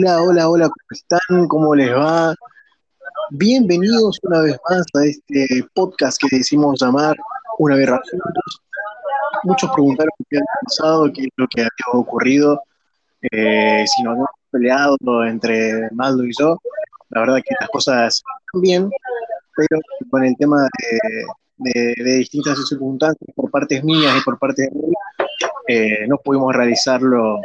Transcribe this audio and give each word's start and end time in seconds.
Hola, 0.00 0.22
hola, 0.22 0.48
hola, 0.48 0.68
¿cómo 0.68 0.86
están? 0.92 1.48
¿Cómo 1.48 1.74
les 1.74 1.92
va? 1.92 2.32
Bienvenidos 3.30 4.20
una 4.22 4.42
vez 4.42 4.56
más 4.70 4.84
a 4.94 5.04
este 5.04 5.64
podcast 5.74 6.20
que 6.20 6.36
decimos 6.36 6.80
llamar 6.80 7.16
Una 7.58 7.74
Guerra 7.74 8.00
Juntos. 8.08 8.62
Muchos 9.42 9.68
preguntaron 9.72 10.12
qué 10.30 10.36
había 10.36 10.46
pasado, 10.62 11.12
qué 11.12 11.22
es 11.22 11.28
lo 11.36 11.48
que 11.48 11.62
había 11.62 12.00
ocurrido, 12.00 12.62
eh, 13.22 13.84
si 13.88 14.02
nos 14.04 14.12
habíamos 14.12 14.30
peleado 14.52 15.24
entre 15.26 15.90
Maldo 15.90 16.24
y 16.24 16.30
yo. 16.38 16.56
La 17.08 17.22
verdad 17.22 17.38
que 17.44 17.56
las 17.58 17.68
cosas 17.68 18.14
están 18.14 18.60
bien, 18.62 18.90
pero 19.56 19.80
con 20.10 20.24
el 20.24 20.36
tema 20.36 20.68
de, 21.58 21.94
distintas 22.04 22.56
circunstancias 22.68 23.30
por 23.34 23.50
partes 23.50 23.82
mías 23.82 24.14
y 24.16 24.24
por 24.24 24.38
parte 24.38 24.62
de 24.62 24.70
mí, 24.70 24.92
eh, 25.66 26.06
no 26.06 26.18
pudimos 26.18 26.54
realizar 26.54 27.02
los, 27.02 27.40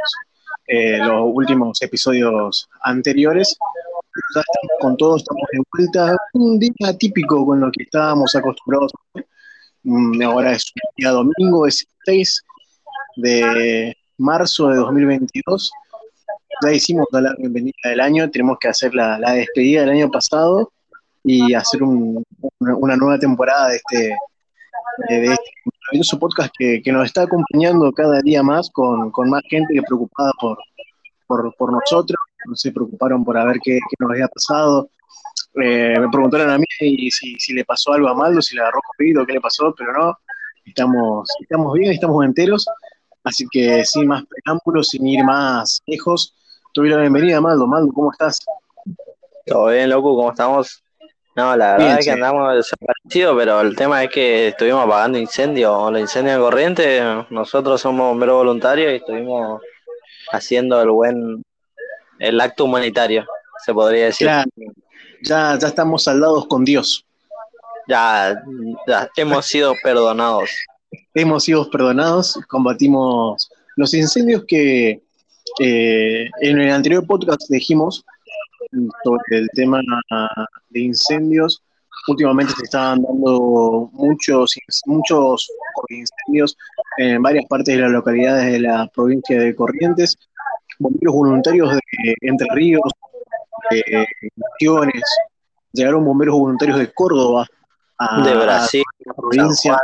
eh, 0.66 0.98
los 0.98 1.22
últimos 1.32 1.80
episodios 1.82 2.68
anteriores. 2.82 3.56
Ya 4.34 4.40
estamos 4.40 4.80
con 4.80 4.96
todo, 4.96 5.16
estamos 5.16 5.42
de 5.52 5.60
vuelta. 5.72 6.16
Un 6.34 6.58
día 6.58 6.96
típico 6.98 7.44
con 7.44 7.60
lo 7.60 7.70
que 7.70 7.84
estábamos 7.84 8.34
acostumbrados. 8.34 8.92
Mm, 9.82 10.22
ahora 10.22 10.52
es 10.52 10.72
un 10.74 10.90
día 10.96 11.10
domingo, 11.10 11.66
es 11.66 11.86
6 12.06 12.42
de 13.16 13.96
marzo 14.18 14.68
de 14.68 14.76
2022. 14.76 15.70
Ya 16.62 16.72
hicimos 16.72 17.06
la 17.10 17.34
bienvenida 17.36 17.74
del 17.84 18.00
año, 18.00 18.30
tenemos 18.30 18.58
que 18.58 18.68
hacer 18.68 18.94
la, 18.94 19.18
despedida 19.18 19.80
del 19.80 19.90
año 19.90 20.10
pasado 20.10 20.72
y 21.24 21.52
hacer 21.54 21.82
una, 21.82 22.96
nueva 22.96 23.18
temporada 23.18 23.68
de 23.70 23.76
este, 23.76 24.16
de 25.08 25.24
este 25.24 25.50
maravilloso 25.86 26.18
podcast 26.18 26.52
que, 26.58 26.92
nos 26.92 27.06
está 27.06 27.22
acompañando 27.22 27.92
cada 27.92 28.20
día 28.22 28.42
más 28.42 28.70
con, 28.70 29.12
más 29.28 29.42
gente 29.48 29.74
que 29.74 29.82
preocupada 29.82 30.30
por, 30.40 30.58
por, 31.26 31.72
nosotros, 31.72 32.16
se 32.54 32.72
preocuparon 32.72 33.24
por 33.24 33.34
ver 33.34 33.58
qué, 33.62 33.78
nos 33.98 34.10
había 34.10 34.28
pasado. 34.28 34.88
Eh, 35.62 35.94
me 35.98 36.08
preguntaron 36.08 36.50
a 36.50 36.58
mí 36.58 36.64
si, 36.78 37.10
si, 37.38 37.52
le 37.52 37.64
pasó 37.64 37.92
algo 37.92 38.08
a 38.08 38.14
Maldo, 38.14 38.42
si 38.42 38.56
le 38.56 38.62
agarró 38.62 38.80
COVID 38.98 39.26
qué 39.26 39.32
le 39.34 39.40
pasó, 39.40 39.74
pero 39.76 39.92
no, 39.92 40.18
estamos, 40.64 41.28
estamos 41.40 41.72
bien, 41.74 41.92
estamos 41.92 42.24
enteros, 42.24 42.66
así 43.22 43.46
que 43.50 43.84
sin 43.84 44.08
más 44.08 44.24
preámbulos, 44.26 44.88
sin 44.88 45.06
ir 45.06 45.22
más 45.24 45.80
lejos, 45.86 46.34
tuve 46.72 46.88
la 46.88 46.98
bienvenida, 46.98 47.40
Maldo. 47.40 47.66
Maldo, 47.66 47.92
¿cómo 47.92 48.10
estás? 48.10 48.38
Todo 49.46 49.66
bien, 49.66 49.90
loco, 49.90 50.16
¿cómo 50.16 50.30
estamos? 50.30 50.83
No, 51.36 51.56
la 51.56 51.72
verdad 51.72 51.98
es 51.98 52.04
que 52.04 52.12
andamos 52.12 52.54
desaparecidos, 52.54 53.36
pero 53.36 53.60
el 53.60 53.74
tema 53.74 54.04
es 54.04 54.10
que 54.10 54.48
estuvimos 54.48 54.84
apagando 54.84 55.18
incendios, 55.18 55.90
los 55.90 56.00
incendios 56.00 56.36
de 56.36 56.42
corriente, 56.42 57.02
nosotros 57.30 57.80
somos 57.80 58.08
bomberos 58.08 58.36
voluntarios 58.36 58.92
y 58.92 58.96
estuvimos 58.96 59.60
haciendo 60.30 60.80
el 60.80 60.90
buen, 60.90 61.42
el 62.20 62.40
acto 62.40 62.66
humanitario, 62.66 63.26
se 63.64 63.74
podría 63.74 64.06
decir. 64.06 64.28
Ya, 64.28 64.44
ya, 65.22 65.58
ya 65.58 65.66
estamos 65.66 66.04
saldados 66.04 66.46
con 66.46 66.64
Dios. 66.64 67.04
Ya, 67.88 68.40
ya 68.86 69.10
hemos 69.16 69.46
sido 69.46 69.74
perdonados. 69.82 70.50
Hemos 71.14 71.44
sido 71.44 71.68
perdonados, 71.68 72.38
combatimos 72.48 73.50
los 73.76 73.92
incendios 73.92 74.44
que 74.46 75.02
eh, 75.60 76.30
en 76.40 76.60
el 76.60 76.70
anterior 76.70 77.04
podcast 77.06 77.42
dijimos 77.50 78.04
sobre 79.04 79.38
el 79.38 79.48
tema 79.54 79.80
de 80.70 80.80
incendios. 80.80 81.62
Últimamente 82.08 82.52
se 82.56 82.64
estaban 82.64 83.02
dando 83.02 83.88
muchos, 83.92 84.54
muchos 84.86 85.48
incendios 85.88 86.56
en 86.98 87.22
varias 87.22 87.46
partes 87.46 87.74
de 87.74 87.82
las 87.82 87.90
localidades 87.90 88.52
de 88.52 88.60
la 88.60 88.86
provincia 88.94 89.40
de 89.40 89.54
Corrientes. 89.54 90.16
Bomberos 90.78 91.14
voluntarios 91.14 91.72
de 91.72 92.14
Entre 92.20 92.46
Ríos, 92.52 92.90
de 93.70 94.06
Misiones, 94.36 95.02
llegaron 95.72 96.04
bomberos 96.04 96.36
voluntarios 96.36 96.78
de 96.78 96.92
Córdoba 96.92 97.46
a, 97.98 98.22
de 98.22 98.34
Brasil, 98.34 98.84
la 99.04 99.14
provincia. 99.14 99.78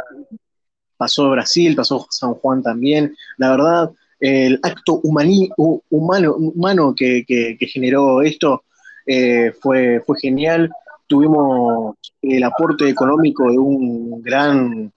Pasó 0.97 1.31
Brasil, 1.31 1.75
pasó 1.75 2.07
San 2.11 2.35
Juan 2.35 2.63
también. 2.63 3.17
La 3.39 3.51
verdad, 3.51 3.91
el 4.21 4.61
acto 4.63 5.01
humano, 5.03 5.49
humano 5.89 6.95
que, 6.95 7.25
que, 7.27 7.67
generó 7.67 8.21
esto 8.23 8.65
eh, 9.13 9.53
fue, 9.61 10.01
fue 10.07 10.17
genial. 10.21 10.71
Tuvimos 11.09 11.97
el 12.23 12.45
aporte 12.45 12.89
económico 12.89 13.51
de 13.51 13.59
un 13.59 14.23
gran, 14.23 14.93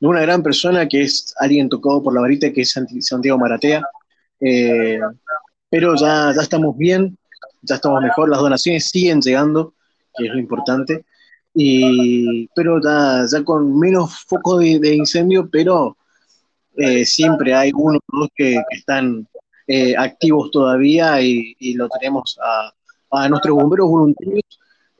de 0.00 0.06
una 0.08 0.22
gran 0.22 0.42
persona 0.42 0.88
que 0.88 1.02
es 1.02 1.32
alguien 1.38 1.68
tocado 1.68 2.02
por 2.02 2.12
la 2.12 2.22
varita, 2.22 2.52
que 2.52 2.62
es 2.62 2.74
Santiago 2.98 3.38
Maratea. 3.38 3.80
Eh, 4.40 4.98
pero 5.70 5.94
ya, 5.94 6.32
ya 6.34 6.42
estamos 6.42 6.76
bien, 6.76 7.16
ya 7.62 7.76
estamos 7.76 8.02
mejor, 8.02 8.28
las 8.28 8.40
donaciones 8.40 8.88
siguen 8.88 9.20
llegando, 9.20 9.72
que 10.16 10.26
es 10.26 10.32
lo 10.32 10.40
importante. 10.40 11.04
Y, 11.54 12.48
pero 12.56 12.80
ya, 12.82 13.24
ya 13.30 13.44
con 13.44 13.78
menos 13.78 14.18
foco 14.26 14.58
de, 14.58 14.96
incendio, 14.96 15.48
pero 15.48 15.96
eh, 16.76 17.04
siempre 17.04 17.54
hay 17.54 17.70
uno 17.72 18.00
o 18.12 18.18
dos 18.18 18.28
que, 18.34 18.60
están 18.70 19.28
activos 19.96 20.50
todavía 20.50 21.22
y, 21.22 21.54
y, 21.60 21.74
lo 21.74 21.88
tenemos 21.88 22.36
a, 22.42 22.70
a 23.16 23.28
nuestros 23.28 23.56
bomberos 23.56 23.88
voluntarios 23.88 24.42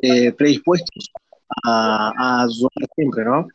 eh, 0.00 0.32
predispuestos 0.32 1.10
a, 1.64 2.42
ayudar 2.42 2.88
siempre, 2.94 3.24
¿no? 3.24 3.48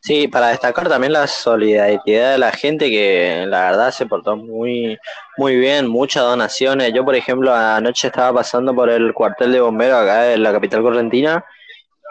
Sí, 0.00 0.28
para 0.28 0.48
destacar 0.48 0.88
también 0.88 1.12
la 1.12 1.26
solidaridad 1.26 2.32
de 2.32 2.38
la 2.38 2.52
gente 2.52 2.88
que 2.88 3.44
la 3.46 3.70
verdad 3.70 3.90
se 3.90 4.06
portó 4.06 4.36
muy, 4.36 4.96
muy 5.36 5.56
bien, 5.56 5.86
muchas 5.88 6.22
donaciones. 6.22 6.92
Yo, 6.94 7.04
por 7.04 7.14
ejemplo, 7.16 7.52
anoche 7.52 8.06
estaba 8.06 8.32
pasando 8.32 8.74
por 8.74 8.88
el 8.88 9.12
cuartel 9.12 9.52
de 9.52 9.60
bomberos 9.60 9.98
acá 9.98 10.32
en 10.32 10.42
la 10.42 10.52
capital 10.52 10.82
correntina 10.82 11.44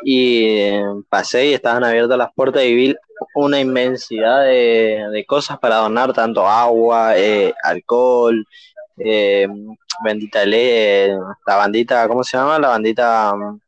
y 0.03 0.79
pasé 1.09 1.47
y 1.47 1.53
estaban 1.53 1.83
abiertas 1.83 2.17
las 2.17 2.33
puertas 2.33 2.63
y 2.63 2.75
vi 2.75 2.95
una 3.35 3.59
inmensidad 3.59 4.43
de, 4.43 5.25
cosas 5.27 5.57
para 5.59 5.77
donar, 5.77 6.13
tanto 6.13 6.47
agua, 6.47 7.17
eh, 7.17 7.53
alcohol, 7.63 8.45
eh, 8.97 9.47
bendita 10.03 10.45
ley, 10.45 11.11
la 11.45 11.55
bandita, 11.55 12.07
¿cómo 12.07 12.23
se 12.23 12.37
llama? 12.37 12.59
La 12.59 12.69
bandita 12.69 13.35
mm, 13.35 13.59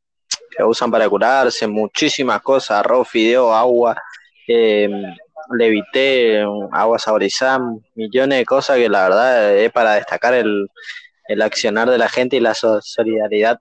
que 0.56 0.64
usan 0.64 0.92
para 0.92 1.08
curarse, 1.10 1.68
muchísimas 1.68 2.42
cosas, 2.42 2.80
arroz, 2.80 3.08
fideo, 3.08 3.54
agua, 3.54 3.96
eh, 4.48 4.90
levité, 5.52 6.44
agua 6.72 7.00
saborizada, 7.00 7.60
millones 7.96 8.40
de 8.40 8.46
cosas 8.46 8.78
que 8.78 8.90
la 8.90 9.04
verdad 9.04 9.56
es 9.56 9.72
para 9.72 9.96
destacar 9.96 10.34
el, 10.34 10.68
el 11.28 11.42
accionar 11.42 11.90
de 11.90 11.98
la 11.98 12.10
gente 12.10 12.38
y 12.38 12.40
la 12.40 12.54
solidaridad 12.54 13.60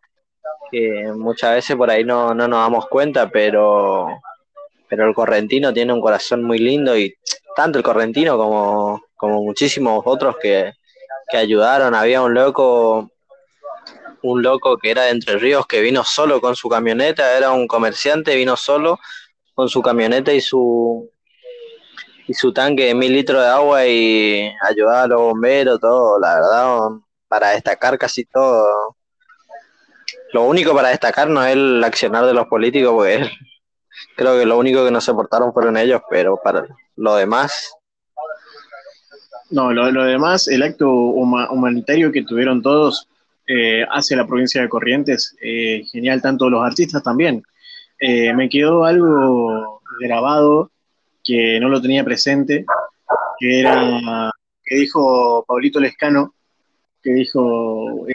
que 0.70 1.12
muchas 1.14 1.54
veces 1.54 1.76
por 1.76 1.90
ahí 1.90 2.04
no, 2.04 2.34
no 2.34 2.48
nos 2.48 2.60
damos 2.60 2.86
cuenta, 2.88 3.30
pero, 3.30 4.08
pero 4.88 5.08
el 5.08 5.14
correntino 5.14 5.72
tiene 5.72 5.92
un 5.92 6.00
corazón 6.00 6.42
muy 6.44 6.58
lindo 6.58 6.96
y 6.96 7.14
tanto 7.56 7.78
el 7.78 7.84
correntino 7.84 8.36
como, 8.36 9.02
como 9.16 9.42
muchísimos 9.42 10.02
otros 10.04 10.36
que, 10.40 10.72
que 11.30 11.36
ayudaron. 11.36 11.94
Había 11.94 12.22
un 12.22 12.34
loco, 12.34 13.10
un 14.22 14.42
loco 14.42 14.76
que 14.78 14.90
era 14.90 15.04
de 15.04 15.10
Entre 15.10 15.38
Ríos 15.38 15.66
que 15.66 15.80
vino 15.80 16.04
solo 16.04 16.40
con 16.40 16.56
su 16.56 16.68
camioneta, 16.68 17.36
era 17.36 17.52
un 17.52 17.66
comerciante, 17.66 18.36
vino 18.36 18.56
solo 18.56 18.98
con 19.54 19.68
su 19.68 19.82
camioneta 19.82 20.32
y 20.32 20.40
su 20.40 21.10
y 22.28 22.34
su 22.34 22.52
tanque 22.52 22.84
de 22.84 22.94
mil 22.94 23.12
litros 23.12 23.42
de 23.42 23.48
agua 23.48 23.86
y 23.86 24.52
ayudaba 24.68 25.04
a 25.04 25.06
los 25.06 25.20
bomberos, 25.20 25.80
todo, 25.80 26.20
la 26.20 26.34
verdad, 26.34 26.78
para 27.26 27.50
destacar 27.50 27.98
casi 27.98 28.26
todo. 28.26 28.94
Lo 30.34 30.42
único 30.42 30.74
para 30.74 30.90
destacar 30.90 31.30
no 31.30 31.42
es 31.42 31.54
el 31.54 31.82
accionar 31.82 32.26
de 32.26 32.34
los 32.34 32.46
políticos, 32.46 32.92
porque 32.94 33.30
creo 34.16 34.38
que 34.38 34.44
lo 34.44 34.58
único 34.58 34.84
que 34.84 34.90
no 34.90 35.00
se 35.00 35.14
portaron 35.14 35.54
fueron 35.54 35.78
ellos, 35.78 36.02
pero 36.10 36.36
para 36.36 36.66
lo 36.96 37.16
demás, 37.16 37.74
no, 39.50 39.72
lo, 39.72 40.04
demás, 40.04 40.48
el 40.48 40.62
acto 40.62 40.90
humanitario 40.90 42.12
que 42.12 42.22
tuvieron 42.22 42.62
todos 42.62 43.08
eh, 43.46 43.84
hacia 43.90 44.16
la 44.16 44.26
provincia 44.26 44.60
de 44.60 44.68
Corrientes, 44.68 45.36
eh, 45.40 45.82
genial, 45.90 46.20
tanto 46.20 46.50
los 46.50 46.64
artistas 46.64 47.02
también. 47.02 47.42
Eh, 47.98 48.32
me 48.34 48.48
quedó 48.48 48.84
algo 48.84 49.80
grabado 50.00 50.70
que 51.24 51.58
no 51.60 51.68
lo 51.68 51.80
tenía 51.80 52.04
presente, 52.04 52.66
que 53.38 53.60
era, 53.60 54.30
que 54.62 54.76
dijo 54.76 55.44
Pablito 55.46 55.80
Lescano, 55.80 56.34
que 57.02 57.12
dijo, 57.12 58.06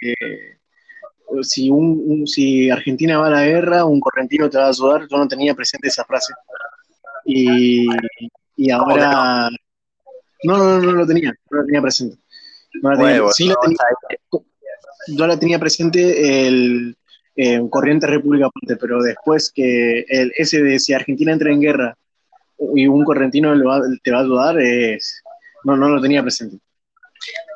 si, 1.41 1.69
un, 1.69 2.27
si 2.27 2.69
Argentina 2.69 3.17
va 3.17 3.27
a 3.27 3.31
la 3.31 3.45
guerra, 3.45 3.85
un 3.85 3.99
correntino 3.99 4.49
te 4.49 4.57
va 4.57 4.65
a 4.65 4.69
ayudar, 4.69 5.07
yo 5.09 5.17
no 5.17 5.27
tenía 5.27 5.55
presente 5.55 5.87
esa 5.87 6.05
frase. 6.05 6.33
Y, 7.25 7.87
y 8.55 8.69
ahora 8.69 9.49
no, 10.43 10.57
no, 10.57 10.79
no, 10.79 10.91
lo 10.91 11.07
tenía, 11.07 11.33
no 11.49 11.59
lo 11.59 11.65
tenía 11.65 11.81
presente. 11.81 12.17
No 12.81 12.91
la 12.91 12.97
tenía, 12.97 13.31
sí 13.31 13.47
la 13.47 13.55
tenía, 13.61 13.77
yo 15.07 15.27
la 15.27 15.37
tenía 15.37 15.59
presente 15.59 16.47
el 16.47 16.97
eh, 17.35 17.61
Corriente 17.69 18.07
República 18.07 18.47
pero 18.79 19.01
después 19.01 19.51
que 19.53 20.05
el, 20.07 20.31
ese 20.35 20.61
de 20.61 20.79
si 20.79 20.93
Argentina 20.93 21.31
entra 21.31 21.51
en 21.51 21.61
guerra 21.61 21.97
y 22.75 22.87
un 22.87 23.03
correntino 23.03 23.53
te 24.03 24.11
va 24.11 24.17
a 24.17 24.21
ayudar, 24.21 24.59
es, 24.59 25.21
no, 25.63 25.75
no 25.75 25.89
lo 25.89 26.01
tenía 26.01 26.21
presente. 26.21 26.57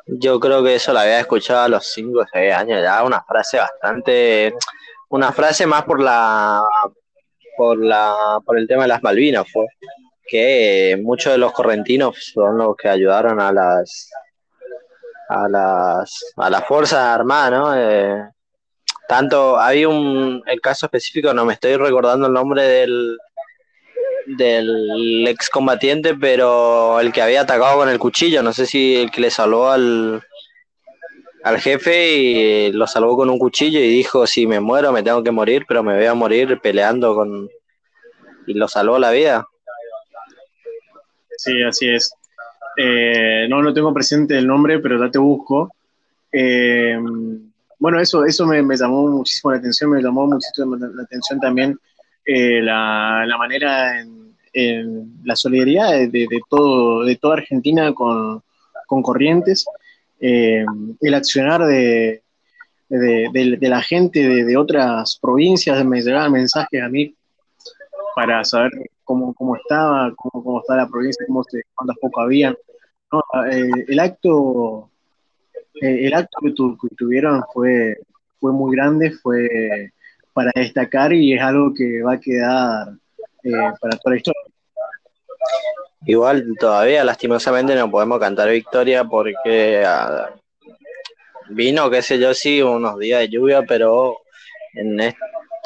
Yo 0.06 0.40
creo 0.40 0.64
que 0.64 0.74
eso 0.74 0.92
la 0.92 1.02
había 1.02 1.20
escuchado 1.20 1.62
a 1.62 1.68
los 1.68 1.86
5 1.92 2.20
o 2.20 2.26
6 2.32 2.54
años, 2.54 2.82
ya 2.82 3.04
una 3.04 3.22
frase 3.22 3.58
bastante, 3.58 4.54
una 5.10 5.32
frase 5.32 5.66
más 5.66 5.84
por 5.84 6.02
la, 6.02 6.62
por 7.56 7.78
la, 7.78 8.38
por 8.44 8.58
el 8.58 8.66
tema 8.66 8.82
de 8.82 8.88
las 8.88 9.02
Malvinas 9.02 9.46
fue, 9.50 9.66
que 10.28 11.00
muchos 11.02 11.32
de 11.32 11.38
los 11.38 11.52
correntinos 11.52 12.32
son 12.34 12.58
los 12.58 12.76
que 12.76 12.88
ayudaron 12.88 13.40
a 13.40 13.50
las, 13.50 14.10
a 15.28 15.48
las, 15.48 16.34
a 16.36 16.50
las 16.50 16.64
fuerzas 16.66 16.98
armadas, 16.98 17.50
¿no? 17.50 17.76
Eh, 17.76 18.22
tanto, 19.08 19.58
había 19.58 19.88
un, 19.88 20.42
el 20.46 20.60
caso 20.60 20.86
específico, 20.86 21.32
no 21.32 21.44
me 21.44 21.54
estoy 21.54 21.76
recordando 21.76 22.26
el 22.26 22.32
nombre 22.32 22.62
del, 22.62 23.16
del 24.36 25.26
excombatiente, 25.26 26.14
pero 26.14 27.00
el 27.00 27.12
que 27.12 27.22
había 27.22 27.40
atacado 27.40 27.78
con 27.78 27.88
el 27.88 27.98
cuchillo, 27.98 28.42
no 28.42 28.52
sé 28.52 28.66
si 28.66 28.96
el 28.96 29.10
que 29.10 29.22
le 29.22 29.30
salvó 29.30 29.70
al, 29.70 30.22
al 31.42 31.58
jefe 31.58 32.12
y 32.12 32.72
lo 32.72 32.86
salvó 32.86 33.16
con 33.16 33.30
un 33.30 33.38
cuchillo 33.38 33.80
y 33.80 33.88
dijo, 33.88 34.26
si 34.26 34.46
me 34.46 34.60
muero 34.60 34.92
me 34.92 35.02
tengo 35.02 35.22
que 35.22 35.30
morir, 35.30 35.64
pero 35.66 35.82
me 35.82 35.96
voy 35.96 36.06
a 36.06 36.14
morir 36.14 36.60
peleando 36.62 37.14
con... 37.14 37.48
y 38.46 38.54
lo 38.54 38.68
salvó 38.68 38.98
la 38.98 39.10
vida. 39.10 39.46
Sí, 41.38 41.62
así 41.62 41.88
es. 41.88 42.12
Eh, 42.76 43.46
no 43.48 43.62
lo 43.62 43.72
tengo 43.72 43.94
presente 43.94 44.36
el 44.36 44.46
nombre, 44.46 44.80
pero 44.80 44.98
ya 44.98 45.08
te 45.08 45.18
busco. 45.18 45.72
Eh, 46.32 46.98
bueno, 47.78 48.00
eso, 48.00 48.24
eso 48.24 48.44
me, 48.44 48.76
llamó 48.76 49.06
muchísimo 49.06 49.52
la 49.52 49.58
atención, 49.58 49.90
me 49.90 50.02
llamó 50.02 50.26
muchísimo 50.26 50.76
la 50.76 51.02
atención 51.04 51.38
también 51.38 51.78
eh, 52.24 52.60
la, 52.60 53.24
la, 53.24 53.38
manera 53.38 54.00
en, 54.00 55.14
la 55.22 55.36
solidaridad 55.36 55.92
de, 56.08 56.26
todo, 56.50 57.04
de 57.04 57.14
toda 57.14 57.36
Argentina 57.36 57.94
con, 57.94 58.42
con 58.88 59.02
Corrientes, 59.02 59.64
el 60.18 61.14
accionar 61.14 61.64
de, 61.64 62.22
de, 62.88 63.58
la 63.60 63.80
gente 63.80 64.44
de, 64.44 64.56
otras 64.56 65.16
provincias, 65.22 65.84
me 65.84 66.02
llegaban 66.02 66.32
mensajes 66.32 66.82
a 66.82 66.88
mí 66.88 67.14
para 68.16 68.44
saber 68.44 68.72
cómo, 69.08 69.32
cómo 69.32 69.56
estaba, 69.56 70.12
cómo, 70.14 70.44
cómo 70.44 70.60
estaba 70.60 70.82
la 70.82 70.88
provincia, 70.88 71.24
cómo 71.26 71.42
se, 71.44 71.62
cuántas 71.74 71.96
pocos 71.96 72.24
habían. 72.24 72.54
Eh, 73.50 73.70
el 73.88 73.98
acto 74.00 74.90
el 75.80 76.12
acto 76.12 76.38
que, 76.42 76.52
que, 76.52 76.94
tuvieron 76.96 77.42
fue, 77.54 77.96
fue 78.38 78.52
muy 78.52 78.76
grande, 78.76 79.12
fue 79.12 79.48
para 80.34 80.52
destacar 80.54 81.12
y 81.14 81.32
es 81.32 81.40
algo 81.40 81.72
que 81.72 82.02
va 82.02 82.14
a 82.14 82.20
quedar 82.20 82.88
eh, 83.44 83.72
para 83.80 83.96
toda 83.96 84.12
la 84.12 84.16
historia. 84.16 84.42
Igual 86.04 86.54
todavía 86.60 87.02
lastimosamente 87.02 87.74
no 87.74 87.90
podemos 87.90 88.20
cantar 88.20 88.50
victoria 88.50 89.04
porque 89.04 89.82
ah, 89.86 90.30
vino, 91.48 91.88
qué 91.88 92.02
sé 92.02 92.18
yo, 92.18 92.34
sí, 92.34 92.60
unos 92.60 92.98
días 92.98 93.20
de 93.20 93.28
lluvia, 93.30 93.62
pero 93.62 94.18
en 94.74 95.00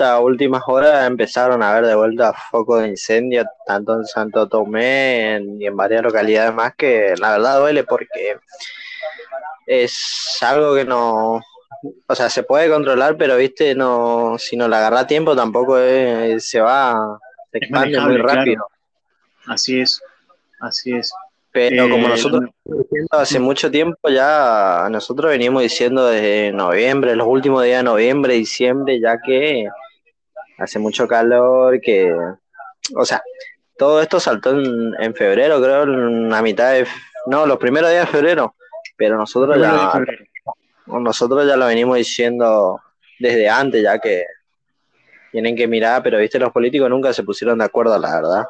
estas 0.02 0.20
últimas 0.20 0.62
horas 0.66 1.06
empezaron 1.06 1.62
a 1.62 1.70
haber 1.70 1.86
de 1.86 1.94
vuelta 1.94 2.32
focos 2.32 2.82
de 2.82 2.88
incendio, 2.88 3.44
tanto 3.64 3.94
en 3.94 4.04
Santo 4.04 4.48
Tomé 4.48 5.40
y 5.60 5.66
en 5.66 5.76
varias 5.76 6.02
localidades 6.02 6.52
más, 6.52 6.74
que 6.74 7.14
la 7.18 7.30
verdad 7.32 7.60
duele 7.60 7.84
porque 7.84 8.36
es 9.64 10.38
algo 10.40 10.74
que 10.74 10.84
no, 10.84 11.40
o 12.06 12.14
sea, 12.14 12.28
se 12.28 12.42
puede 12.42 12.68
controlar, 12.68 13.16
pero 13.16 13.36
viste, 13.36 13.74
no, 13.76 14.36
si 14.38 14.56
no 14.56 14.66
la 14.66 14.78
agarra 14.78 15.00
a 15.00 15.06
tiempo 15.06 15.36
tampoco 15.36 15.76
se 15.76 16.60
va, 16.60 17.20
se 17.52 17.58
expande 17.58 18.00
muy 18.00 18.16
rápido. 18.16 18.66
Así 19.46 19.80
es, 19.80 20.00
así 20.60 20.92
es. 20.94 21.12
Pero 21.52 21.88
como 21.88 22.06
eh, 22.06 22.10
nosotros 22.10 22.50
hace 23.10 23.38
mucho 23.38 23.70
tiempo 23.70 24.08
ya, 24.08 24.88
nosotros 24.90 25.30
venimos 25.30 25.62
diciendo 25.62 26.06
desde 26.06 26.50
noviembre, 26.50 27.14
los 27.14 27.28
últimos 27.28 27.62
días 27.62 27.80
de 27.80 27.84
noviembre, 27.84 28.34
diciembre, 28.34 28.98
ya 28.98 29.20
que 29.20 29.68
hace 30.62 30.78
mucho 30.78 31.08
calor, 31.08 31.80
que, 31.80 32.14
o 32.94 33.04
sea, 33.04 33.22
todo 33.76 34.00
esto 34.00 34.20
saltó 34.20 34.50
en, 34.50 34.94
en 34.98 35.14
febrero, 35.14 35.60
creo, 35.60 35.82
en 35.82 36.28
la 36.28 36.42
mitad 36.42 36.72
de, 36.72 36.86
no, 37.26 37.46
los 37.46 37.58
primeros 37.58 37.90
días 37.90 38.06
de 38.06 38.12
febrero, 38.12 38.54
pero 38.96 39.16
nosotros 39.16 39.58
ya, 39.58 39.92
nosotros 40.86 41.46
ya 41.46 41.56
lo 41.56 41.66
venimos 41.66 41.96
diciendo 41.96 42.80
desde 43.18 43.48
antes, 43.48 43.82
ya 43.82 43.98
que 43.98 44.24
tienen 45.30 45.56
que 45.56 45.66
mirar, 45.66 46.02
pero 46.02 46.18
viste, 46.18 46.38
los 46.38 46.52
políticos 46.52 46.90
nunca 46.90 47.12
se 47.12 47.22
pusieron 47.22 47.58
de 47.58 47.64
acuerdo, 47.64 47.98
la 47.98 48.14
verdad. 48.14 48.44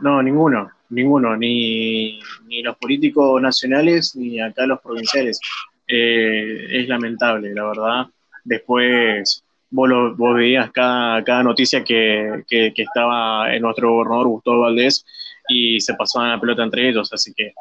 No, 0.00 0.22
ninguno, 0.22 0.70
ninguno, 0.90 1.36
ni, 1.36 2.20
ni 2.46 2.62
los 2.62 2.76
políticos 2.76 3.40
nacionales 3.42 4.16
ni 4.16 4.40
acá 4.40 4.66
los 4.66 4.80
provinciales. 4.80 5.40
Eh, 5.86 6.80
es 6.80 6.88
lamentable, 6.88 7.52
la 7.54 7.64
verdad. 7.64 8.06
Después 8.44 9.44
vos, 9.70 9.88
lo, 9.88 10.16
vos 10.16 10.34
veías 10.34 10.70
cada, 10.72 11.42
noticia 11.42 11.84
que, 11.84 12.44
que, 12.48 12.72
estaba 12.76 13.54
en 13.54 13.62
nuestro 13.62 13.92
gobernador 13.92 14.28
Gustavo 14.28 14.60
Valdés 14.60 15.04
y 15.48 15.80
se 15.80 15.94
pasaban 15.94 16.30
la 16.30 16.40
pelota 16.40 16.62
entre 16.62 16.88
ellos, 16.88 17.12
así 17.12 17.32
que 17.34 17.52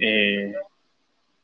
eh, 0.00 0.52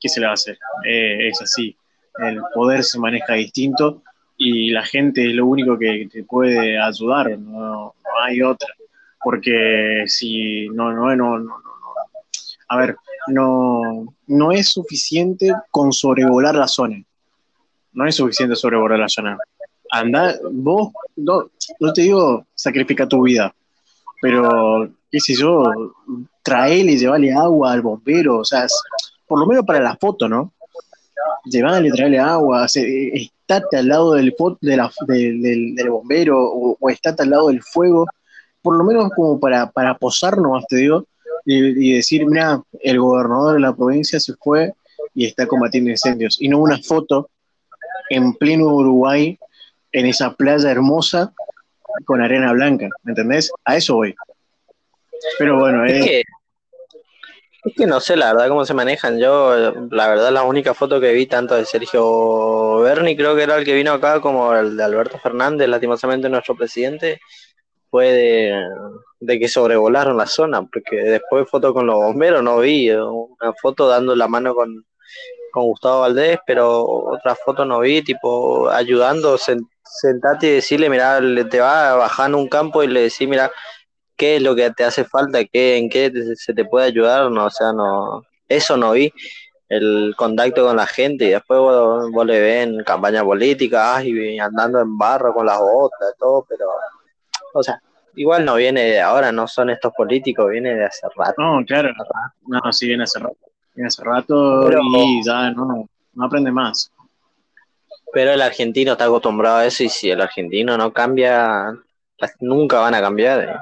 ¿qué 0.00 0.08
se 0.08 0.20
le 0.20 0.26
va 0.26 0.32
a 0.32 0.34
hacer? 0.34 0.58
Eh, 0.86 1.28
es 1.28 1.40
así, 1.42 1.76
el 2.18 2.40
poder 2.54 2.84
se 2.84 2.98
maneja 2.98 3.34
distinto 3.34 4.02
y 4.36 4.70
la 4.70 4.84
gente 4.84 5.28
es 5.28 5.34
lo 5.34 5.46
único 5.46 5.78
que 5.78 6.08
te 6.10 6.24
puede 6.24 6.78
ayudar, 6.78 7.38
no, 7.38 7.94
hay 8.22 8.42
otra, 8.42 8.68
porque 9.22 10.04
si 10.06 10.68
no, 10.68 10.92
no, 10.92 11.14
no, 11.16 11.38
no, 11.38 11.56
a 12.68 12.76
ver, 12.76 12.96
no, 13.28 14.14
no 14.26 14.52
es 14.52 14.68
suficiente 14.68 15.52
con 15.70 15.92
sobrevolar 15.92 16.54
la 16.54 16.68
zona, 16.68 17.02
no 17.92 18.06
es 18.06 18.16
suficiente 18.16 18.56
sobrevolar 18.56 18.98
la 18.98 19.08
zona. 19.08 19.38
Anda, 19.94 20.36
vos, 20.50 20.88
no, 21.14 21.50
no 21.78 21.92
te 21.92 22.02
digo 22.02 22.44
sacrifica 22.52 23.06
tu 23.06 23.22
vida, 23.22 23.54
pero 24.20 24.90
qué 25.08 25.20
sé 25.20 25.34
yo, 25.34 25.62
traele 26.42 26.96
llevale 26.96 27.32
agua 27.32 27.72
al 27.72 27.82
bombero, 27.82 28.38
o 28.38 28.44
sea, 28.44 28.66
por 29.24 29.38
lo 29.38 29.46
menos 29.46 29.64
para 29.64 29.78
la 29.78 29.96
foto, 29.96 30.28
¿no? 30.28 30.52
Llevarle, 31.44 31.92
traerle 31.92 32.18
agua, 32.18 32.66
estate 32.66 33.76
al 33.76 33.86
lado 33.86 34.14
del, 34.14 34.34
de 34.60 34.76
la, 34.76 34.90
del, 35.06 35.88
bombero 35.88 36.42
o, 36.42 36.76
o, 36.80 36.90
estate 36.90 37.22
al 37.22 37.30
lado 37.30 37.46
del 37.48 37.62
fuego, 37.62 38.04
por 38.62 38.76
lo 38.76 38.82
menos 38.82 39.12
como 39.14 39.38
para, 39.38 39.70
para 39.70 39.96
posarnos, 39.96 40.64
te 40.66 40.76
digo, 40.76 41.06
y 41.44 41.92
decir, 41.92 42.26
mira, 42.26 42.60
el 42.80 42.98
gobernador 42.98 43.54
de 43.54 43.60
la 43.60 43.76
provincia 43.76 44.18
se 44.18 44.34
fue 44.34 44.72
y 45.14 45.26
está 45.26 45.46
combatiendo 45.46 45.90
incendios, 45.90 46.36
y 46.40 46.48
no 46.48 46.58
una 46.58 46.78
foto 46.78 47.30
en 48.10 48.34
pleno 48.34 48.74
Uruguay, 48.74 49.38
en 49.94 50.06
esa 50.06 50.34
playa 50.34 50.70
hermosa, 50.70 51.32
con 52.04 52.20
arena 52.20 52.52
blanca, 52.52 52.88
¿me 53.04 53.12
entendés? 53.12 53.50
A 53.64 53.76
eso 53.76 53.94
voy. 53.94 54.14
Pero 55.38 55.58
bueno, 55.58 55.86
eh, 55.86 56.24
es 57.64 57.74
que 57.76 57.86
no 57.86 58.00
sé 58.00 58.16
la 58.16 58.32
verdad 58.32 58.48
cómo 58.48 58.64
se 58.64 58.74
manejan. 58.74 59.20
Yo, 59.20 59.72
la 59.90 60.08
verdad, 60.08 60.32
la 60.32 60.42
única 60.42 60.74
foto 60.74 61.00
que 61.00 61.12
vi 61.12 61.26
tanto 61.26 61.54
de 61.54 61.64
Sergio 61.64 62.80
Berni, 62.80 63.16
creo 63.16 63.36
que 63.36 63.44
era 63.44 63.56
el 63.56 63.64
que 63.64 63.74
vino 63.74 63.92
acá, 63.92 64.20
como 64.20 64.52
el 64.54 64.76
de 64.76 64.82
Alberto 64.82 65.18
Fernández, 65.18 65.68
lastimosamente 65.68 66.28
nuestro 66.28 66.56
presidente, 66.56 67.20
fue 67.88 68.58
de, 69.20 69.38
que 69.38 69.46
sobrevolaron 69.48 70.16
la 70.16 70.26
zona, 70.26 70.66
porque 70.66 70.96
después 70.96 71.48
foto 71.48 71.72
con 71.72 71.86
los 71.86 71.94
bomberos 71.94 72.42
no 72.42 72.58
vi, 72.58 72.90
una 72.90 73.52
foto 73.62 73.86
dando 73.86 74.16
la 74.16 74.26
mano 74.26 74.56
con, 74.56 74.84
con 75.54 75.66
Gustavo 75.66 76.00
Valdés, 76.00 76.40
pero 76.44 76.84
otra 76.84 77.36
foto 77.36 77.64
no 77.64 77.78
vi, 77.78 78.02
tipo 78.02 78.68
ayudando, 78.68 79.38
sentate 79.38 80.48
y 80.48 80.54
decirle, 80.54 80.90
mira, 80.90 81.20
te 81.48 81.60
va 81.60 81.94
bajando 81.94 82.38
un 82.38 82.48
campo 82.48 82.82
y 82.82 82.88
le 82.88 83.02
decís, 83.02 83.28
mira, 83.28 83.52
qué 84.16 84.36
es 84.36 84.42
lo 84.42 84.56
que 84.56 84.68
te 84.72 84.82
hace 84.82 85.04
falta, 85.04 85.44
qué, 85.44 85.76
en 85.76 85.88
qué 85.88 86.12
se 86.34 86.52
te 86.54 86.64
puede 86.64 86.86
ayudar, 86.86 87.30
no, 87.30 87.46
o 87.46 87.50
sea, 87.50 87.72
no, 87.72 88.24
eso 88.48 88.76
no 88.76 88.92
vi, 88.92 89.12
el 89.68 90.14
contacto 90.16 90.66
con 90.66 90.76
la 90.76 90.86
gente 90.86 91.26
y 91.26 91.30
después 91.30 91.60
vos, 91.60 92.26
le 92.26 92.40
ven 92.40 92.82
campaña 92.82 93.22
política 93.22 94.02
y 94.02 94.40
andando 94.40 94.80
en 94.80 94.98
barro 94.98 95.32
con 95.32 95.46
las 95.46 95.60
botas, 95.60 96.14
todo, 96.18 96.44
pero, 96.48 96.66
o 97.54 97.62
sea, 97.62 97.80
igual 98.16 98.44
no 98.44 98.56
viene 98.56 98.82
de 98.82 99.00
ahora, 99.00 99.30
no 99.30 99.46
son 99.46 99.70
estos 99.70 99.92
políticos, 99.92 100.50
viene 100.50 100.74
de 100.74 100.84
hace 100.84 101.06
rato. 101.14 101.34
No, 101.38 101.64
claro, 101.64 101.90
no, 102.48 102.72
sí 102.72 102.88
viene 102.88 103.04
hace 103.04 103.20
rato, 103.20 103.36
hace 103.82 104.04
rato 104.04 104.70
y 104.70 105.24
ya 105.24 105.50
no, 105.50 105.88
no 106.12 106.24
aprende 106.24 106.52
más. 106.52 106.90
Pero 108.12 108.32
el 108.32 108.42
argentino 108.42 108.92
está 108.92 109.06
acostumbrado 109.06 109.56
a 109.56 109.66
eso 109.66 109.82
y 109.82 109.88
si 109.88 110.10
el 110.10 110.20
argentino 110.20 110.76
no 110.76 110.92
cambia, 110.92 111.74
nunca 112.40 112.78
van 112.78 112.94
a 112.94 113.00
cambiar. 113.00 113.40
¿eh? 113.48 113.56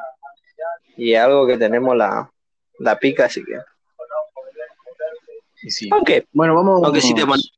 y 0.96 1.14
algo 1.14 1.46
que 1.46 1.58
tenemos 1.58 1.96
la, 1.96 2.30
la 2.78 2.98
pica, 2.98 3.26
así 3.26 3.42
que. 3.44 3.58
Sí. 5.68 5.88
Aunque, 5.92 6.26
bueno, 6.32 6.54
vamos. 6.54 6.82
Aunque 6.84 7.00
si 7.00 7.14
te 7.14 7.24
pones, 7.24 7.52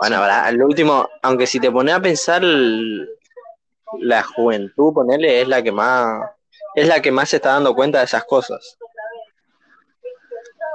bueno, 0.00 0.22
al 0.22 0.62
último, 0.62 1.08
aunque 1.22 1.46
si 1.46 1.58
te 1.60 1.70
pones 1.70 1.94
a 1.94 2.00
pensar, 2.00 2.42
la 2.42 4.22
juventud, 4.22 4.92
ponerle, 4.92 5.40
es 5.42 5.48
la 5.48 5.62
que 5.62 5.72
más, 5.72 6.30
es 6.74 6.86
la 6.88 7.02
que 7.02 7.10
más 7.10 7.28
se 7.28 7.36
está 7.36 7.50
dando 7.50 7.74
cuenta 7.74 7.98
de 7.98 8.04
esas 8.04 8.24
cosas. 8.24 8.78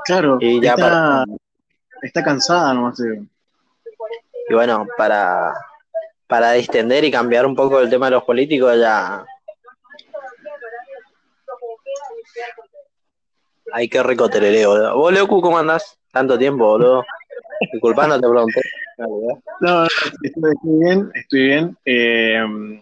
Claro, 0.10 0.40
y 0.42 0.60
ya 0.60 0.76
para... 0.76 1.24
está 2.02 2.24
cansada 2.24 2.74
nomás. 2.74 2.98
Te 2.98 3.22
Y 4.50 4.54
bueno, 4.56 4.88
para, 4.98 5.54
para 6.26 6.54
distender 6.54 7.04
y 7.04 7.12
cambiar 7.12 7.46
un 7.46 7.56
poco 7.56 7.80
el 7.80 7.92
tema 7.92 8.08
de 8.08 8.14
los 8.14 8.24
políticos, 8.24 8.76
ya 8.80 9.24
Ay, 13.72 13.88
qué 13.88 14.02
rico 14.02 14.28
terereo, 14.28 14.72
boludo. 14.72 14.98
¿Vos, 14.98 15.14
Leocu, 15.14 15.42
cómo 15.42 15.60
andás? 15.60 16.00
Tanto 16.12 16.40
tiempo, 16.40 16.66
boludo. 16.66 17.06
Disculpa, 17.72 18.08
no 18.08 18.20
te 18.20 18.28
pregunté. 18.28 18.62
No, 19.62 19.86
estoy, 20.24 20.54
bien, 20.64 21.12
estoy 21.14 21.46
bien. 21.46 21.78
Eh, 21.86 22.82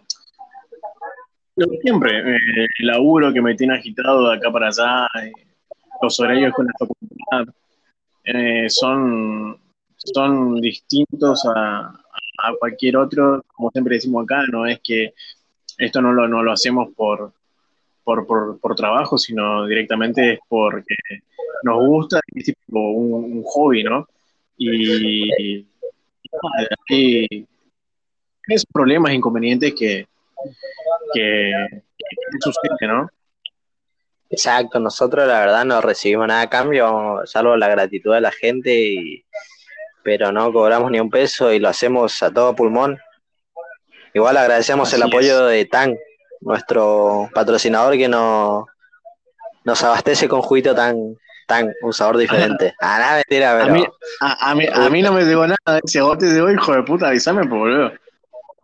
siempre, 1.82 2.20
eh, 2.20 2.66
el 2.78 2.86
laburo 2.86 3.34
que 3.34 3.42
me 3.42 3.54
tiene 3.54 3.74
agitado 3.74 4.30
de 4.30 4.36
acá 4.38 4.50
para 4.50 4.68
allá, 4.68 5.06
eh, 5.22 5.32
los 6.02 6.20
horarios 6.20 6.54
con 6.54 6.66
la 6.66 6.72
facultad, 6.78 7.54
eh, 8.24 8.68
son, 8.68 9.58
son 9.96 10.60
distintos 10.60 11.44
a, 11.46 11.88
a, 11.88 12.54
cualquier 12.58 12.96
otro, 12.96 13.42
como 13.54 13.70
siempre 13.70 13.96
decimos 13.96 14.24
acá, 14.24 14.42
no 14.50 14.66
es 14.66 14.80
que 14.82 15.14
esto 15.78 16.02
no 16.02 16.12
lo, 16.12 16.28
no 16.28 16.42
lo 16.42 16.52
hacemos 16.52 16.92
por, 16.94 17.32
por, 18.04 18.58
por, 18.58 18.74
trabajo, 18.74 19.16
sino 19.16 19.66
directamente 19.66 20.34
es 20.34 20.40
porque 20.48 20.94
nos 21.62 21.86
gusta, 21.86 22.20
es 22.34 22.44
tipo 22.44 22.90
un, 22.90 23.42
hobby, 23.44 23.82
¿no? 23.84 24.06
Y, 24.56 25.64
y, 26.88 27.36
es 28.48 28.64
problemas, 28.66 29.12
inconvenientes 29.12 29.74
que, 29.74 30.06
que, 31.12 31.52
suceden, 32.40 32.88
¿no? 32.88 33.10
Exacto, 34.30 34.78
nosotros 34.78 35.26
la 35.26 35.40
verdad 35.40 35.64
no 35.64 35.80
recibimos 35.80 36.28
nada 36.28 36.42
a 36.42 36.50
cambio, 36.50 37.22
salvo 37.24 37.56
la 37.56 37.68
gratitud 37.68 38.12
de 38.12 38.20
la 38.20 38.30
gente, 38.30 39.24
pero 40.02 40.32
no 40.32 40.52
cobramos 40.52 40.90
ni 40.90 41.00
un 41.00 41.08
peso 41.08 41.50
y 41.52 41.58
lo 41.58 41.68
hacemos 41.68 42.22
a 42.22 42.30
todo 42.30 42.54
pulmón. 42.54 42.98
Igual 44.12 44.36
agradecemos 44.36 44.92
el 44.92 45.02
apoyo 45.02 45.46
de 45.46 45.64
TAN, 45.64 45.96
nuestro 46.42 47.30
patrocinador 47.32 47.96
que 47.96 48.08
nos, 48.08 48.66
nos 49.64 49.82
abastece 49.82 50.28
con 50.28 50.42
juguito 50.42 50.74
tan, 50.74 51.16
tan, 51.46 51.72
un 51.82 51.92
sabor 51.92 52.18
diferente. 52.18 52.74
Ah, 52.80 52.98
nada, 52.98 53.14
mentira, 53.16 53.58
pero... 53.58 53.70
A 53.70 53.74
mí, 53.74 53.86
a, 54.20 54.54
mí, 54.54 54.66
a 54.70 54.90
mí 54.90 55.02
no 55.02 55.12
me 55.12 55.24
digo 55.24 55.46
nada, 55.46 55.80
si 55.86 55.98
a 55.98 56.02
vos 56.02 56.18
te 56.18 56.32
digo, 56.32 56.50
hijo 56.50 56.74
de 56.74 56.82
puta, 56.82 57.08
avísame, 57.08 57.46
por 57.46 57.58
boludo. 57.60 57.92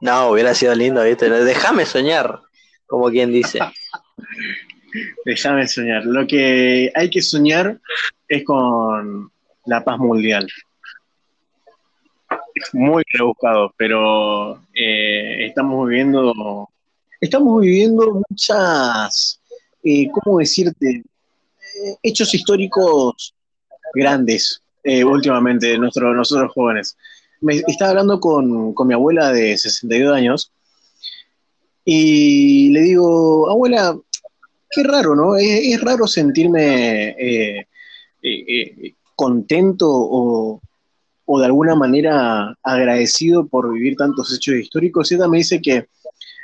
No, 0.01 0.29
hubiera 0.29 0.55
sido 0.55 0.75
lindo, 0.75 1.03
¿viste? 1.03 1.31
Déjame 1.31 1.87
soñar, 1.87 2.41
como 2.87 3.09
quien 3.09 3.33
dice. 3.33 3.61
Déjame 5.25 5.67
soñar. 5.67 6.05
Lo 6.05 6.27
que 6.27 6.93
hay 6.95 7.11
que 7.11 7.23
soñar 7.23 7.79
es 8.29 8.45
con 8.45 9.31
la 9.67 9.85
paz 9.85 9.99
mundial. 9.99 10.49
muy 12.73 13.03
rebuscado, 13.13 13.73
pero 13.77 14.61
eh, 14.75 15.47
estamos 15.47 15.89
viviendo 15.89 16.69
estamos 17.21 17.63
viviendo 17.63 18.23
muchas, 18.29 19.41
eh, 19.83 20.09
¿cómo 20.13 20.39
decirte? 20.39 20.91
Eh, 20.91 21.97
hechos 22.03 22.35
históricos 22.35 23.35
grandes 23.95 24.61
últimamente, 25.07 25.79
nuestro, 25.79 26.13
nosotros 26.13 26.53
jóvenes. 26.53 26.97
Me 27.41 27.55
estaba 27.67 27.93
hablando 27.93 28.21
con, 28.21 28.75
mi 28.87 28.95
abuela 28.95 29.33
de 29.33 29.57
62 29.57 30.15
años 30.15 30.53
y 31.87 32.71
le 32.71 32.81
digo, 32.81 33.49
abuela, 33.49 33.97
qué 34.75 34.83
raro, 34.83 35.15
¿no? 35.15 35.37
Es, 35.37 35.81
raro 35.81 36.07
sentirme 36.07 37.67
contento 39.15 39.89
o, 39.89 40.61
o, 41.27 41.39
de 41.39 41.47
alguna 41.47 41.75
manera 41.75 42.57
agradecido 42.63 43.47
por 43.47 43.73
vivir 43.73 43.97
tantos 43.97 44.35
hechos 44.35 44.55
históricos. 44.57 45.13
Ella 45.13 45.29
me 45.29 45.39
dice 45.39 45.61
que 45.61 45.87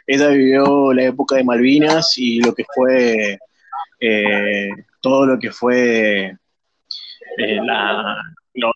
ella 0.06 0.28
vivió 0.28 0.92
la 0.92 1.04
época 1.04 1.36
de 1.36 1.44
Malvinas 1.44 2.18
y 2.18 2.40
lo 2.40 2.54
que 2.54 2.64
fue 2.74 3.38
eh, 4.00 4.70
todo 5.00 5.26
lo 5.26 5.38
que 5.38 5.50
fue 5.50 6.36
eh, 7.38 7.60
los, 8.54 8.72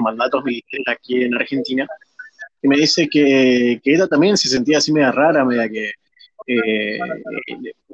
mandatos 0.00 0.44
militares 0.44 0.86
aquí 0.88 1.24
en 1.24 1.34
Argentina. 1.34 1.86
Y 2.62 2.68
me 2.68 2.76
dice 2.76 3.08
que, 3.10 3.80
que 3.82 3.94
ella 3.94 4.06
también 4.06 4.36
se 4.36 4.48
sentía 4.48 4.78
así 4.78 4.92
media 4.92 5.10
rara, 5.10 5.44
media 5.44 5.68
que 5.68 5.92
eh, 6.46 6.98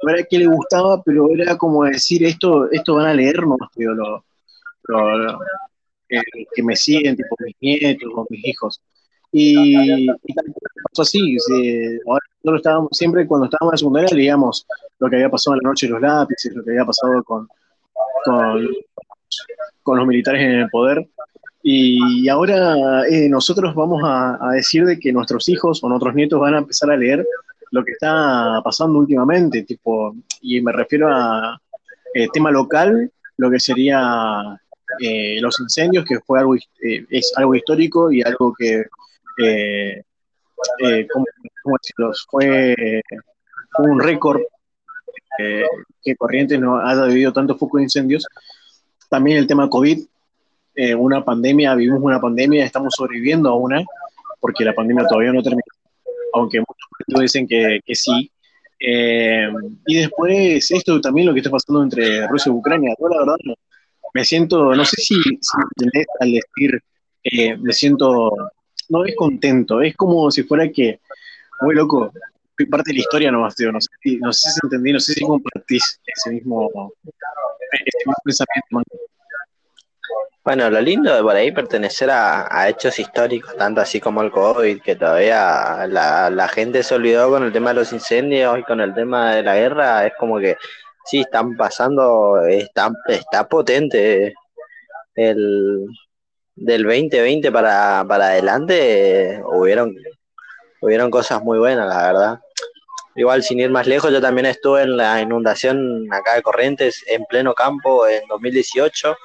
no 0.01 0.09
era 0.11 0.23
que 0.23 0.39
le 0.39 0.47
gustaba, 0.47 1.01
pero 1.03 1.29
era 1.33 1.57
como 1.57 1.83
decir 1.83 2.23
esto, 2.23 2.69
esto 2.71 2.95
van 2.95 3.07
a 3.07 3.13
leernos, 3.13 3.57
lo, 3.75 4.23
que 6.07 6.63
me 6.63 6.75
siguen, 6.75 7.15
tipo 7.15 7.35
mis 7.39 7.55
nietos 7.61 8.09
o 8.13 8.25
mis 8.29 8.45
hijos. 8.45 8.81
Y, 9.31 10.09
y 10.09 10.33
pasó 10.89 11.03
así, 11.03 11.37
ahora 12.07 12.25
nosotros 12.43 12.59
estábamos, 12.59 12.89
siempre 12.93 13.27
cuando 13.27 13.45
estábamos 13.45 13.71
en 13.71 13.75
la 13.75 13.77
secundaria 13.77 14.15
leíamos 14.15 14.65
lo 14.97 15.09
que 15.09 15.17
había 15.17 15.29
pasado 15.29 15.55
en 15.55 15.61
la 15.63 15.69
noche 15.69 15.87
de 15.87 15.93
los 15.93 16.01
lápices, 16.01 16.55
lo 16.55 16.63
que 16.63 16.71
había 16.71 16.85
pasado 16.85 17.23
con, 17.23 17.47
con, 19.83 19.97
los 19.97 20.07
militares 20.07 20.41
en 20.41 20.51
el 20.51 20.69
poder. 20.69 21.07
Y 21.61 22.29
ahora 22.29 23.05
eh, 23.07 23.27
nosotros 23.27 23.75
vamos 23.75 24.01
a, 24.03 24.51
decir 24.53 24.85
de 24.85 24.97
que 24.97 25.11
nuestros 25.11 25.49
hijos 25.49 25.83
o 25.83 25.89
nuestros 25.89 26.15
nietos 26.15 26.39
van 26.39 26.55
a 26.55 26.59
empezar 26.59 26.91
a 26.91 26.97
leer 26.97 27.25
lo 27.71 27.83
que 27.83 27.91
está 27.91 28.61
pasando 28.63 28.99
últimamente, 28.99 29.63
tipo, 29.63 30.15
y 30.41 30.61
me 30.61 30.71
refiero 30.71 31.09
a 31.09 31.59
eh, 32.13 32.27
tema 32.33 32.51
local, 32.51 33.11
lo 33.37 33.49
que 33.49 33.59
sería 33.59 34.59
eh, 34.99 35.39
los 35.41 35.59
incendios, 35.59 36.05
que 36.05 36.19
fue 36.19 36.39
algo, 36.39 36.55
es 36.55 37.33
algo 37.35 37.55
histórico 37.55 38.11
y 38.11 38.21
algo 38.21 38.53
que 38.57 38.85
eh, 39.37 40.03
eh, 40.79 41.07
¿cómo, 41.11 41.25
decirlo? 41.81 42.11
Fue, 42.29 43.01
un 43.79 43.99
récord 43.99 44.41
eh, 45.37 45.63
que 46.01 46.15
Corrientes 46.15 46.59
no 46.59 46.79
haya 46.79 47.05
vivido 47.05 47.31
tanto 47.31 47.57
foco 47.57 47.77
de 47.77 47.83
incendios. 47.83 48.25
También 49.09 49.37
el 49.37 49.47
tema 49.47 49.69
COVID, 49.69 50.05
eh, 50.75 50.95
una 50.95 51.23
pandemia, 51.23 51.75
vivimos 51.75 52.01
una 52.01 52.19
pandemia, 52.19 52.65
estamos 52.65 52.93
sobreviviendo 52.95 53.49
a 53.49 53.55
una, 53.55 53.83
porque 54.39 54.65
la 54.65 54.73
pandemia 54.73 55.05
todavía 55.07 55.31
no 55.31 55.41
termina, 55.41 55.63
aunque 56.33 56.59
muchos 56.59 57.21
dicen 57.21 57.47
que, 57.47 57.79
que 57.85 57.95
sí. 57.95 58.31
y 58.79 59.95
después 59.95 60.71
esto 60.71 61.01
también 61.01 61.27
lo 61.27 61.33
que 61.33 61.39
está 61.39 61.51
pasando 61.51 61.83
entre 61.83 62.27
Rusia 62.27 62.51
y 62.51 62.55
Ucrania. 62.55 62.95
Yo 62.99 63.07
la 63.09 63.19
verdad 63.19 63.35
me 64.13 64.25
siento, 64.25 64.73
no 64.73 64.85
sé 64.85 65.01
si, 65.01 65.15
si 65.15 65.57
al 66.19 66.31
decir, 66.31 66.81
me 67.59 67.73
siento 67.73 68.31
no 68.89 69.05
es 69.05 69.15
contento, 69.15 69.81
es 69.81 69.95
como 69.95 70.29
si 70.31 70.43
fuera 70.43 70.69
que, 70.69 70.99
muy 71.61 71.75
loco, 71.75 72.11
fui 72.57 72.65
parte 72.65 72.91
de 72.91 72.95
la 72.95 72.99
historia 72.99 73.31
nomás, 73.31 73.55
tío, 73.55 73.71
no 73.71 73.79
sé, 73.79 73.89
no 74.19 74.33
sé 74.33 74.49
si 74.51 74.59
entendí, 74.63 74.91
no 74.91 74.99
sé 74.99 75.13
si 75.13 75.21
compartís 75.21 75.99
ese 76.05 76.31
mismo, 76.31 76.69
pensamiento. 78.23 78.95
Bueno, 80.49 80.67
lo 80.71 80.81
lindo 80.81 81.13
de 81.13 81.21
por 81.21 81.35
ahí 81.35 81.51
pertenecer 81.51 82.09
a, 82.09 82.67
hechos 82.67 82.97
históricos, 82.97 83.55
tanto 83.55 83.81
así 83.81 83.99
como 83.99 84.23
el 84.23 84.31
COVID, 84.31 84.81
que 84.81 84.95
todavía 84.95 85.85
la, 85.85 86.47
gente 86.47 86.81
se 86.81 86.95
olvidó 86.95 87.29
con 87.29 87.43
el 87.43 87.53
tema 87.53 87.69
de 87.69 87.75
los 87.75 87.93
incendios 87.93 88.57
y 88.57 88.63
con 88.63 88.81
el 88.81 88.95
tema 88.95 89.35
de 89.35 89.43
la 89.43 89.53
guerra, 89.53 90.07
es 90.07 90.13
como 90.17 90.39
que 90.39 90.57
sí, 91.05 91.19
están 91.19 91.55
pasando, 91.55 92.43
está, 92.47 92.89
está 93.09 93.47
potente 93.47 94.33
el, 95.13 95.85
del 96.55 96.81
2020 96.81 97.51
para, 97.51 98.03
para 98.07 98.29
adelante 98.29 99.43
hubieron, 99.51 99.95
hubieron 100.81 101.11
cosas 101.11 101.43
muy 101.43 101.59
buenas, 101.59 101.87
la 101.87 102.11
verdad. 102.11 102.39
Igual, 103.13 103.43
sin 103.43 103.59
ir 103.59 103.69
más 103.69 103.85
lejos, 103.85 104.11
yo 104.11 104.19
también 104.19 104.47
estuve 104.47 104.81
en 104.81 104.97
la 104.97 105.21
inundación 105.21 106.11
acá 106.11 106.33
de 106.33 106.41
Corrientes 106.41 107.03
en 107.05 107.23
pleno 107.25 107.53
campo 107.53 108.07
en 108.07 108.27
2018, 108.27 109.15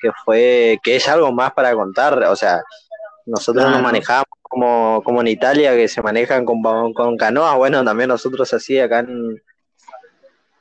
que 0.00 0.10
fue 0.24 0.78
que 0.82 0.96
es 0.96 1.08
algo 1.08 1.32
más 1.32 1.52
para 1.52 1.74
contar. 1.74 2.22
O 2.24 2.36
sea, 2.36 2.62
nosotros 3.26 3.70
nos 3.70 3.82
manejamos 3.82 4.26
como, 4.42 5.02
como 5.04 5.20
en 5.20 5.28
Italia, 5.28 5.74
que 5.74 5.88
se 5.88 6.02
manejan 6.02 6.44
con, 6.44 6.62
con 6.92 7.16
canoas. 7.16 7.56
Bueno, 7.56 7.84
también 7.84 8.08
nosotros 8.08 8.52
así 8.52 8.78
acá 8.78 9.00
en, 9.00 9.40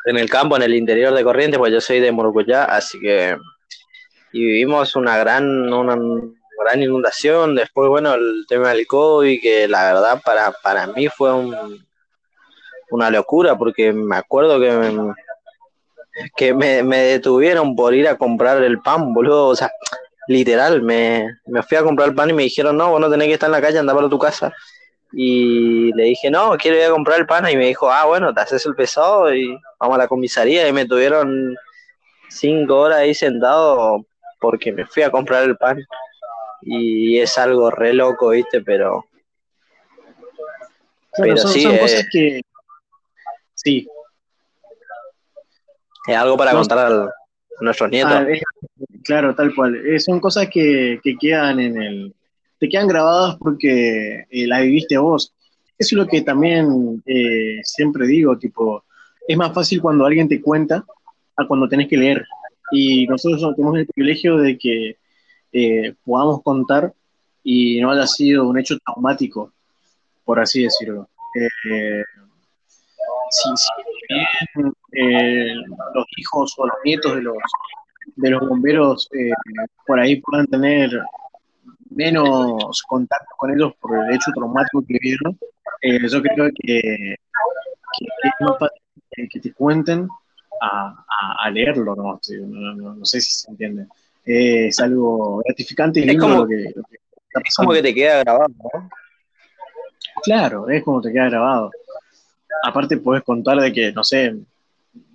en 0.06 0.18
el 0.18 0.30
campo, 0.30 0.56
en 0.56 0.64
el 0.64 0.76
interior 0.76 1.14
de 1.14 1.24
Corrientes, 1.24 1.58
pues 1.58 1.72
yo 1.72 1.82
soy 1.82 2.00
de 2.00 2.12
Murucuyá, 2.12 2.66
así 2.66 3.00
que 3.00 3.38
y 4.32 4.46
vivimos 4.46 4.96
una 4.96 5.18
gran, 5.18 5.74
una 5.74 5.96
gran 6.60 6.84
inundación. 6.84 7.56
Después, 7.56 7.90
bueno, 7.90 8.14
el 8.14 8.46
tema 8.48 8.70
del 8.70 8.86
COVID, 8.86 9.42
que 9.42 9.68
la 9.68 9.94
verdad 9.94 10.22
para, 10.24 10.52
para 10.52 10.88
mí 10.88 11.08
fue 11.08 11.34
un, 11.34 11.56
una 12.92 13.10
locura, 13.10 13.58
porque 13.58 13.92
me 13.92 14.18
acuerdo 14.18 14.60
que, 14.60 14.70
que 16.36 16.54
me, 16.54 16.84
detuvieron 16.84 17.76
por 17.76 17.94
ir 17.94 18.08
a 18.08 18.18
comprar 18.18 18.64
el 18.64 18.80
pan, 18.80 19.14
boludo. 19.14 19.48
O 19.48 19.56
sea, 19.56 19.72
literal, 20.28 20.82
me, 20.82 21.38
me 21.46 21.64
fui 21.64 21.78
a 21.78 21.84
comprar 21.84 22.10
el 22.10 22.16
pan 22.16 22.30
y 22.30 22.34
me 22.34 22.44
dijeron, 22.44 22.78
no, 22.78 22.92
vos 22.92 23.00
no 23.00 23.10
tenés 23.10 23.28
que 23.28 23.34
estar 23.34 23.48
en 23.48 23.54
la 23.54 23.62
calle, 23.62 23.80
anda 23.80 23.94
para 23.96 24.10
tu 24.10 24.20
casa. 24.20 24.54
Y 25.12 25.92
le 25.94 26.04
dije, 26.04 26.30
no, 26.30 26.56
quiero 26.58 26.78
ir 26.78 26.84
a 26.84 26.92
comprar 26.92 27.20
el 27.20 27.26
pan. 27.26 27.50
Y 27.50 27.58
me 27.58 27.68
dijo, 27.68 27.92
ah, 27.92 28.06
bueno, 28.06 28.34
te 28.34 28.42
haces 28.42 28.66
el 28.66 28.76
pesado 28.76 29.34
y 29.34 29.58
vamos 29.80 29.96
a 29.96 30.00
la 30.00 30.08
comisaría. 30.08 30.68
Y 30.68 30.74
me 30.74 30.86
tuvieron 30.86 31.56
cinco 32.30 32.80
horas 32.82 33.00
ahí 33.00 33.14
sentado 33.14 34.06
porque 34.40 34.72
me 34.72 34.86
fui 34.86 35.04
a 35.04 35.12
comprar 35.12 35.44
el 35.44 35.58
pan. 35.58 35.84
y 36.62 37.20
es 37.20 37.38
algo 37.38 37.72
re 37.72 37.94
loco, 37.94 38.30
¿viste? 38.30 38.62
Pero. 38.62 39.06
pero 41.18 41.38
son, 41.38 41.52
sí, 41.52 41.66
cosas 41.66 42.06
que. 42.12 42.42
Sí. 43.56 43.88
Es 46.10 46.18
algo 46.18 46.38
para 46.38 46.52
contar 46.52 46.92
a 46.92 47.10
nuestros 47.62 47.90
nietos. 47.90 48.12
Ah, 48.14 48.26
claro, 49.04 49.36
tal 49.36 49.54
cual. 49.54 49.76
Eh, 49.76 50.00
son 50.00 50.20
cosas 50.20 50.48
que, 50.50 51.00
que, 51.04 51.16
quedan 51.18 51.60
en 51.60 51.82
el. 51.82 52.14
Te 52.58 52.68
quedan 52.68 52.88
grabadas 52.88 53.38
porque 53.38 54.26
eh, 54.30 54.48
la 54.48 54.62
viviste 54.62 54.98
vos. 54.98 55.34
Eso 55.78 55.96
es 55.96 55.98
lo 56.04 56.08
que 56.08 56.22
también 56.22 57.02
eh, 57.06 57.62
siempre 57.64 58.06
digo, 58.06 58.38
tipo, 58.38 58.84
es 59.26 59.38
más 59.38 59.54
fácil 59.54 59.82
cuando 59.82 60.06
alguien 60.06 60.28
te 60.28 60.42
cuenta 60.42 60.84
a 61.38 61.48
cuando 61.48 61.70
tenés 61.70 61.88
que 61.88 61.98
leer. 61.98 62.26
Y 62.72 63.08
nosotros 63.08 63.56
tenemos 63.56 63.78
el 63.78 63.88
privilegio 63.88 64.38
de 64.38 64.58
que 64.58 64.98
eh, 65.54 65.96
podamos 66.04 66.44
contar 66.44 66.94
y 67.44 67.80
no 67.80 67.92
haya 67.92 68.06
sido 68.06 68.48
un 68.48 68.60
hecho 68.60 68.78
traumático, 68.80 69.54
por 70.26 70.40
así 70.40 70.64
decirlo. 70.64 71.08
Eh, 71.34 72.04
si, 73.32 73.50
bien 74.10 74.74
eh, 74.94 75.54
los 75.94 76.06
hijos 76.18 76.54
o 76.58 76.66
los 76.66 76.76
nietos 76.84 77.16
de 77.16 77.22
los, 77.22 77.38
de 78.16 78.30
los 78.30 78.48
bomberos 78.48 79.10
por 79.86 80.00
ahí 80.00 80.20
puedan 80.22 80.48
tener 80.48 80.92
menos 81.90 82.84
contacto 82.88 83.34
con 83.38 83.54
ellos 83.54 83.74
por 83.80 83.98
el 83.98 84.16
hecho 84.16 84.32
traumático 84.34 84.84
que 84.88 84.98
vivieron, 85.00 85.38
yo 85.82 86.22
creo 86.22 86.50
que, 86.56 87.14
es 87.14 88.34
más 88.40 88.60
fácil 88.60 89.30
que 89.30 89.40
te 89.40 89.54
cuenten 89.54 90.08
a, 90.62 91.50
leerlo, 91.52 91.96
¿no? 91.96 92.20
No, 92.76 93.06
sé 93.06 93.22
si 93.22 93.32
se 93.32 93.52
entiende. 93.52 93.88
es 94.26 94.80
algo 94.80 95.42
gratificante 95.46 96.00
y 96.02 96.06
lindo 96.06 96.24
como, 96.26 96.36
lo 96.42 96.48
que, 96.48 96.66
está 96.66 97.42
Es 97.44 97.56
como 97.56 97.72
que 97.72 97.82
te 97.82 97.94
queda 97.94 98.20
grabado, 98.20 98.50
¿no? 98.50 98.90
Claro, 100.24 100.70
es 100.70 100.84
como 100.84 101.02
te 101.02 101.12
queda 101.12 101.30
grabado. 101.30 101.72
Aparte 102.64 102.98
puedes 102.98 103.24
contar 103.24 103.60
de 103.60 103.72
que, 103.72 103.92
no 103.92 104.04
sé, 104.04 104.36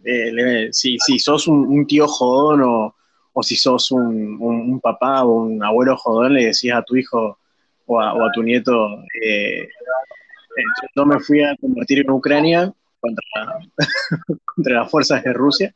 eh, 0.04 0.68
si, 0.72 0.98
si 0.98 1.18
sos 1.18 1.48
un, 1.48 1.86
tío 1.86 2.06
jodón 2.06 2.62
o, 2.62 2.94
o 3.32 3.42
si 3.42 3.56
sos 3.56 3.90
un, 3.90 4.36
un, 4.40 4.80
papá 4.80 5.24
o 5.24 5.42
un 5.42 5.62
abuelo 5.62 5.96
jodón, 5.96 6.34
le 6.34 6.46
decías 6.46 6.78
a 6.78 6.82
tu 6.82 6.96
hijo 6.96 7.38
o 7.86 8.00
a, 8.00 8.14
o 8.14 8.24
a 8.24 8.32
tu 8.32 8.42
nieto, 8.42 9.00
eh, 9.22 9.62
eh, 9.62 10.62
yo 10.94 11.06
me 11.06 11.18
fui 11.20 11.42
a 11.42 11.56
convertir 11.56 12.00
en 12.00 12.10
Ucrania 12.10 12.72
contra, 13.00 13.58
contra 14.44 14.74
las 14.80 14.90
fuerzas 14.90 15.22
de 15.24 15.32
Rusia 15.32 15.74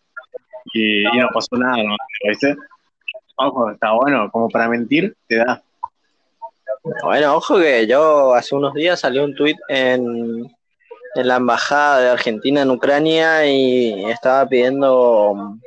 y, 0.73 1.05
no 1.05 1.29
pasó 1.33 1.57
nada, 1.57 1.83
¿no? 1.83 1.97
¿viste? 2.29 2.57
Ojo, 3.37 3.71
está 3.71 3.93
bueno, 3.93 4.31
como 4.31 4.49
para 4.49 4.69
mentir, 4.69 5.17
te 5.27 5.37
da. 5.37 5.63
Bueno, 7.03 7.37
ojo 7.37 7.59
que 7.59 7.87
yo 7.87 8.35
hace 8.35 8.55
unos 8.55 8.75
días 8.75 9.01
salió 9.01 9.25
un 9.25 9.35
tuit 9.35 9.57
en, 9.69 10.51
en 11.15 11.29
la 11.29 11.37
embajada 11.37 12.01
de 12.01 12.11
Argentina 12.11 12.63
en 12.63 12.71
Ucrania 12.71 13.47
y 13.47 14.05
estaba 14.11 14.47
pidiendo 14.49 15.59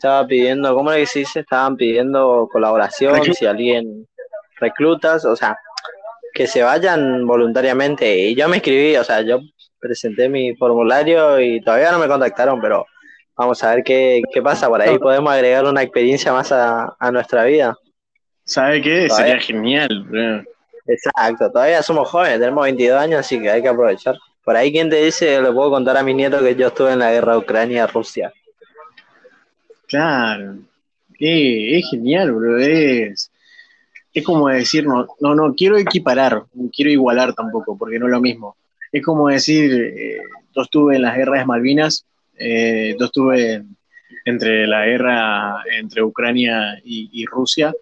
estaba 0.00 0.26
pidiendo, 0.26 0.74
¿cómo 0.74 0.90
le 0.90 1.00
que 1.00 1.06
se 1.06 1.18
dice? 1.20 1.40
Estaban 1.40 1.76
pidiendo 1.76 2.48
colaboración, 2.50 3.22
si 3.34 3.44
alguien 3.44 4.06
reclutas, 4.58 5.26
o 5.26 5.36
sea, 5.36 5.58
que 6.32 6.46
se 6.46 6.62
vayan 6.62 7.26
voluntariamente. 7.26 8.28
Y 8.28 8.34
yo 8.34 8.48
me 8.48 8.56
escribí, 8.56 8.96
o 8.96 9.04
sea, 9.04 9.20
yo 9.20 9.40
presenté 9.78 10.30
mi 10.30 10.56
formulario 10.56 11.38
y 11.38 11.60
todavía 11.60 11.92
no 11.92 11.98
me 11.98 12.08
contactaron, 12.08 12.62
pero 12.62 12.86
vamos 13.36 13.62
a 13.62 13.74
ver 13.74 13.84
qué, 13.84 14.22
pasa 14.42 14.68
por 14.68 14.80
ahí. 14.80 14.98
Podemos 14.98 15.30
agregar 15.30 15.66
una 15.66 15.82
experiencia 15.82 16.32
más 16.32 16.50
a, 16.50 16.96
nuestra 17.12 17.44
vida. 17.44 17.76
¿Sabe 18.44 18.80
qué? 18.80 19.10
Sería 19.10 19.38
genial. 19.38 20.46
Exacto, 20.90 21.50
todavía 21.50 21.82
somos 21.82 22.08
jóvenes, 22.08 22.40
tenemos 22.40 22.64
22 22.64 23.00
años, 23.00 23.20
así 23.20 23.40
que 23.40 23.50
hay 23.50 23.62
que 23.62 23.68
aprovechar. 23.68 24.16
Por 24.44 24.56
ahí, 24.56 24.72
¿quién 24.72 24.90
te 24.90 25.04
dice? 25.04 25.40
Le 25.40 25.52
puedo 25.52 25.70
contar 25.70 25.96
a 25.96 26.02
mi 26.02 26.14
nieto 26.14 26.40
que 26.40 26.56
yo 26.56 26.68
estuve 26.68 26.92
en 26.92 26.98
la 26.98 27.12
guerra 27.12 27.38
Ucrania-Rusia. 27.38 28.32
Claro, 29.86 30.56
es 31.18 31.90
genial, 31.90 32.32
bro. 32.32 32.58
Es, 32.58 33.30
es 34.12 34.24
como 34.24 34.48
decir, 34.48 34.86
no, 34.86 35.06
no, 35.20 35.34
no 35.34 35.54
quiero 35.54 35.76
equiparar, 35.76 36.44
no 36.54 36.70
quiero 36.74 36.90
igualar 36.90 37.34
tampoco, 37.34 37.76
porque 37.76 37.98
no 37.98 38.06
es 38.06 38.12
lo 38.12 38.20
mismo 38.20 38.56
es 38.92 39.04
como 39.04 39.28
decir, 39.28 39.72
eh, 39.72 40.18
yo 40.54 40.62
estuve 40.62 40.96
en 40.96 41.02
las 41.02 41.16
guerras 41.16 41.40
de 41.40 41.46
Malvinas, 41.46 42.06
eh, 42.36 42.96
yo 42.98 43.06
estuve 43.06 43.64
entre 44.24 44.66
la 44.66 44.84
guerra 44.86 45.62
entre 45.78 46.02
Ucrania 46.02 46.80
y, 46.84 47.24
Rusia, 47.26 47.72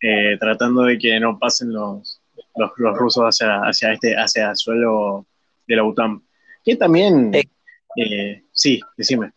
eh, 0.00 0.36
tratando 0.38 0.82
de 0.82 0.98
que 0.98 1.20
no 1.20 1.38
pasen 1.38 1.72
los, 1.72 2.19
los, 2.56 2.70
rusos 2.96 3.24
hacia, 3.24 3.60
hacia, 3.60 3.92
este, 3.92 4.14
hacia 4.14 4.50
el 4.50 4.56
suelo 4.56 5.26
de 5.66 5.76
la 5.76 5.84
OTAN. 5.84 6.22
Que 6.64 6.76
también, 6.76 7.32
sí, 8.52 8.80
decime. 8.96 9.32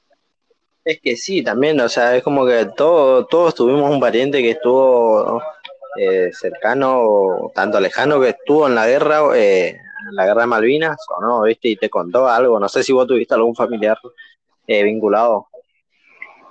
Es 0.83 0.99
que 0.99 1.15
sí, 1.15 1.41
también, 1.41 1.79
o 1.79 1.87
sea, 1.87 2.15
es 2.15 2.23
como 2.23 2.45
que 2.45 2.65
todo, 2.75 3.25
todos 3.25 3.55
tuvimos 3.55 3.89
un 3.89 3.99
pariente 3.99 4.41
que 4.41 4.51
estuvo 4.51 5.41
cercano, 6.31 7.51
tanto 7.55 7.79
lejano, 7.79 8.19
que 8.19 8.29
estuvo 8.29 8.67
en 8.67 8.75
la 8.75 8.87
guerra, 8.87 9.21
la 10.11 10.25
guerra 10.25 10.41
de 10.41 10.47
Malvinas 10.47 10.97
o 11.15 11.21
no, 11.21 11.43
¿viste? 11.43 11.69
Y 11.69 11.75
te 11.77 11.89
contó 11.89 12.27
algo. 12.27 12.59
No 12.59 12.67
sé 12.67 12.83
si 12.83 12.91
vos 12.91 13.07
tuviste 13.07 13.33
algún 13.33 13.55
familiar 13.55 13.97
eh, 14.67 14.83
vinculado. 14.83 15.47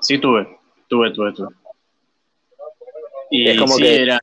Sí, 0.00 0.18
tuve, 0.18 0.58
tuve, 0.88 1.12
tuve, 1.12 1.32
tuve. 1.32 1.54
Y 3.32 3.48
es 3.48 3.58
como 3.58 3.76
que 3.76 4.02
era... 4.02 4.18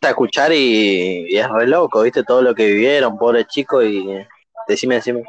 a 0.00 0.08
escuchar 0.08 0.52
y, 0.52 1.36
es 1.36 1.48
re 1.48 1.66
loco, 1.66 2.02
¿viste? 2.02 2.24
Todo 2.24 2.42
lo 2.42 2.54
que 2.54 2.66
vivieron, 2.66 3.18
pobre 3.18 3.44
chico, 3.44 3.82
y 3.82 4.04
decime, 4.66 4.96
decime. 4.96 5.22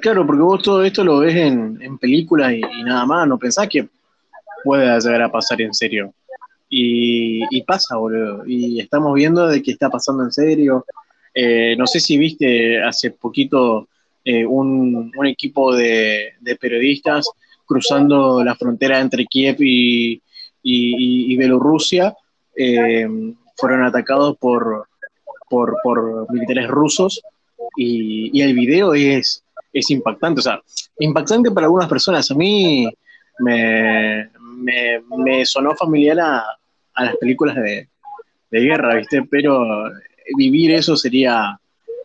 Claro, 0.00 0.26
porque 0.26 0.42
vos 0.42 0.62
todo 0.62 0.82
esto 0.82 1.04
lo 1.04 1.18
ves 1.18 1.36
en, 1.36 1.78
en 1.80 1.98
películas 1.98 2.54
y, 2.54 2.60
nada 2.82 3.04
más, 3.04 3.28
no 3.28 3.38
pensás 3.38 3.68
que 3.68 3.86
pueda 4.64 4.98
llegar 4.98 5.22
a 5.22 5.30
pasar 5.30 5.60
en 5.60 5.74
serio. 5.74 6.12
Y, 6.68 7.42
y, 7.50 7.62
pasa, 7.62 7.96
boludo. 7.96 8.44
Y 8.46 8.80
estamos 8.80 9.14
viendo 9.14 9.46
de 9.46 9.62
que 9.62 9.72
está 9.72 9.90
pasando 9.90 10.24
en 10.24 10.32
serio. 10.32 10.84
Eh, 11.34 11.76
no 11.76 11.86
sé 11.86 12.00
si 12.00 12.16
viste 12.16 12.82
hace 12.82 13.10
poquito 13.10 13.88
eh, 14.28 14.44
un, 14.44 15.12
equipo 15.24 15.72
de, 15.72 16.32
periodistas 16.60 17.28
cruzando 17.64 18.42
la 18.42 18.56
frontera 18.56 19.00
entre 19.00 19.24
Kiev 19.26 19.56
y, 19.60 20.20
y, 20.68 21.36
Bielorrusia. 21.36 22.14
Eh, 22.56 23.06
fueron 23.56 23.84
atacados 23.84 24.36
por, 24.38 24.88
por, 25.48 26.32
militares 26.32 26.68
rusos 26.68 27.22
y, 27.76 28.40
el 28.40 28.54
video 28.54 28.94
es, 28.94 29.42
es 29.72 29.90
impactante. 29.90 30.40
O 30.40 30.42
sea, 30.42 30.60
impactante 30.98 31.50
para 31.50 31.66
algunas 31.66 31.88
personas. 31.88 32.30
A 32.30 32.34
mí 32.34 32.88
me, 33.38 34.30
sonó 35.44 35.74
familiar 35.76 36.18
a, 36.20 36.44
las 37.04 37.16
películas 37.16 37.56
de, 37.56 37.88
de 38.50 38.60
guerra, 38.60 38.96
¿viste? 38.96 39.22
Pero 39.30 39.90
vivir 40.36 40.72
eso 40.72 40.96
sería 40.96 41.58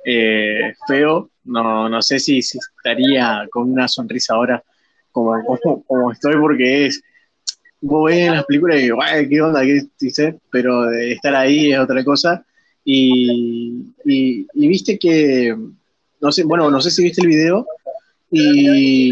eh, 0.05 0.73
feo. 0.87 1.29
No, 1.43 1.89
no 1.89 2.01
sé 2.01 2.19
si, 2.19 2.39
estaría 2.39 3.47
con 3.51 3.71
una 3.71 3.87
sonrisa 3.87 4.35
ahora 4.35 4.63
como, 5.11 5.33
como, 5.87 6.11
estoy, 6.11 6.35
porque 6.35 6.85
es. 6.87 7.01
Vos 7.81 8.11
ves 8.11 8.29
las 8.29 8.45
películas 8.45 8.77
y 8.77 8.83
digo, 8.83 8.99
¿qué 9.29 9.41
onda? 9.41 9.61
¿Qué 9.61 9.81
dice? 9.99 10.39
Pero 10.51 10.91
estar 10.91 11.35
ahí 11.35 11.71
es 11.71 11.79
otra 11.79 12.03
cosa. 12.03 12.45
Y, 12.85 13.93
y, 14.05 14.47
viste 14.53 14.97
que. 14.97 15.55
No 16.19 16.31
sé, 16.31 16.43
bueno, 16.43 16.69
no 16.69 16.79
sé 16.79 16.91
si 16.91 17.03
viste 17.03 17.21
el 17.21 17.27
video. 17.27 17.65
Y, 18.29 19.11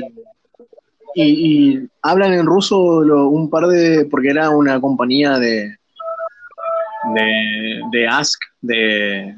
y, 1.15 1.79
hablan 2.01 2.34
en 2.34 2.45
ruso 2.45 2.79
un 2.79 3.49
par 3.49 3.67
de. 3.67 4.05
porque 4.05 4.29
era 4.29 4.49
una 4.49 4.79
compañía 4.79 5.39
de, 5.39 5.75
de, 7.15 7.82
de 7.91 8.08
Ask 8.08 8.39
de, 8.62 9.36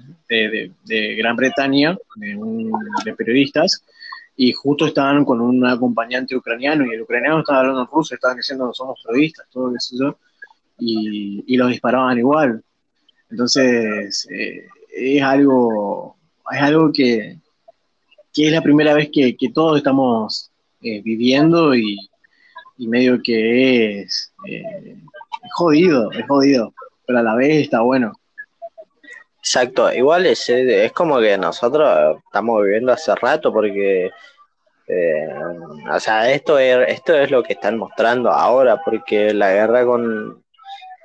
de, 0.85 1.15
Gran 1.15 1.35
Bretaña, 1.35 1.97
de, 2.15 3.13
periodistas, 3.15 3.83
y 4.35 4.53
justo 4.53 4.85
estaban 4.87 5.25
con 5.25 5.41
un 5.41 5.65
acompañante 5.65 6.35
ucraniano, 6.35 6.85
y 6.85 6.95
el 6.95 7.01
ucraniano 7.01 7.39
estaba 7.39 7.59
hablando 7.59 7.81
en 7.81 7.87
ruso, 7.87 8.15
estaban 8.15 8.37
diciendo 8.37 8.73
somos 8.73 9.01
periodistas, 9.05 9.47
todo 9.51 9.75
eso, 9.75 10.17
y, 10.79 11.43
y 11.47 11.57
los 11.57 11.69
disparaban 11.69 12.17
igual. 12.17 12.63
Entonces, 13.29 14.27
eh, 14.31 14.67
es 14.93 15.23
algo, 15.23 16.17
es 16.51 16.61
algo 16.61 16.91
que, 16.91 17.37
que, 18.33 18.47
es 18.47 18.51
la 18.51 18.61
primera 18.61 18.93
vez 18.93 19.09
que, 19.11 19.35
que 19.37 19.49
todos 19.49 19.77
estamos 19.77 20.51
eh, 20.81 21.01
viviendo 21.01 21.75
y, 21.75 21.97
y, 22.77 22.87
medio 22.87 23.21
que 23.21 24.01
es, 24.01 24.33
eh, 24.47 24.63
es 25.43 25.53
jodido, 25.53 26.11
es 26.11 26.25
jodido 26.27 26.73
pero 27.11 27.19
a 27.19 27.23
la 27.23 27.35
vez 27.35 27.63
está 27.63 27.81
bueno. 27.81 28.13
Exacto, 29.43 29.91
igual 29.91 30.25
es, 30.27 30.47
es 30.49 30.91
como 30.93 31.19
que 31.19 31.36
nosotros 31.38 32.17
estamos 32.25 32.62
viviendo 32.63 32.91
hace 32.93 33.15
rato 33.15 33.51
porque, 33.51 34.12
eh, 34.88 35.27
o 35.91 35.99
sea, 35.99 36.32
esto 36.32 36.60
es, 36.60 36.88
esto 36.89 37.15
es 37.15 37.32
lo 37.32 37.43
que 37.43 37.54
están 37.54 37.77
mostrando 37.77 38.32
ahora, 38.32 38.82
porque 38.84 39.34
la 39.34 39.51
guerra 39.54 39.86
con, 39.86 40.43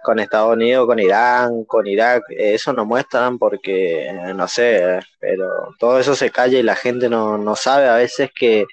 con 0.03 0.19
Estados 0.21 0.55
Unidos, 0.55 0.87
con 0.87 0.99
Irán, 1.01 1.65
con 1.65 1.87
Irak, 1.87 2.25
eso 2.31 2.73
no 2.75 2.85
muestran 2.87 3.39
porque, 3.39 4.13
no 4.35 4.49
sé, 4.49 5.01
pero 5.21 5.49
todo 5.79 5.99
eso 6.01 6.15
se 6.15 6.31
calla 6.31 6.59
y 6.59 6.63
la 6.63 6.77
gente 6.77 7.09
no, 7.09 7.39
no 7.39 7.57
sabe 7.57 7.89
a 7.89 7.97
veces 7.97 8.31
que 8.39 8.67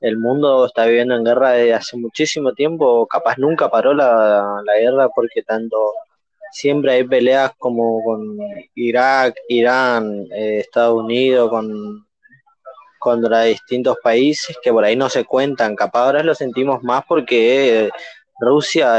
el 0.00 0.18
mundo 0.18 0.66
está 0.66 0.86
viviendo 0.86 1.16
en 1.16 1.24
guerra 1.24 1.52
desde 1.52 1.74
hace 1.74 1.96
muchísimo 1.96 2.52
tiempo, 2.54 3.06
capaz 3.06 3.38
nunca 3.38 3.70
paró 3.70 3.94
la, 3.94 4.62
la 4.64 4.78
guerra 4.78 5.08
porque 5.10 5.42
tanto 5.42 5.76
siempre 6.58 6.92
hay 6.92 7.04
peleas 7.04 7.52
como 7.56 8.02
con 8.02 8.36
Irak, 8.74 9.36
Irán, 9.48 10.26
eh, 10.32 10.58
Estados 10.58 11.04
Unidos, 11.04 11.50
con 11.50 12.04
contra 12.98 13.42
distintos 13.42 13.96
países 14.02 14.58
que 14.60 14.72
por 14.72 14.84
ahí 14.84 14.96
no 14.96 15.08
se 15.08 15.24
cuentan. 15.24 15.76
Capaz 15.76 16.06
ahora 16.06 16.22
lo 16.24 16.34
sentimos 16.34 16.82
más 16.82 17.04
porque 17.06 17.88
Rusia, 18.40 18.94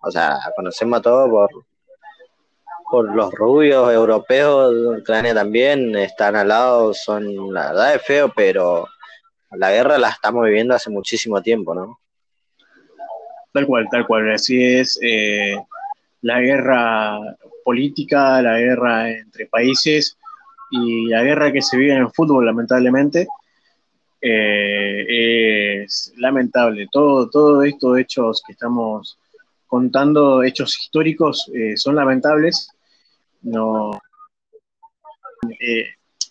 o 0.00 0.10
sea, 0.10 0.38
conocemos 0.56 1.00
a 1.00 1.02
todos 1.02 1.28
por, 1.28 1.50
por 2.90 3.14
los 3.14 3.30
rubios 3.34 3.92
europeos, 3.92 4.72
Ucrania 5.00 5.34
también, 5.34 5.94
están 5.96 6.34
al 6.34 6.48
lado, 6.48 6.94
son, 6.94 7.52
la 7.52 7.68
verdad 7.68 7.94
es 7.96 8.02
feo, 8.02 8.32
pero 8.34 8.88
la 9.50 9.70
guerra 9.70 9.98
la 9.98 10.08
estamos 10.08 10.46
viviendo 10.46 10.74
hace 10.74 10.88
muchísimo 10.88 11.42
tiempo, 11.42 11.74
¿no? 11.74 12.00
Tal 13.52 13.66
cual, 13.66 13.86
tal 13.90 14.06
cual, 14.06 14.32
así 14.32 14.64
es. 14.64 14.98
Eh, 15.02 15.56
la 16.24 16.40
guerra 16.40 17.18
política, 17.62 18.40
la 18.40 18.58
guerra 18.58 19.10
entre 19.10 19.46
países 19.46 20.16
y 20.70 21.06
la 21.08 21.22
guerra 21.22 21.52
que 21.52 21.60
se 21.60 21.76
vive 21.76 21.92
en 21.92 22.00
el 22.00 22.10
fútbol, 22.10 22.46
lamentablemente, 22.46 23.26
eh, 24.22 25.82
es 25.82 26.14
lamentable. 26.16 26.88
Todo, 26.90 27.28
todo 27.28 27.62
estos 27.62 27.98
hechos 27.98 28.42
que 28.46 28.54
estamos 28.54 29.18
contando, 29.66 30.42
hechos 30.42 30.78
históricos, 30.78 31.50
eh, 31.54 31.76
son 31.76 31.96
lamentables. 31.96 32.70
No, 33.42 33.90
eh, 35.60 35.88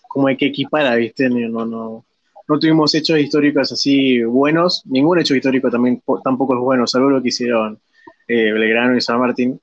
como 0.08 0.26
hay 0.26 0.36
que 0.36 0.46
equipar, 0.46 0.98
¿viste? 0.98 1.30
No, 1.30 1.64
no, 1.64 2.04
no 2.48 2.58
tuvimos 2.58 2.92
hechos 2.96 3.20
históricos 3.20 3.70
así 3.70 4.24
buenos. 4.24 4.82
Ningún 4.86 5.20
hecho 5.20 5.36
histórico 5.36 5.70
también 5.70 6.02
tampoco 6.24 6.54
es 6.54 6.60
bueno, 6.60 6.84
salvo 6.88 7.10
lo 7.10 7.22
que 7.22 7.28
hicieron 7.28 7.78
Belgrano 8.26 8.96
y 8.96 9.00
San 9.00 9.20
Martín 9.20 9.60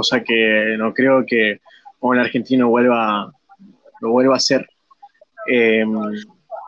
cosa 0.00 0.22
que 0.22 0.76
no 0.78 0.94
creo 0.94 1.24
que 1.26 1.60
un 2.00 2.18
argentino 2.18 2.68
vuelva, 2.68 3.30
lo 4.00 4.10
vuelva 4.10 4.34
a 4.34 4.36
hacer. 4.38 4.66
Eh, 5.46 5.84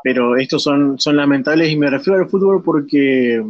pero 0.04 0.36
estos 0.36 0.62
son, 0.62 0.98
son 0.98 1.16
lamentables 1.16 1.70
y 1.70 1.76
me 1.76 1.88
refiero 1.88 2.18
al 2.18 2.28
fútbol 2.28 2.62
porque 2.62 3.42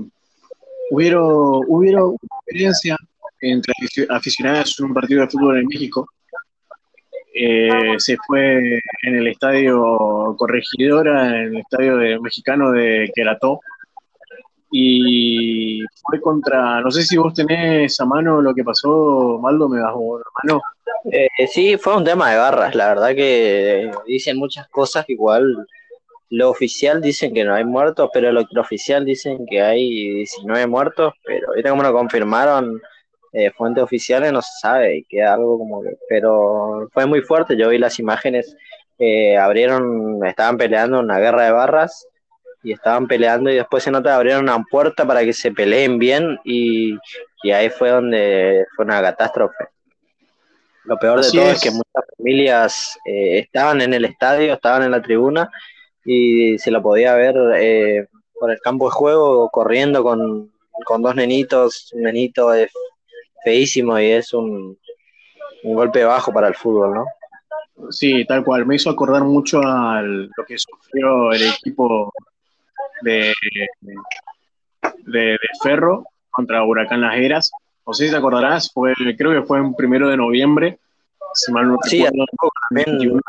hubieron, 0.90 1.64
hubieron 1.66 2.16
experiencia 2.22 2.96
entre 3.40 3.72
aficionados 4.08 4.78
en 4.78 4.86
un 4.86 4.94
partido 4.94 5.22
de 5.22 5.28
fútbol 5.28 5.58
en 5.58 5.66
México. 5.66 6.08
Eh, 7.34 7.94
se 7.98 8.16
fue 8.24 8.78
en 9.02 9.14
el 9.16 9.26
estadio 9.26 10.36
Corregidora, 10.38 11.40
en 11.40 11.54
el 11.54 11.56
estadio 11.56 11.96
de, 11.96 12.20
mexicano 12.20 12.70
de 12.70 13.10
Querató, 13.14 13.60
y 14.72 15.80
fue 16.02 16.18
contra, 16.20 16.80
no 16.80 16.90
sé 16.90 17.02
si 17.02 17.18
vos 17.18 17.34
tenés 17.34 18.00
a 18.00 18.06
mano 18.06 18.40
lo 18.40 18.54
que 18.54 18.64
pasó, 18.64 19.38
Maldo, 19.40 19.68
me 19.68 19.78
das 19.78 19.92
a 19.92 20.42
mano. 20.42 20.62
Eh, 21.04 21.46
sí, 21.46 21.76
fue 21.76 21.96
un 21.96 22.04
tema 22.04 22.30
de 22.30 22.38
barras, 22.38 22.74
la 22.74 22.88
verdad 22.88 23.14
que 23.14 23.90
dicen 24.06 24.38
muchas 24.38 24.66
cosas, 24.68 25.04
igual 25.10 25.66
lo 26.30 26.48
oficial 26.48 27.02
dicen 27.02 27.34
que 27.34 27.44
no 27.44 27.54
hay 27.54 27.64
muertos, 27.64 28.08
pero 28.14 28.32
lo 28.32 28.40
extraoficial 28.40 29.04
dicen 29.04 29.44
que 29.44 29.60
hay 29.60 30.14
19 30.14 30.66
muertos, 30.66 31.12
pero 31.22 31.48
ahorita 31.48 31.68
como 31.68 31.82
lo 31.82 31.92
confirmaron 31.92 32.80
eh, 33.34 33.50
fuentes 33.50 33.84
oficiales 33.84 34.32
no 34.32 34.40
se 34.40 34.52
sabe, 34.60 35.04
queda 35.06 35.34
algo 35.34 35.58
como 35.58 35.82
que, 35.82 35.90
pero 36.08 36.88
fue 36.94 37.04
muy 37.04 37.20
fuerte, 37.20 37.58
yo 37.58 37.68
vi 37.68 37.76
las 37.76 37.98
imágenes, 37.98 38.56
eh, 38.98 39.36
abrieron, 39.36 40.24
estaban 40.24 40.56
peleando 40.56 41.00
una 41.00 41.18
guerra 41.18 41.44
de 41.44 41.52
barras 41.52 42.08
y 42.62 42.72
estaban 42.72 43.06
peleando 43.06 43.50
y 43.50 43.56
después 43.56 43.82
se 43.82 43.90
nota 43.90 44.14
abrieron 44.14 44.44
una 44.44 44.62
puerta 44.70 45.06
para 45.06 45.24
que 45.24 45.32
se 45.32 45.50
peleen 45.52 45.98
bien 45.98 46.38
y, 46.44 46.96
ahí 47.52 47.70
fue 47.70 47.90
donde 47.90 48.66
fue 48.76 48.84
una 48.84 49.02
catástrofe. 49.02 49.64
Lo 50.84 50.96
peor 50.96 51.24
de 51.24 51.30
todo 51.30 51.50
es. 51.50 51.60
que 51.60 51.70
muchas 51.70 52.04
familias 52.16 52.98
eh, 53.04 53.38
estaban 53.40 53.80
en 53.80 53.94
el 53.94 54.04
estadio, 54.04 54.54
estaban 54.54 54.82
en 54.82 54.92
la 54.92 55.02
tribuna 55.02 55.50
y 56.04 56.58
se 56.58 56.70
lo 56.70 56.82
podía 56.82 57.14
ver 57.14 57.36
eh, 57.56 58.06
por 58.38 58.50
el 58.50 58.60
campo 58.60 58.86
de 58.86 58.92
juego 58.92 59.48
corriendo 59.50 60.02
con, 60.02 60.50
dos 60.98 61.14
nenitos, 61.14 61.92
un 61.92 62.02
nenito 62.02 62.52
es 62.52 62.72
feísimo 63.44 63.98
y 63.98 64.06
es 64.06 64.32
un, 64.32 64.78
un 65.64 65.74
golpe 65.74 66.04
bajo 66.04 66.32
para 66.32 66.48
el 66.48 66.54
fútbol, 66.54 66.94
¿no? 66.94 67.04
Sí, 67.90 68.24
tal 68.24 68.44
cual. 68.44 68.66
Me 68.66 68.76
hizo 68.76 68.90
acordar 68.90 69.24
mucho 69.24 69.60
a 69.64 70.02
lo 70.02 70.44
que 70.46 70.58
sufrió 70.58 71.32
el 71.32 71.42
equipo 71.42 72.12
de, 73.02 73.32
de, 75.06 75.38
Ferro 75.62 76.04
contra 76.30 76.64
Huracán 76.64 77.00
Las 77.00 77.16
Heras. 77.16 77.50
No 77.86 77.92
sé 77.92 78.06
si 78.06 78.10
te 78.10 78.16
acordarás, 78.16 78.70
fue, 78.72 78.92
creo 79.16 79.32
que 79.32 79.46
fue 79.46 79.58
en 79.58 79.74
primero 79.74 80.08
de 80.08 80.16
noviembre. 80.16 80.78
Si 81.34 81.50
mal 81.50 81.68
no 81.68 81.78
sí, 81.82 82.04
también 82.68 83.20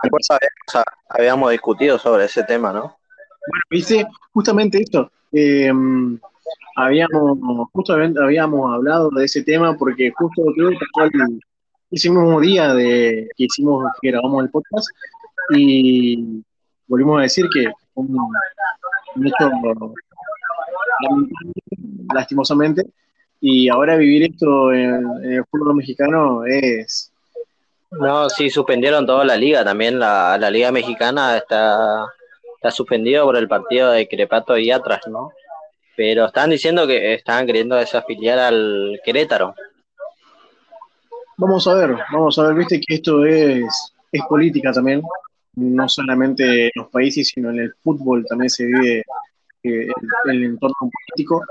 habíamos 1.09 1.51
discutido 1.51 1.97
sobre 1.97 2.25
ese 2.25 2.43
tema, 2.43 2.73
¿no? 2.73 2.81
Bueno, 2.81 3.63
viste, 3.69 4.05
justamente 4.33 4.81
esto. 4.81 5.09
Em, 5.31 6.19
habíamos, 6.75 7.38
justamente 7.71 8.21
habíamos 8.21 8.73
hablado 8.73 9.09
de 9.09 9.25
ese 9.25 9.43
tema 9.43 9.75
porque 9.77 10.12
justo 10.12 10.43
creo 10.55 10.69
que 10.69 10.77
el, 11.03 11.39
ese 11.91 12.09
mismo 12.09 12.39
día 12.41 12.73
de, 12.73 13.29
que 13.36 13.43
hicimos, 13.45 13.86
que 14.01 14.12
grabamos 14.12 14.43
el 14.43 14.49
podcast, 14.49 14.88
y 15.55 16.43
volvimos 16.88 17.19
a 17.19 17.23
decir 17.23 17.47
que 17.53 17.67
un, 17.95 18.17
lastimosamente, 22.13 22.86
y 23.41 23.69
ahora 23.69 23.97
vivir 23.97 24.23
esto 24.23 24.71
en, 24.71 25.06
el 25.23 25.45
fútbol 25.45 25.76
mexicano 25.76 26.45
es... 26.45 27.12
No, 27.91 28.30
sí, 28.30 28.49
suspendieron 28.49 29.06
toda 29.06 29.23
la 29.23 29.36
liga, 29.36 29.63
también 29.63 29.99
la, 29.99 30.38
la 30.38 30.49
liga 30.49 30.71
mexicana 30.71 31.38
está, 31.38 32.08
está 32.56 32.71
suspendida 32.71 33.23
por 33.23 33.36
el 33.36 33.47
partido 33.47 33.91
de 33.91 34.08
Crepato 34.08 34.58
y 34.58 34.71
Atras, 34.71 35.02
¿no? 35.08 35.32
Pero 35.95 36.26
están 36.26 36.49
diciendo 36.49 36.88
que 36.88 37.13
están 37.13 37.45
queriendo 37.45 37.76
desafiliar 37.76 38.39
al 38.39 38.99
Querétaro. 39.04 39.54
Vamos 41.38 41.67
a 41.67 41.73
ver, 41.73 41.97
vamos 42.12 42.39
a 42.39 42.47
ver, 42.47 42.56
viste 42.56 42.80
que 42.80 42.95
esto 42.95 43.26
es, 43.26 43.93
es 44.12 44.21
política 44.30 44.71
también, 44.71 45.02
no 45.55 45.87
solamente 45.87 46.65
en 46.65 46.71
los 46.75 46.87
países, 46.89 47.29
sino 47.29 47.49
en 47.51 47.59
el 47.59 47.73
fútbol 47.81 48.25
también 48.25 48.49
se 48.49 48.65
vive 48.65 49.03
eh, 49.63 49.87
el, 50.25 50.43
entorno 50.43 50.75
político. 50.79 51.43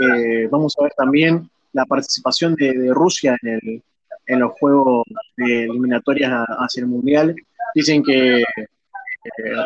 Eh, 0.00 0.48
vamos 0.50 0.74
a 0.78 0.84
ver 0.84 0.92
también 0.96 1.50
la 1.72 1.84
participación 1.84 2.54
de, 2.54 2.90
Rusia 2.92 3.36
en, 3.42 3.48
el, 3.48 3.82
en, 4.26 4.40
los 4.40 4.52
juegos 4.52 5.04
de 5.36 5.64
eliminatorias 5.64 6.32
hacia 6.58 6.82
el 6.82 6.86
Mundial. 6.86 7.34
Dicen 7.74 8.02
que 8.02 8.40
eh, 8.40 8.44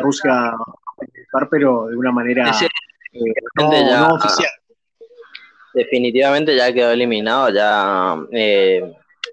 Rusia 0.01 0.31
va 0.31 0.49
a 0.49 0.95
participar, 0.97 1.47
pero 1.49 1.87
de 1.87 1.95
una 1.95 2.11
manera 2.11 2.45
no, 2.45 4.15
oficial. 4.15 4.49
Definitivamente 5.73 6.55
ya 6.55 6.73
quedó 6.73 6.91
eliminado, 6.91 7.49
ya 7.49 8.17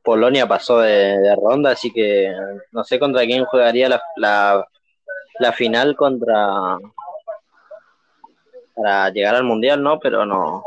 Polonia 0.05 0.47
pasó 0.47 0.81
de, 0.81 1.35
ronda, 1.35 1.71
así 1.71 1.90
que 1.90 2.31
no 2.73 2.85
sé 2.85 2.99
contra 2.99 3.25
quién 3.25 3.47
jugaría 3.47 3.88
la, 3.88 4.67
la, 5.38 5.53
final 5.53 5.97
contra 5.97 6.77
para 8.77 9.09
llegar 9.11 9.37
al 9.37 9.45
mundial, 9.45 9.83
¿no? 9.83 9.99
Pero 9.99 10.27
no. 10.27 10.62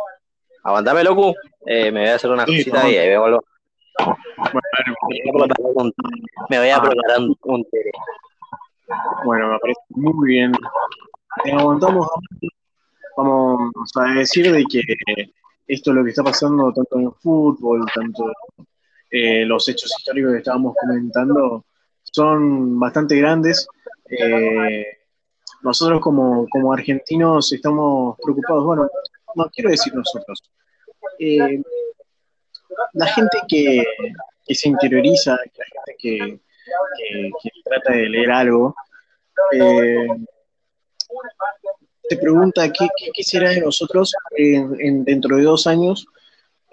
Aguantame, 0.64 1.04
loco. 1.04 1.36
Eh, 1.66 1.92
me 1.92 2.02
voy 2.02 2.10
a 2.10 2.16
hacer 2.16 2.32
una 2.32 2.46
cosita 2.46 2.90
y 2.90 2.98
ahí 2.98 3.10
me 3.10 3.20
vuelvo. 3.20 3.46
Me 6.50 6.58
voy 6.58 6.70
a 6.70 6.82
preparar 6.82 7.20
un, 7.20 7.38
un 7.44 7.66
Bueno, 9.24 9.52
me 9.52 9.60
parece 9.60 9.82
muy 9.90 10.30
bien. 10.30 10.52
aguantamos. 11.46 12.08
Vamos 13.16 13.72
a 13.96 14.14
decir 14.14 14.52
de 14.52 14.64
que 14.66 14.82
esto 15.68 15.92
es 15.92 15.96
lo 15.96 16.04
que 16.04 16.10
está 16.10 16.24
pasando 16.24 16.72
tanto 16.74 16.98
en 16.98 17.06
el 17.06 17.12
fútbol, 17.22 17.86
tanto 17.94 18.32
eh, 19.10 19.46
los 19.46 19.68
hechos 19.70 19.92
históricos 19.98 20.34
que 20.34 20.38
estábamos 20.40 20.76
comentando 20.80 21.66
son 22.04 22.80
bastante 22.80 23.16
grandes. 23.16 23.68
Eh, 24.10 24.86
nosotros 25.62 26.02
como, 26.02 26.74
argentinos 26.74 27.52
estamos 27.52 28.18
preocupados, 28.24 28.66
bueno, 28.66 28.90
no 29.36 29.50
quiero 29.50 29.70
decir 29.70 29.94
nosotros, 29.94 30.44
eh, 31.20 31.62
la 32.94 33.08
gente 33.08 33.38
que, 33.48 33.84
se 34.54 34.70
interioriza, 34.70 35.32
la 35.32 35.38
gente 35.38 35.96
que, 35.98 36.40
trata 37.64 37.94
de 37.94 38.10
leer 38.10 38.32
algo, 38.32 38.76
te 42.10 42.18
pregunta 42.18 42.72
qué, 42.72 42.88
será 43.24 43.50
de 43.50 43.62
nosotros 43.62 44.14
en, 44.36 45.04
dentro 45.04 45.38
de 45.38 45.44
dos 45.44 45.68
años 45.68 46.08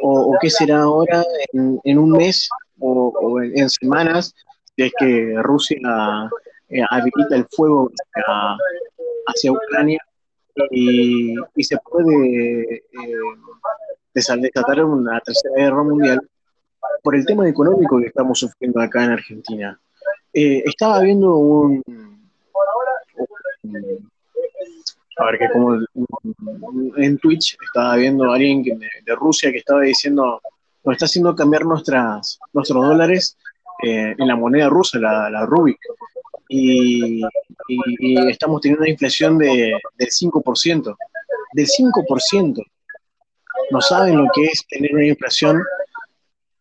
o, 0.01 0.37
qué 0.41 0.51
será 0.51 0.83
ahora 0.83 1.25
en, 1.53 1.99
un 1.99 2.11
mes 2.11 2.49
o, 2.79 3.41
en, 3.41 3.69
semanas, 3.71 4.35
si 4.77 4.85
es 4.85 4.93
que 4.99 5.35
Rusia 5.43 5.79
eh, 6.69 6.83
habilita 6.91 7.37
el 7.37 7.47
fuego 7.51 7.91
hacia, 9.27 9.53
Ucrania 9.53 10.01
y, 10.71 11.35
se 11.63 11.77
puede 11.79 12.75
eh, 12.75 12.83
desatar 14.13 14.85
una 14.85 15.21
tercera 15.21 15.55
guerra 15.57 15.83
mundial 15.83 16.21
por 17.03 17.15
el 17.15 17.25
tema 17.25 17.49
económico 17.49 17.99
que 18.01 18.07
estamos 18.07 18.39
sufriendo 18.39 18.81
acá 18.81 19.05
en 19.05 19.11
Argentina. 19.13 19.81
Eh, 20.33 20.63
estaba 20.67 21.01
viendo 21.01 21.37
un, 21.37 21.83
a 25.17 25.25
ver, 25.27 25.39
que 25.39 25.49
como 25.51 25.79
en 26.97 27.19
Twitch 27.19 27.57
estaba 27.63 27.97
viendo 27.97 28.31
a 28.31 28.35
alguien 28.35 28.63
de, 28.63 29.15
Rusia 29.15 29.53
que 29.53 29.59
estaba 29.59 29.83
diciendo, 29.83 30.41
nos 30.85 30.93
está 30.93 31.05
haciendo 31.05 31.35
cambiar 31.35 31.65
nuestras, 31.65 32.39
nuestros 32.53 32.85
dólares 32.85 33.37
eh, 33.83 34.15
en 34.19 34.27
la 34.27 34.37
moneda 34.37 34.69
rusa, 34.69 34.99
la, 34.99 35.31
la 35.31 35.47
Rubik. 35.47 35.79
Y, 36.49 37.23
estamos 38.29 38.61
teniendo 38.61 38.83
una 38.83 38.91
inflación 38.91 39.39
de, 39.39 39.79
del 39.97 40.09
5%. 40.09 40.97
Del 41.53 41.67
5%. 41.67 42.67
No 43.71 43.81
saben 43.81 44.19
lo 44.19 44.27
que 44.35 44.45
es 44.45 44.67
tener 44.67 44.95
una 44.95 45.07
inflación 45.07 45.63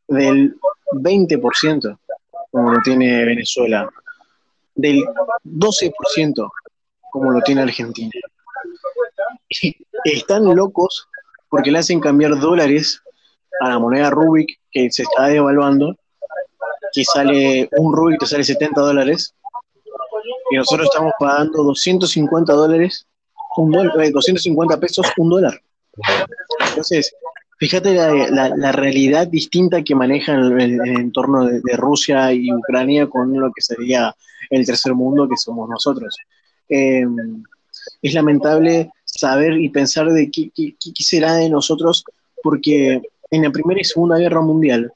del 0.08 0.56
20%, 0.92 1.98
como 2.52 2.72
lo 2.72 2.82
tiene 2.82 3.26
Venezuela. 3.26 3.90
Del 4.76 5.04
12%, 5.44 6.52
como 7.12 7.32
lo 7.32 7.42
tiene 7.42 7.62
Argentina. 7.62 8.12
están 10.06 10.56
locos 10.56 11.08
porque 11.50 11.72
le 11.72 11.80
hacen 11.80 12.00
cambiar 12.00 12.40
dólares 12.40 13.02
a 13.62 13.70
la 13.70 13.80
moneda 13.80 14.10
Rubik 14.10 14.60
que 14.72 14.90
se 14.92 15.04
está 15.04 15.28
devaluando, 15.28 15.96
que 16.92 17.04
sale 17.04 17.70
un 17.78 17.96
Rubik 17.96 18.20
que 18.20 18.26
sale 18.26 18.44
70 18.44 18.82
dólares, 18.82 19.36
y 20.52 20.56
nosotros 20.56 20.88
estamos 20.92 21.14
pagando 21.20 21.64
250 21.64 22.54
dólares, 22.54 23.06
un 23.58 23.72
250 23.72 24.74
eh, 24.74 24.78
pesos, 24.78 25.08
un 25.18 25.30
dólar. 25.30 25.62
Entonces, 26.70 27.14
fíjate 27.60 27.94
la, 28.32 28.72
realidad 28.72 29.28
distinta 29.28 29.84
que 29.84 29.96
maneja 29.96 30.34
el, 30.34 30.60
el, 30.60 31.00
entorno 31.00 31.46
de, 31.46 31.62
Rusia 31.76 32.34
y 32.34 32.52
Ucrania 32.52 33.08
con 33.08 33.40
lo 33.40 33.52
que 33.54 33.62
sería 33.62 34.16
el 34.50 34.66
tercer 34.66 34.94
mundo 34.94 35.28
que 35.28 35.38
somos 35.38 35.70
nosotros. 35.70 36.16
Eh, 36.70 37.06
es 38.02 38.14
lamentable 38.14 38.92
saber 39.06 39.54
y 39.54 39.70
pensar 39.70 40.10
de 40.10 40.30
qué, 40.32 40.52
será 40.96 41.36
de 41.36 41.50
nosotros, 41.50 42.04
porque 42.42 43.02
en 43.32 43.42
la 43.42 43.52
Primera 43.52 43.82
y 43.82 43.84
Segunda 43.84 44.18
Guerra 44.18 44.42
Mundial, 44.42 44.92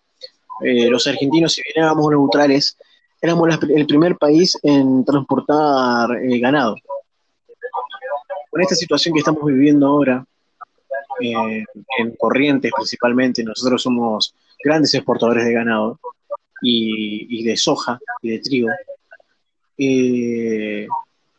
eh, 0.63 0.89
los 0.89 1.07
argentinos, 1.07 1.53
si 1.53 1.61
bien 1.63 1.85
éramos 1.85 2.09
neutrales, 2.09 2.77
éramos 3.21 3.49
el 3.69 3.85
primer 3.85 4.17
país 4.17 4.57
en 4.63 5.05
transportar 5.05 6.15
eh, 6.17 6.39
ganado. 6.39 6.75
Con 8.49 8.61
esta 8.61 8.75
situación 8.75 9.13
que 9.13 9.19
estamos 9.19 9.45
viviendo 9.45 9.87
ahora, 9.87 10.25
eh, 11.21 11.63
en 11.99 12.15
Corrientes 12.17 12.71
principalmente, 12.75 13.43
nosotros 13.43 13.81
somos 13.81 14.33
grandes 14.63 14.93
exportadores 14.93 15.45
de 15.45 15.53
ganado 15.53 15.99
y, 16.61 17.43
de 17.43 17.55
soja 17.55 17.99
y 18.21 18.31
de 18.31 18.39
trigo. 18.39 18.69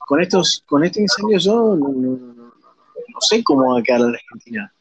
Con 0.08 0.22
estos, 0.22 0.64
con 0.66 0.82
este 0.84 1.02
incendio 1.02 1.38
yo 1.38 1.76
no 1.76 3.20
sé 3.20 3.44
cómo 3.44 3.74
va 3.74 3.80
a 3.80 3.82
quedar 3.82 4.00
la 4.00 4.08
Argentina. 4.08 4.72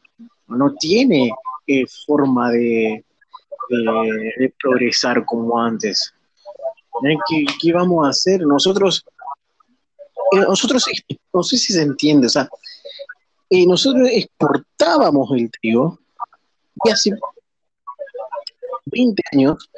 No 0.46 0.74
tiene 0.76 1.30
eh, 1.66 1.84
forma 2.06 2.50
de, 2.50 3.04
progresar 4.58 5.26
como 5.26 5.60
antes. 5.60 6.14
¿Eh? 7.04 7.44
¿Qué, 7.60 7.72
vamos 7.74 8.06
a 8.06 8.10
hacer? 8.10 8.40
Nosotros, 8.40 9.04
eh, 10.32 10.38
nosotros, 10.38 10.86
no 11.34 11.42
sé 11.42 11.58
si 11.58 11.74
se 11.74 11.82
entiende, 11.82 12.28
o 12.28 12.30
sea, 12.30 12.48
nosotros 13.50 14.08
exportábamos 14.10 15.30
el 15.32 15.50
trigo 15.50 15.98
y 16.84 16.90
hace 16.90 17.10
20 18.86 19.22
años 19.32 19.70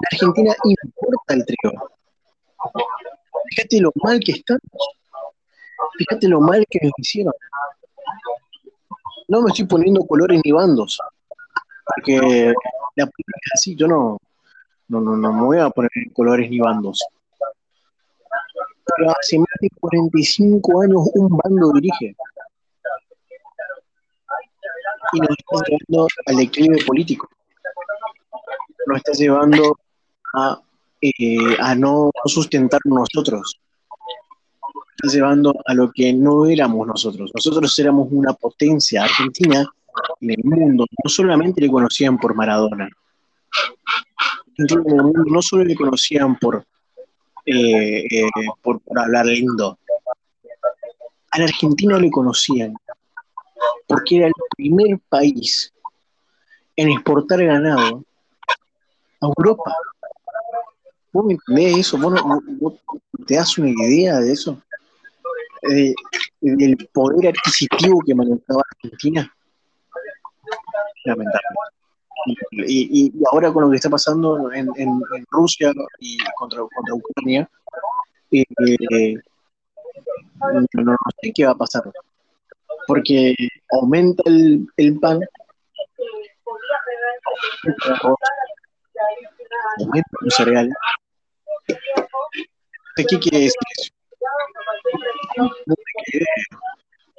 la 0.00 0.08
Argentina 0.10 0.54
importa 0.64 1.34
el 1.34 1.46
trigo. 1.46 1.90
Fíjate 3.48 3.80
lo 3.80 3.92
mal 4.02 4.20
que 4.20 4.32
estamos. 4.32 4.62
Fíjate 5.98 6.28
lo 6.28 6.40
mal 6.40 6.64
que 6.68 6.78
nos 6.82 6.92
hicieron. 6.98 7.32
No 9.28 9.42
me 9.42 9.50
estoy 9.50 9.66
poniendo 9.66 10.04
colores 10.06 10.40
ni 10.44 10.52
bandos, 10.52 10.98
porque 11.84 12.52
la 12.96 13.06
política 13.06 13.40
es 13.44 13.52
así, 13.54 13.76
yo 13.76 13.86
no, 13.86 14.18
no, 14.88 15.00
no, 15.00 15.16
no 15.16 15.32
me 15.32 15.42
voy 15.42 15.58
a 15.58 15.70
poner 15.70 15.90
colores 16.12 16.50
ni 16.50 16.58
bandos. 16.58 17.04
Pero 18.96 19.10
hace 19.10 19.38
más 19.38 19.48
de 19.60 19.68
45 19.80 20.82
años 20.82 21.02
un 21.14 21.28
bando 21.28 21.72
dirige. 21.74 22.16
Y 25.12 25.20
nos 25.20 25.30
está 25.30 25.64
llevando 25.66 26.08
al 26.26 26.36
declive 26.36 26.84
político. 26.84 27.28
Nos 28.86 28.96
está 28.98 29.12
llevando 29.12 29.76
a, 30.34 30.60
eh, 31.00 31.56
a 31.60 31.74
no 31.74 32.10
sustentar 32.26 32.80
nosotros 32.84 33.60
llevando 35.02 35.54
a 35.64 35.74
lo 35.74 35.90
que 35.92 36.12
no 36.12 36.46
éramos 36.46 36.86
nosotros. 36.86 37.30
Nosotros 37.34 37.78
éramos 37.78 38.08
una 38.10 38.32
potencia 38.32 39.04
argentina 39.04 39.64
en 40.20 40.30
el 40.30 40.44
mundo. 40.44 40.86
No 41.02 41.08
solamente 41.08 41.60
le 41.60 41.70
conocían 41.70 42.18
por 42.18 42.34
Maradona. 42.34 42.88
no 44.58 45.42
solo 45.42 45.64
le 45.64 45.74
conocían 45.74 46.38
por, 46.38 46.64
eh, 47.46 48.04
eh, 48.10 48.30
por, 48.62 48.80
hablar 48.96 49.26
lindo. 49.26 49.78
A 51.32 51.38
la 51.38 51.44
Argentina 51.44 51.98
le 51.98 52.10
conocían 52.10 52.74
porque 53.86 54.16
era 54.16 54.26
el 54.26 54.32
primer 54.56 54.98
país 55.08 55.72
en 56.76 56.90
exportar 56.90 57.44
ganado 57.44 58.04
a 59.20 59.26
Europa. 59.26 59.74
¿Vos 61.12 61.24
me 61.24 61.32
entendés 61.34 61.78
eso? 61.78 61.98
¿Vos, 61.98 62.74
te 63.26 63.34
das 63.34 63.58
una 63.58 63.70
idea 63.70 64.20
de 64.20 64.32
eso? 64.32 64.62
eh, 65.62 65.94
del 66.40 66.76
poder 66.92 67.28
adquisitivo 67.28 68.00
que 68.04 68.14
manejaba 68.14 68.62
Argentina. 68.76 69.32
Lamentable. 71.04 71.46
Y, 72.66 73.12
ahora 73.32 73.52
con 73.52 73.64
lo 73.64 73.70
que 73.70 73.76
está 73.76 73.88
pasando 73.88 74.52
en, 74.52 74.68
Rusia 75.30 75.72
y 75.98 76.18
contra, 76.36 76.62
Ucrania, 76.62 77.48
eh, 78.30 79.14
no, 80.74 80.96
sé 81.22 81.32
qué 81.34 81.46
va 81.46 81.52
a 81.52 81.58
pasar. 81.58 81.82
Porque 82.86 83.34
aumenta 83.70 84.22
el, 84.26 84.66
el 84.76 84.98
pan, 84.98 85.20
aumenta 89.78 90.10
el 90.24 90.32
cereal. 90.32 90.68
¿Qué 92.96 93.18
quiere 93.18 93.38
decir 93.38 93.58
eso? 93.78 93.90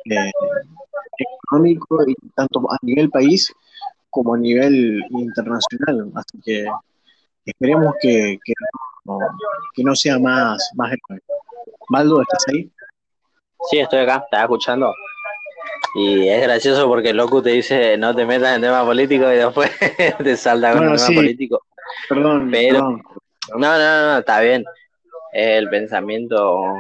eh, 0.05 0.31
económico 1.17 1.99
y 2.07 2.15
tanto 2.35 2.71
a 2.71 2.77
nivel 2.81 3.09
país 3.09 3.53
como 4.09 4.35
a 4.35 4.37
nivel 4.37 5.03
internacional. 5.09 6.11
Así 6.15 6.39
que 6.43 6.65
esperemos 7.45 7.93
que, 8.01 8.37
que, 8.43 8.53
no, 9.05 9.19
que 9.73 9.83
no 9.83 9.95
sea 9.95 10.19
más, 10.19 10.71
más 10.75 10.93
Maldo, 11.89 12.21
¿estás 12.21 12.45
ahí? 12.47 12.71
Sí, 13.69 13.79
estoy 13.79 13.99
acá, 13.99 14.23
estaba 14.25 14.43
escuchando. 14.43 14.93
Y 15.95 16.27
es 16.27 16.41
gracioso 16.41 16.87
porque 16.87 17.09
el 17.09 17.17
loco 17.17 17.41
te 17.41 17.49
dice 17.49 17.97
no 17.97 18.15
te 18.15 18.25
metas 18.25 18.55
en 18.55 18.61
temas 18.61 18.85
políticos 18.85 19.27
y 19.33 19.35
después 19.35 19.71
te 20.23 20.37
salta 20.37 20.73
con 20.73 20.87
un 20.87 20.95
tema 20.95 21.15
político. 21.15 21.61
Perdón, 22.09 22.49
pero 22.51 22.79
No, 22.79 23.57
no, 23.57 23.77
no, 23.77 24.17
está 24.19 24.41
bien. 24.41 24.63
El 25.33 25.69
pensamiento 25.69 26.75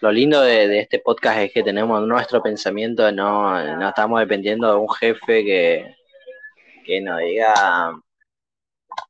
lo 0.00 0.12
lindo 0.12 0.40
de, 0.42 0.78
este 0.78 1.00
podcast 1.00 1.38
es 1.40 1.52
que 1.52 1.62
tenemos 1.62 2.00
nuestro 2.06 2.40
pensamiento, 2.42 3.10
no, 3.10 3.76
no 3.76 3.88
estamos 3.88 4.20
dependiendo 4.20 4.70
de 4.70 4.76
un 4.76 4.88
jefe 4.88 5.44
que, 5.44 5.96
que 6.84 7.00
nos 7.00 7.18
diga 7.20 7.94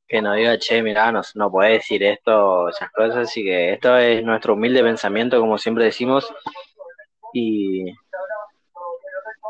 que 0.07 0.23
nos 0.23 0.37
diga, 0.37 0.59
che, 0.59 0.83
mira, 0.83 1.13
no, 1.13 1.21
no 1.35 1.51
puede 1.51 1.73
decir 1.73 2.03
esto, 2.03 2.71
esas 2.71 2.91
cosas, 2.93 3.29
así 3.29 3.45
que 3.45 3.75
esto 3.75 3.97
es 3.99 4.25
nuestro 4.25 4.55
humilde 4.55 4.83
pensamiento, 4.83 5.39
como 5.39 5.59
siempre 5.59 5.85
decimos, 5.85 6.27
y 7.35 7.93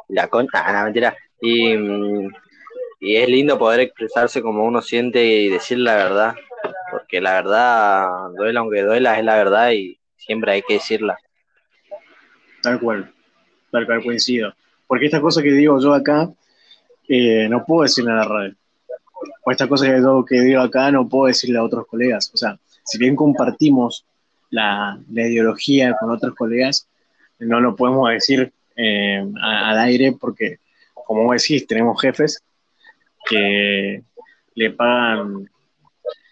la 0.09 0.27
conta, 0.29 0.65
ah, 0.67 0.73
no, 0.73 0.85
mentira, 0.85 1.17
y, 1.41 1.77
y 3.01 3.17
es 3.17 3.29
lindo 3.29 3.59
poder 3.59 3.81
expresarse 3.81 4.43
como 4.43 4.65
uno 4.65 4.83
siente 4.83 5.25
y 5.25 5.49
decir 5.49 5.79
la 5.79 5.95
verdad, 5.95 6.35
porque 6.91 7.21
la 7.21 7.35
verdad, 7.35 8.09
duela 8.37 8.61
aunque 8.61 8.83
duela, 8.83 9.19
es 9.19 9.25
la 9.25 9.37
verdad 9.37 9.71
y 9.71 9.99
siempre 10.17 10.53
hay 10.53 10.63
que 10.63 10.75
decirla. 10.75 11.17
Tal 12.63 12.81
cual, 12.81 13.13
tal 13.71 13.87
cual 13.87 14.03
coincido. 14.03 14.53
Porque 14.87 15.07
esta 15.07 15.21
cosa 15.21 15.43
que 15.43 15.53
digo 15.53 15.81
yo 15.81 15.95
acá, 15.95 16.29
eh, 17.09 17.49
no 17.49 17.65
puedo 17.65 17.83
decirle 17.83 18.11
en 18.11 18.17
la 18.17 18.25
radio. 18.25 18.55
O 19.45 19.51
esta 19.51 19.69
cosa 19.69 19.87
que, 19.87 20.03
que 20.29 20.41
digo 20.43 20.61
acá 20.61 20.91
no 20.91 21.09
puedo 21.09 21.27
decirle 21.27 21.59
a 21.59 21.63
otros 21.63 21.87
colegas. 21.87 22.31
O 22.35 22.37
sea, 22.37 22.59
si 22.85 22.99
bien 22.99 23.15
compartimos 23.15 24.05
la, 24.51 24.99
ideología 25.11 25.95
con 25.99 26.11
otros 26.11 26.35
colegas, 26.35 26.89
no 27.39 27.61
lo 27.61 27.77
podemos 27.77 28.11
decir 28.11 28.53
eh, 28.77 29.25
al 29.41 29.79
aire 29.79 30.17
porque, 30.19 30.59
como 31.07 31.25
vos 31.25 31.43
decís, 31.43 31.67
tenemos 31.67 32.01
jefes 32.01 32.43
que 33.29 34.03
le 34.55 34.71
pagan 34.71 35.49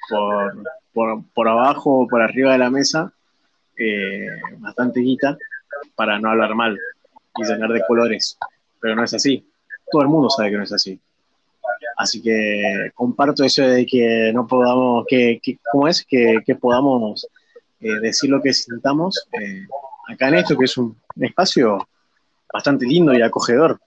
por, 0.09 1.23
por, 1.35 1.49
abajo 1.49 2.01
o 2.01 2.09
por 2.09 2.23
arriba 2.23 2.53
de 2.53 2.59
la 2.59 2.71
mesa 2.71 3.13
eh, 3.79 4.29
bastante 4.59 5.01
guita 5.01 5.37
para 5.95 6.19
no 6.19 6.31
hablar 6.31 6.55
mal 6.55 6.79
y 7.37 7.45
llenar 7.45 7.71
de 7.71 7.83
colores. 7.87 8.39
Pero 8.81 8.97
no 8.97 9.05
es 9.05 9.15
así. 9.15 9.47
Todo 9.91 10.03
el 10.03 10.09
mundo 10.09 10.31
sabe 10.31 10.51
que 10.51 10.57
no 10.57 10.63
es 10.63 10.73
así. 10.73 10.99
Así 11.97 12.23
que 12.23 12.91
comparto 12.95 13.45
eso 13.45 13.63
de 13.63 13.87
que 13.87 14.31
no 14.35 14.47
podamos, 14.47 15.07
que, 15.09 15.41
¿cómo 15.71 15.89
es? 15.89 16.05
Que, 16.05 16.43
podamos 16.61 17.27
eh, 17.81 18.01
decir 18.01 18.31
lo 18.31 18.43
que 18.43 18.53
sintamos 18.53 19.27
eh, 19.41 19.67
acá 20.09 20.29
en 20.29 20.37
esto, 20.37 20.57
que 20.57 20.67
es 20.67 20.77
un 20.77 20.97
espacio 21.21 21.89
bastante 22.53 22.87
lindo 22.87 23.15
y 23.15 23.23
acogedor. 23.23 23.81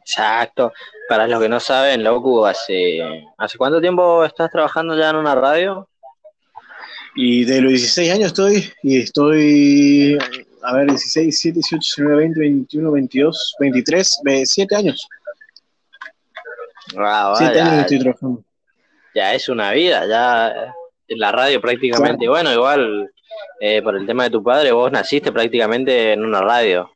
Exacto. 0.00 0.72
Para 1.12 1.28
los 1.28 1.42
que 1.42 1.48
no 1.50 1.60
saben, 1.60 2.02
Locu, 2.02 2.46
¿hace, 2.46 3.02
¿hace 3.36 3.58
cuánto 3.58 3.82
tiempo 3.82 4.24
estás 4.24 4.50
trabajando 4.50 4.96
ya 4.96 5.10
en 5.10 5.16
una 5.16 5.34
radio? 5.34 5.86
Y 7.14 7.44
de 7.44 7.60
los 7.60 7.72
16 7.72 8.12
años 8.12 8.28
estoy, 8.28 8.72
y 8.82 9.02
estoy, 9.02 10.16
a 10.62 10.74
ver, 10.74 10.86
16, 10.86 11.26
17, 11.26 11.54
18, 11.56 11.78
19, 11.98 12.16
20, 12.16 12.40
21, 12.40 12.92
22, 12.92 13.56
23, 13.60 14.20
7 14.44 14.74
años. 14.74 15.06
Wow, 16.94 17.36
7 17.36 17.60
años 17.60 17.80
estoy 17.80 17.98
trabajando. 17.98 18.42
Ya 19.14 19.34
es 19.34 19.50
una 19.50 19.70
vida, 19.72 20.06
ya 20.06 20.74
en 21.08 21.18
la 21.18 21.30
radio 21.30 21.60
prácticamente. 21.60 22.26
Bueno, 22.26 22.54
igual, 22.54 23.12
eh, 23.60 23.82
por 23.82 23.96
el 23.96 24.06
tema 24.06 24.24
de 24.24 24.30
tu 24.30 24.42
padre, 24.42 24.72
vos 24.72 24.90
naciste 24.90 25.30
prácticamente 25.30 26.14
en 26.14 26.24
una 26.24 26.40
radio. 26.40 26.90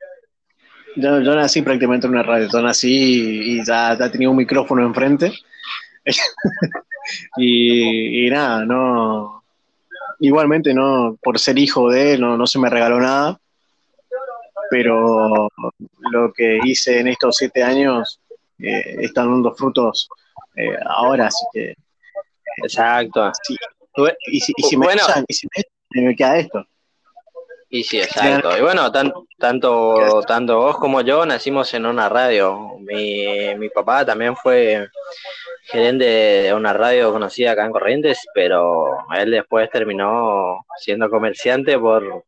Yo, 0.96 1.20
yo 1.20 1.34
nací 1.34 1.60
prácticamente 1.60 2.06
en 2.06 2.14
una 2.14 2.22
radio, 2.22 2.48
yo 2.50 2.62
nací 2.62 3.58
y 3.58 3.64
ya, 3.64 3.96
ya 3.98 4.10
tenía 4.10 4.30
un 4.30 4.36
micrófono 4.36 4.82
enfrente. 4.82 5.32
y, 7.36 8.26
y, 8.26 8.30
nada, 8.30 8.64
no. 8.64 9.44
Igualmente, 10.20 10.72
no, 10.72 11.18
por 11.22 11.38
ser 11.38 11.58
hijo 11.58 11.90
de 11.90 12.14
él, 12.14 12.20
no, 12.22 12.38
no 12.38 12.46
se 12.46 12.58
me 12.58 12.70
regaló 12.70 12.98
nada. 12.98 13.38
Pero 14.70 15.48
lo 16.10 16.32
que 16.32 16.58
hice 16.64 17.00
en 17.00 17.08
estos 17.08 17.36
siete 17.36 17.62
años 17.62 18.20
eh, 18.58 18.96
están 19.00 19.30
dando 19.30 19.54
frutos 19.54 20.08
eh, 20.56 20.76
ahora, 20.86 21.26
así 21.26 21.44
que. 21.52 21.74
Exacto. 22.62 23.30
y, 24.28 24.40
si, 24.40 24.52
y 24.56 24.62
si 24.62 24.76
me, 24.78 24.86
bueno, 24.86 25.02
y 25.28 25.34
si 25.34 25.46
me, 25.54 26.02
me 26.02 26.16
queda 26.16 26.38
esto. 26.38 26.66
Y 27.68 27.82
sí, 27.82 27.98
exacto. 27.98 28.56
Y 28.56 28.60
bueno, 28.60 28.90
tanto, 28.92 29.26
tanto 30.26 30.58
vos 30.58 30.78
como 30.78 31.00
yo 31.00 31.26
nacimos 31.26 31.74
en 31.74 31.86
una 31.86 32.08
radio. 32.08 32.78
Mi, 32.78 33.54
mi 33.56 33.68
papá 33.70 34.04
también 34.04 34.36
fue 34.36 34.88
gerente 35.64 36.04
de 36.04 36.54
una 36.54 36.72
radio 36.72 37.12
conocida 37.12 37.52
acá 37.52 37.64
en 37.64 37.72
Corrientes, 37.72 38.24
pero 38.32 38.98
él 39.16 39.32
después 39.32 39.68
terminó 39.70 40.64
siendo 40.78 41.10
comerciante 41.10 41.76
por 41.78 42.24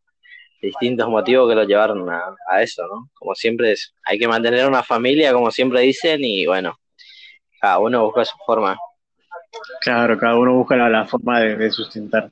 distintos 0.61 1.09
motivos 1.09 1.49
que 1.49 1.55
lo 1.55 1.63
llevaron 1.63 2.11
a, 2.11 2.35
a 2.51 2.63
eso, 2.63 2.83
¿no? 2.89 3.09
Como 3.15 3.35
siempre 3.37 3.73
es, 3.73 3.95
hay 4.05 4.19
que 4.19 4.27
mantener 4.27 4.67
una 4.67 4.83
familia, 4.83 5.33
como 5.33 5.53
siempre 5.53 5.83
dicen, 5.83 6.19
y 6.25 6.47
bueno, 6.47 6.81
cada 7.61 7.79
uno 7.79 8.05
busca 8.05 8.25
su 8.25 8.37
forma. 8.45 8.77
Claro, 9.81 10.19
cada 10.19 10.37
uno 10.37 10.55
busca 10.55 10.77
la, 10.77 11.07
forma 11.07 11.41
de, 11.41 11.71
sustentar. 11.71 12.29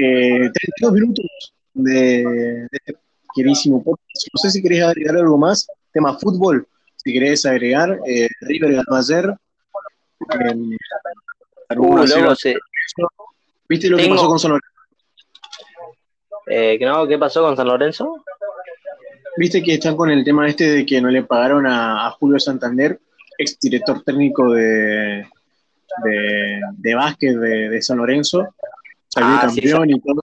Eh, 0.00 0.50
32 0.80 0.92
minutos 0.92 1.53
de, 1.74 2.66
este 2.70 2.96
queridísimo 3.34 3.82
podcast. 3.82 4.26
No 4.32 4.38
sé 4.38 4.50
si 4.50 4.62
querés 4.62 4.82
agregar 4.82 5.16
algo 5.16 5.36
más, 5.36 5.66
tema 5.92 6.16
fútbol, 6.18 6.66
si 6.96 7.12
querés 7.12 7.44
agregar, 7.44 7.98
eh, 8.06 8.28
River 8.40 8.72
ganó 8.72 8.96
ayer. 8.96 9.34
Eh, 10.40 10.54
uh. 11.76 12.04
¿Viste 13.68 13.88
lo 13.88 13.96
que 13.96 14.08
pasó 14.08 14.28
con 14.28 14.38
San 14.38 14.50
Lorenzo? 14.52 14.74
Eh, 16.46 16.78
¿Qué 16.78 17.18
pasó 17.18 17.42
con 17.42 17.56
San 17.56 17.66
Lorenzo? 17.66 18.24
Viste 19.36 19.62
que 19.62 19.74
están 19.74 19.96
con 19.96 20.10
el 20.10 20.24
tema 20.24 20.46
este 20.46 20.70
de 20.70 20.86
que 20.86 21.00
no 21.00 21.08
le 21.08 21.24
pagaron 21.24 21.66
a, 21.66 22.10
Julio 22.12 22.38
Santander, 22.38 23.00
ex 23.36 23.58
director 23.58 24.02
técnico 24.02 24.52
de, 24.52 25.26
de, 26.04 26.60
de 26.76 26.94
básquet 26.94 27.36
de, 27.36 27.82
San 27.82 27.98
Lorenzo, 27.98 28.54
salió 29.08 29.30
ah, 29.36 29.40
campeón 29.42 29.90
y 29.90 30.00
todo. 30.00 30.20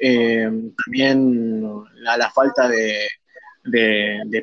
Eh, 0.00 0.50
también 0.84 1.84
la, 1.94 2.30
falta 2.30 2.68
de, 2.68 3.08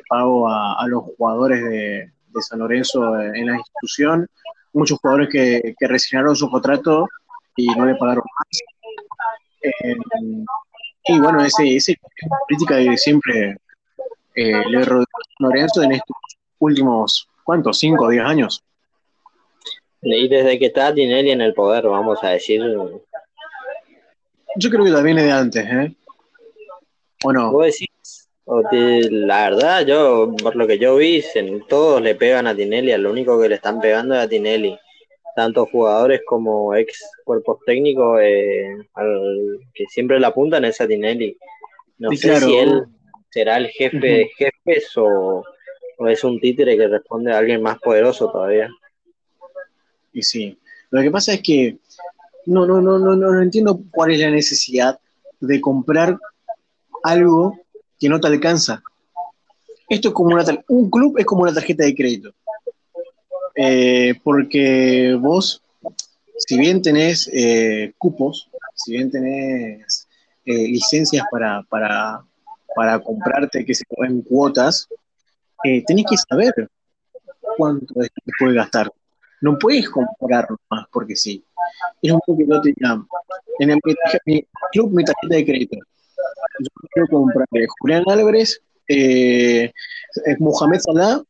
pago 0.08 0.48
a, 0.48 0.84
los 0.88 1.04
jugadores 1.16 1.62
de, 1.62 2.10
San 2.40 2.58
Lorenzo 2.58 3.20
en 3.20 3.46
la 3.46 3.56
institución, 3.56 4.26
muchos 4.72 4.98
jugadores 4.98 5.28
que, 5.30 5.74
que 5.78 5.86
resignaron 5.86 6.34
su 6.34 6.50
contrato 6.50 7.06
y 7.56 7.68
no 7.68 7.86
le 7.86 7.94
pagaron 7.94 8.24
más. 8.38 8.58
Eh, 9.62 9.96
y 11.06 11.18
bueno, 11.20 11.44
ese, 11.44 11.76
ese 11.76 11.98
crítica 12.48 12.76
de 12.76 12.96
siempre 12.96 13.56
eh, 14.34 14.68
le 14.68 14.84
rodeó 14.84 15.02
a 15.02 15.38
San 15.38 15.48
Lorenzo 15.48 15.82
en 15.82 15.92
estos 15.92 16.16
últimos, 16.58 17.28
¿cuántos? 17.44 17.78
¿Cinco 17.78 18.06
o 18.06 18.08
diez 18.08 18.24
años? 18.24 18.62
Y 20.02 20.28
desde 20.28 20.58
que 20.58 20.66
está 20.66 20.92
Tinelli 20.92 21.30
en 21.30 21.40
el 21.40 21.54
poder, 21.54 21.86
vamos 21.86 22.18
a 22.22 22.30
decir, 22.30 22.62
yo 24.56 24.70
creo 24.70 24.84
que 24.84 24.92
también 24.92 25.18
es 25.18 25.24
de 25.24 25.32
antes, 25.32 25.64
¿eh? 25.64 25.94
¿O 27.24 27.32
no? 27.32 27.52
¿Vos 27.52 27.66
decís? 27.66 27.88
la 28.46 29.50
verdad, 29.50 29.86
yo, 29.86 30.34
por 30.42 30.54
lo 30.54 30.66
que 30.66 30.78
yo 30.78 30.96
vi, 30.96 31.24
todos 31.66 32.02
le 32.02 32.14
pegan 32.14 32.46
a 32.46 32.54
Tinelli, 32.54 32.92
al 32.92 33.06
único 33.06 33.40
que 33.40 33.48
le 33.48 33.54
están 33.54 33.80
pegando 33.80 34.14
es 34.14 34.20
a 34.20 34.28
Tinelli. 34.28 34.78
Tanto 35.34 35.66
jugadores 35.66 36.20
como 36.26 36.74
ex 36.74 37.02
cuerpos 37.24 37.58
técnicos, 37.64 38.20
eh, 38.22 38.76
al 38.94 39.58
que 39.72 39.86
siempre 39.86 40.20
le 40.20 40.26
apuntan 40.26 40.64
es 40.64 40.80
a 40.80 40.86
Tinelli. 40.86 41.36
No 41.98 42.10
sé 42.12 42.38
si 42.40 42.56
él 42.56 42.84
será 43.30 43.56
el 43.56 43.68
jefe 43.68 43.98
de 43.98 44.30
jefes 44.36 44.96
o, 44.96 45.42
o 45.98 46.08
es 46.08 46.22
un 46.22 46.38
títere 46.38 46.76
que 46.76 46.86
responde 46.86 47.32
a 47.32 47.38
alguien 47.38 47.62
más 47.62 47.78
poderoso 47.78 48.30
todavía. 48.30 48.68
Y 50.12 50.22
sí, 50.22 50.56
lo 50.90 51.02
que 51.02 51.10
pasa 51.10 51.32
es 51.32 51.42
que 51.42 51.78
no, 52.46 52.66
no, 52.66 52.80
no, 52.80 52.98
no, 52.98 53.16
no 53.16 53.42
entiendo 53.42 53.80
cuál 53.90 54.12
es 54.12 54.20
la 54.20 54.30
necesidad 54.30 54.98
de 55.40 55.60
comprar 55.60 56.18
algo 57.02 57.58
que 57.98 58.08
no 58.08 58.20
te 58.20 58.28
alcanza. 58.28 58.82
Esto 59.88 60.08
es 60.08 60.14
como 60.14 60.34
una 60.34 60.44
un 60.68 60.90
club 60.90 61.18
es 61.18 61.26
como 61.26 61.42
una 61.42 61.54
tarjeta 61.54 61.84
de 61.84 61.94
crédito. 61.94 62.34
Eh, 63.54 64.14
porque 64.24 65.16
vos, 65.20 65.62
si 66.38 66.58
bien 66.58 66.82
tenés 66.82 67.30
eh, 67.32 67.92
cupos, 67.98 68.48
si 68.74 68.92
bien 68.92 69.10
tenés 69.10 70.08
eh, 70.44 70.68
licencias 70.68 71.24
para, 71.30 71.62
para, 71.62 72.24
para 72.74 72.98
comprarte 72.98 73.64
que 73.64 73.74
se 73.74 73.84
en 73.98 74.22
cuotas, 74.22 74.88
tenés 75.86 76.04
que 76.10 76.16
saber 76.16 76.68
cuánto 77.56 77.94
puedes 78.38 78.54
gastar. 78.54 78.90
No 79.40 79.58
puedes 79.58 79.88
comprarlo 79.88 80.58
más 80.68 80.86
porque 80.90 81.16
sí 81.16 81.44
poco 82.02 82.38
que 82.38 82.44
no 82.44 82.60
te 82.60 82.74
En 83.58 83.70
el, 83.70 83.80
mi 84.26 84.46
club, 84.72 84.92
mi 84.92 85.04
tarjeta 85.04 85.36
de 85.36 85.44
crédito. 85.44 85.76
Yo 86.60 86.68
quiero 86.92 87.08
comprar 87.08 87.46
Julián 87.80 88.04
Álvarez, 88.06 88.60
eh, 88.88 89.72
Mohamed 90.38 90.80
Salah 90.80 91.22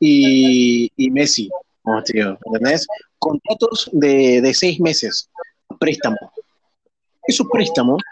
y, 0.00 0.90
y 0.96 1.10
Messi. 1.10 1.50
¿Entendés? 1.84 2.86
Contratos 3.18 3.90
de, 3.92 4.40
de 4.40 4.54
seis 4.54 4.80
meses, 4.80 5.28
préstamo. 5.78 6.16
Esos 7.26 7.46
préstamos, 7.50 8.02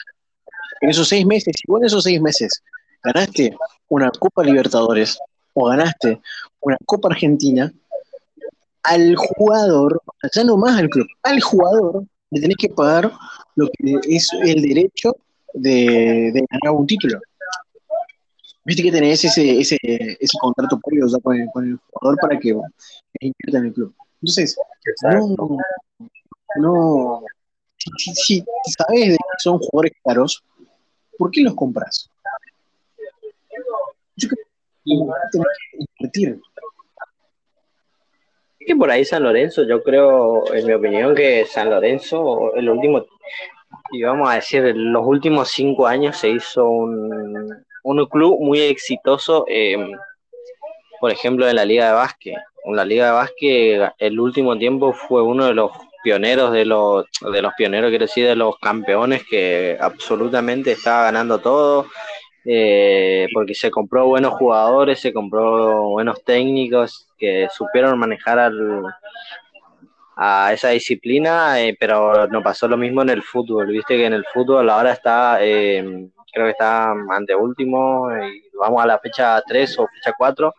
en 0.81 0.91
esos 0.91 1.09
seis 1.09 1.25
meses, 1.27 1.55
vos 1.67 1.81
en 1.81 1.87
esos 1.87 2.05
seis 2.05 2.21
meses 2.21 2.63
ganaste 3.03 3.57
una 3.89 4.11
Copa 4.11 4.43
Libertadores 4.45 5.19
o 5.55 5.67
ganaste 5.67 6.21
una 6.61 6.77
Copa 6.85 7.09
Argentina, 7.09 7.73
al 8.83 9.17
jugador, 9.17 10.03
ya 10.35 10.45
no 10.45 10.57
más 10.57 10.79
al 10.79 10.89
club, 10.89 11.07
al 11.23 11.41
jugador 11.41 12.05
le 12.31 12.41
tenés 12.41 12.57
que 12.57 12.69
pagar 12.69 13.13
lo 13.57 13.69
que 13.69 13.99
es 14.09 14.29
el 14.45 14.63
derecho 14.63 15.17
de, 15.55 16.33
ganar 16.33 16.79
un 16.79 16.87
título. 16.87 17.19
Viste 18.65 18.83
que 18.83 18.93
tenés 18.93 19.25
ese, 19.25 19.59
ese, 19.59 19.77
ese 19.83 20.39
contrato 20.41 20.79
previo 20.85 21.07
con, 21.23 21.37
el, 21.37 21.79
jugador 21.91 22.19
para 22.21 22.39
que 22.39 22.51
invierta 23.21 23.59
en 23.59 23.65
el 23.65 23.73
club. 23.73 23.95
Entonces, 24.21 24.57
no, 25.03 25.59
no 26.57 27.23
si, 27.97 28.15
si, 28.15 28.45
sabes 28.77 29.09
de 29.09 29.17
que 29.17 29.39
son 29.39 29.59
jugadores 29.59 29.93
caros, 30.05 30.45
¿por 31.19 31.31
qué 31.31 31.43
los 31.43 31.55
compras? 31.55 32.09
Yo 34.17 34.29
creo 34.29 34.45
que 34.85 34.93
tenés 35.33 35.47
que 35.71 35.79
invertir 35.99 36.41
por 38.75 38.91
ahí 38.91 39.05
San 39.05 39.23
Lorenzo, 39.23 39.65
yo 39.65 39.83
creo, 39.83 40.53
en 40.55 40.67
mi 40.67 40.73
opinión, 40.73 41.15
que 41.15 41.45
San 41.45 41.71
Lorenzo, 41.71 42.55
el 42.55 42.69
último, 42.69 43.05
y 43.93 44.03
vamos 44.03 44.31
a 44.31 44.35
decir, 44.35 44.63
los 44.75 45.05
últimos 45.05 45.49
cinco 45.49 45.87
años 45.87 46.17
se 46.17 46.31
hizo 46.31 46.69
un, 46.69 47.65
un 47.83 48.07
club 48.07 48.39
muy 48.41 48.61
exitoso, 48.61 49.45
eh, 49.49 49.77
por 51.01 51.11
ejemplo, 51.11 51.49
en 51.49 51.57
la 51.57 51.65
Liga 51.65 51.89
de 51.89 51.93
Básquet. 51.95 52.37
En 52.65 52.77
la 52.77 52.85
Liga 52.85 53.07
de 53.07 53.13
Básquet, 53.13 53.93
el 53.99 54.21
último 54.21 54.59
tiempo 54.59 54.93
fue 54.93 55.23
uno 55.23 55.47
de 55.47 55.55
los 55.55 55.73
pioneros 56.03 56.53
de 56.53 56.65
los, 56.65 57.07
de 57.33 57.43
los 57.43 57.53
pioneros, 57.55 57.91
quiero 57.91 58.07
decir, 58.07 58.27
de 58.27 58.37
los 58.37 58.59
campeones 58.59 59.23
que 59.29 59.77
absolutamente 59.81 60.73
estaba 60.73 61.05
ganando 61.05 61.39
todo 61.39 61.87
eh, 62.45 63.29
porque 63.35 63.55
se 63.55 63.71
compró 63.71 64.07
buenos 64.07 64.33
jugadores, 64.35 65.01
se 65.01 65.13
compró 65.13 65.91
buenos 65.91 66.25
técnicos 66.25 67.09
que 67.19 67.49
supieron 67.53 67.99
manejar 67.99 68.39
al, 68.39 68.83
a 70.17 70.53
esa 70.53 70.71
disciplina, 70.71 71.61
eh, 71.61 71.77
pero 71.79 72.27
no 72.29 72.43
pasó 72.43 72.67
lo 72.67 72.77
mismo 72.77 73.03
en 73.03 73.11
el 73.11 73.23
fútbol. 73.23 73.67
Viste 73.67 73.97
que 73.97 74.07
en 74.07 74.15
el 74.15 74.25
fútbol 74.33 74.71
ahora 74.71 74.93
está, 74.93 75.39
eh, 75.41 76.09
creo 76.33 76.47
que 76.47 76.53
está 76.53 76.93
ante 77.11 77.35
último, 77.35 78.09
vamos 78.59 78.83
a 78.83 78.87
la 78.87 78.99
fecha 78.99 79.43
3 79.47 79.79
o 79.79 79.89
fecha 79.89 80.15
4 80.17 80.55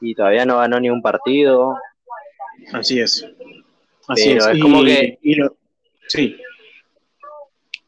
y 0.00 0.14
todavía 0.14 0.44
no 0.44 0.58
ganó 0.58 0.80
ni 0.80 0.90
un 0.90 1.02
partido. 1.02 1.76
Así 2.72 3.00
es. 3.00 3.26
Así 4.08 4.32
es. 4.32 4.46
como 4.60 4.82
que. 4.82 5.18
sí 6.08 6.36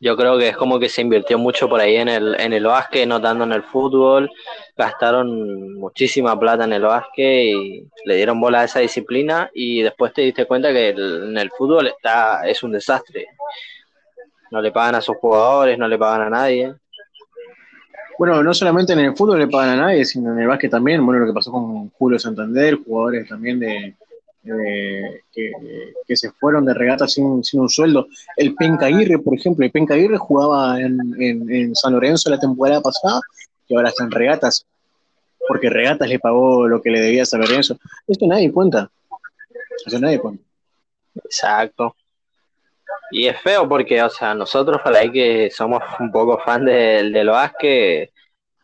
yo 0.00 0.16
creo 0.16 0.38
que 0.38 0.48
es 0.48 0.56
como 0.56 0.78
que 0.78 0.88
se 0.88 1.02
invirtió 1.02 1.38
mucho 1.38 1.68
por 1.68 1.80
ahí 1.80 1.96
en 1.96 2.08
el, 2.08 2.40
en 2.40 2.52
el 2.52 2.64
básquet, 2.64 3.06
no 3.06 3.20
tanto 3.20 3.44
en 3.44 3.52
el 3.52 3.64
fútbol. 3.64 4.30
Gastaron 4.76 5.74
muchísima 5.74 6.38
plata 6.38 6.64
en 6.64 6.72
el 6.72 6.82
básquet 6.82 7.44
y 7.46 7.88
le 8.04 8.16
dieron 8.16 8.40
bola 8.40 8.60
a 8.60 8.64
esa 8.64 8.78
disciplina 8.78 9.50
y 9.52 9.82
después 9.82 10.12
te 10.12 10.22
diste 10.22 10.46
cuenta 10.46 10.72
que 10.72 10.90
en 10.90 11.36
el 11.36 11.50
fútbol 11.50 11.88
está 11.88 12.46
es 12.46 12.62
un 12.62 12.72
desastre. 12.72 13.26
No 14.50 14.62
le 14.62 14.70
pagan 14.70 14.94
a 14.94 15.00
sus 15.00 15.16
jugadores, 15.16 15.76
no 15.76 15.88
le 15.88 15.98
pagan 15.98 16.28
a 16.28 16.30
nadie. 16.30 16.74
Bueno, 18.18 18.42
no 18.42 18.54
solamente 18.54 18.92
en 18.92 19.00
el 19.00 19.16
fútbol 19.16 19.40
le 19.40 19.48
pagan 19.48 19.78
a 19.78 19.82
nadie, 19.86 20.04
sino 20.04 20.32
en 20.32 20.40
el 20.40 20.46
básquet 20.46 20.70
también. 20.70 21.04
Bueno, 21.04 21.20
lo 21.20 21.26
que 21.26 21.34
pasó 21.34 21.50
con 21.50 21.90
Julio 21.90 22.18
Santander, 22.20 22.78
jugadores 22.84 23.28
también 23.28 23.58
de, 23.58 23.94
eh, 24.48 25.22
que, 26.06 26.16
se 26.16 26.30
fueron 26.32 26.64
de 26.64 26.74
regata 26.74 27.06
sin, 27.06 27.24
un 27.24 27.68
sueldo. 27.68 28.08
El 28.36 28.54
Pencaguirre, 28.54 29.18
por 29.18 29.34
ejemplo, 29.34 29.64
el 29.64 29.70
Pencaguirre 29.70 30.16
jugaba 30.16 30.80
en, 30.80 31.74
San 31.74 31.92
Lorenzo 31.92 32.30
la 32.30 32.38
temporada 32.38 32.80
pasada 32.80 33.20
y 33.66 33.76
ahora 33.76 33.90
está 33.90 34.04
en 34.04 34.10
regatas, 34.10 34.66
porque 35.46 35.68
regatas 35.70 36.08
le 36.08 36.18
pagó 36.18 36.66
lo 36.66 36.80
que 36.80 36.90
le 36.90 37.00
debía 37.00 37.22
a 37.22 37.26
San 37.26 37.40
Lorenzo. 37.40 37.78
Esto 38.06 38.26
nadie 38.26 38.52
cuenta. 38.52 38.90
Eso 39.86 39.98
nadie 39.98 40.18
cuenta. 40.18 40.42
Exacto. 41.24 41.94
Y 43.10 43.26
es 43.26 43.40
feo 43.40 43.68
porque, 43.68 44.02
o 44.02 44.10
sea, 44.10 44.34
nosotros 44.34 44.80
para 44.82 45.00
ahí 45.00 45.10
que 45.10 45.50
somos 45.50 45.82
un 46.00 46.10
poco 46.10 46.38
fan 46.38 46.64
del 46.64 47.12
de, 47.12 47.24
de 47.24 48.10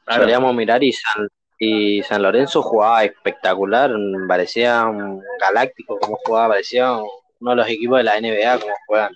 solíamos 0.07 0.55
mirar 0.55 0.83
y 0.83 0.93
San, 0.93 1.29
y 1.65 2.03
San 2.03 2.23
Lorenzo 2.23 2.63
jugaba 2.63 3.05
espectacular, 3.05 3.93
parecía 4.29 4.85
un 4.87 5.23
galáctico 5.41 5.99
como 5.99 6.17
jugaba, 6.25 6.55
parecía 6.55 6.93
uno 6.93 7.51
de 7.51 7.57
los 7.57 7.69
equipos 7.69 7.99
de 7.99 8.05
la 8.05 8.21
NBA 8.21 8.61
como 8.61 8.75
juegan. 8.87 9.13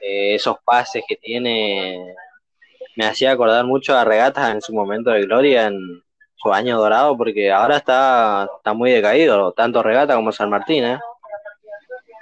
Eh, 0.00 0.34
esos 0.34 0.56
pases 0.64 1.02
que 1.08 1.16
tiene 1.16 2.14
me 2.96 3.06
hacía 3.06 3.32
acordar 3.32 3.64
mucho 3.64 3.96
a 3.96 4.04
Regatas 4.04 4.54
en 4.54 4.62
su 4.62 4.72
momento 4.72 5.10
de 5.10 5.22
gloria, 5.22 5.66
en 5.66 6.02
su 6.36 6.52
año 6.52 6.78
dorado, 6.78 7.16
porque 7.16 7.52
ahora 7.52 7.78
está, 7.78 8.48
está 8.56 8.72
muy 8.72 8.90
decaído, 8.90 9.52
tanto 9.52 9.82
Regata 9.82 10.14
como 10.14 10.32
San 10.32 10.50
Martín. 10.50 10.84
¿eh? 10.84 10.98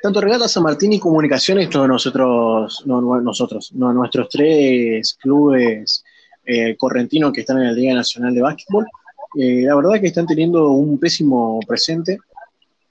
Tanto 0.03 0.21
Regata, 0.21 0.49
San 0.49 0.65
Martín 0.65 0.93
y 0.93 1.01
Comunicaciones, 1.01 1.71
todos 1.71 1.89
nosotros, 1.89 2.83
no, 2.87 3.01
nosotros, 3.21 3.73
no, 3.73 3.93
nuestros 3.93 4.29
tres 4.29 5.17
clubes 5.21 6.05
eh, 6.45 6.77
correntinos 6.77 7.33
que 7.33 7.41
están 7.41 7.59
en 7.59 7.67
la 7.67 7.73
Liga 7.73 7.95
Nacional 7.95 8.35
de 8.35 8.43
Básquetbol, 8.43 8.87
eh, 9.37 9.63
la 9.63 9.75
verdad 9.75 10.01
que 10.01 10.09
están 10.09 10.27
teniendo 10.27 10.71
un 10.71 10.99
pésimo 10.99 11.61
presente. 11.67 12.19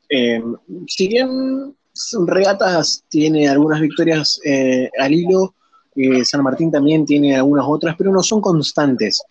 Eh, 0.10 0.42
si 0.88 1.08
bien 1.08 1.74
Regatas 2.26 3.04
tiene 3.08 3.48
algunas 3.48 3.80
victorias 3.80 4.40
eh, 4.44 4.90
al 5.00 5.14
hilo, 5.14 5.54
San 6.24 6.42
Martín 6.42 6.72
también 6.72 7.06
tiene 7.06 7.36
algunas 7.36 7.66
otras, 7.68 7.96
pero 7.96 8.12
no 8.12 8.24
son 8.24 8.42
constantes. 8.42 9.22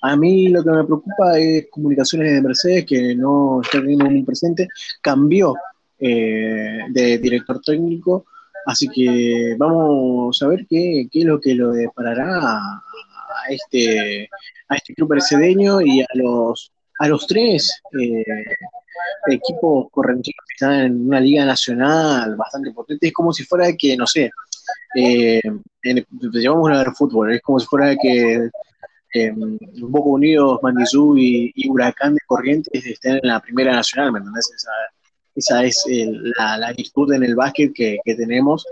A 0.00 0.16
mí 0.16 0.48
lo 0.48 0.64
que 0.64 0.70
me 0.70 0.84
preocupa 0.84 1.38
es 1.38 1.66
comunicaciones 1.70 2.32
de 2.32 2.40
Mercedes, 2.40 2.86
que 2.86 3.14
no 3.14 3.60
está 3.60 3.80
teniendo 3.80 4.06
un 4.06 4.24
presente. 4.24 4.68
Cambió 5.02 5.54
de 5.98 7.18
director 7.20 7.60
técnico, 7.60 8.24
así 8.64 8.88
que 8.88 9.54
vamos 9.58 10.40
a 10.40 10.46
ver 10.46 10.66
qué, 10.68 11.08
qué 11.12 11.20
es 11.20 11.24
lo 11.26 11.40
que 11.40 11.54
lo 11.54 11.72
deparará 11.72 12.38
a 12.38 12.82
este, 13.50 14.30
a 14.68 14.76
este 14.76 14.94
club 14.94 15.08
brasileño 15.10 15.80
y 15.80 16.00
a 16.00 16.06
los, 16.14 16.72
a 16.98 17.08
los 17.08 17.26
tres 17.26 17.80
eh, 18.00 18.24
equipos 19.28 19.88
correntinos 19.90 20.44
que 20.48 20.54
están 20.54 20.80
en 20.80 21.06
una 21.06 21.20
liga 21.20 21.44
nacional 21.44 22.36
bastante 22.36 22.72
potente. 22.72 23.08
Es 23.08 23.12
como 23.12 23.32
si 23.32 23.44
fuera 23.44 23.72
que, 23.76 23.96
no 23.96 24.06
sé, 24.06 24.30
eh, 24.94 25.40
llevamos 25.82 26.70
a 26.70 26.78
ver 26.78 26.92
fútbol, 26.92 27.32
es 27.32 27.42
como 27.42 27.58
si 27.58 27.66
fuera 27.66 27.96
que 27.96 28.50
eh, 29.14 29.32
Boca 29.80 30.10
Unidos, 30.10 30.60
Manizú 30.62 31.16
y, 31.16 31.52
Huracán 31.68 32.14
de 32.14 32.20
Corrientes 32.26 32.84
estén 32.84 33.14
en 33.22 33.28
la 33.28 33.40
primera 33.40 33.72
nacional, 33.72 34.12
¿me 34.12 34.18
entendés? 34.18 34.50
Esa, 34.54 34.70
esa 35.34 35.64
es 35.64 35.84
la, 36.38 36.72
virtud 36.76 37.12
en 37.12 37.22
el 37.22 37.34
básquet 37.34 37.72
que, 37.72 37.98
tenemos, 38.04 38.66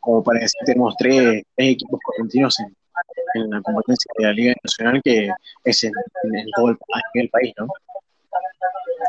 como 0.00 0.22
para 0.22 0.40
decir, 0.40 0.60
tenemos 0.66 0.94
tres, 0.98 1.42
tres 1.56 1.70
equipos 1.70 2.00
correntinos 2.02 2.58
en, 2.60 2.76
en 3.34 3.50
la 3.50 3.60
competencia 3.60 4.10
de 4.16 4.24
la 4.24 4.32
Liga 4.32 4.54
Nacional 4.62 5.00
que 5.02 5.30
es 5.64 5.84
en, 5.84 5.92
todo 6.56 6.68
el, 7.14 7.28
país, 7.30 7.54
¿no? 7.58 7.66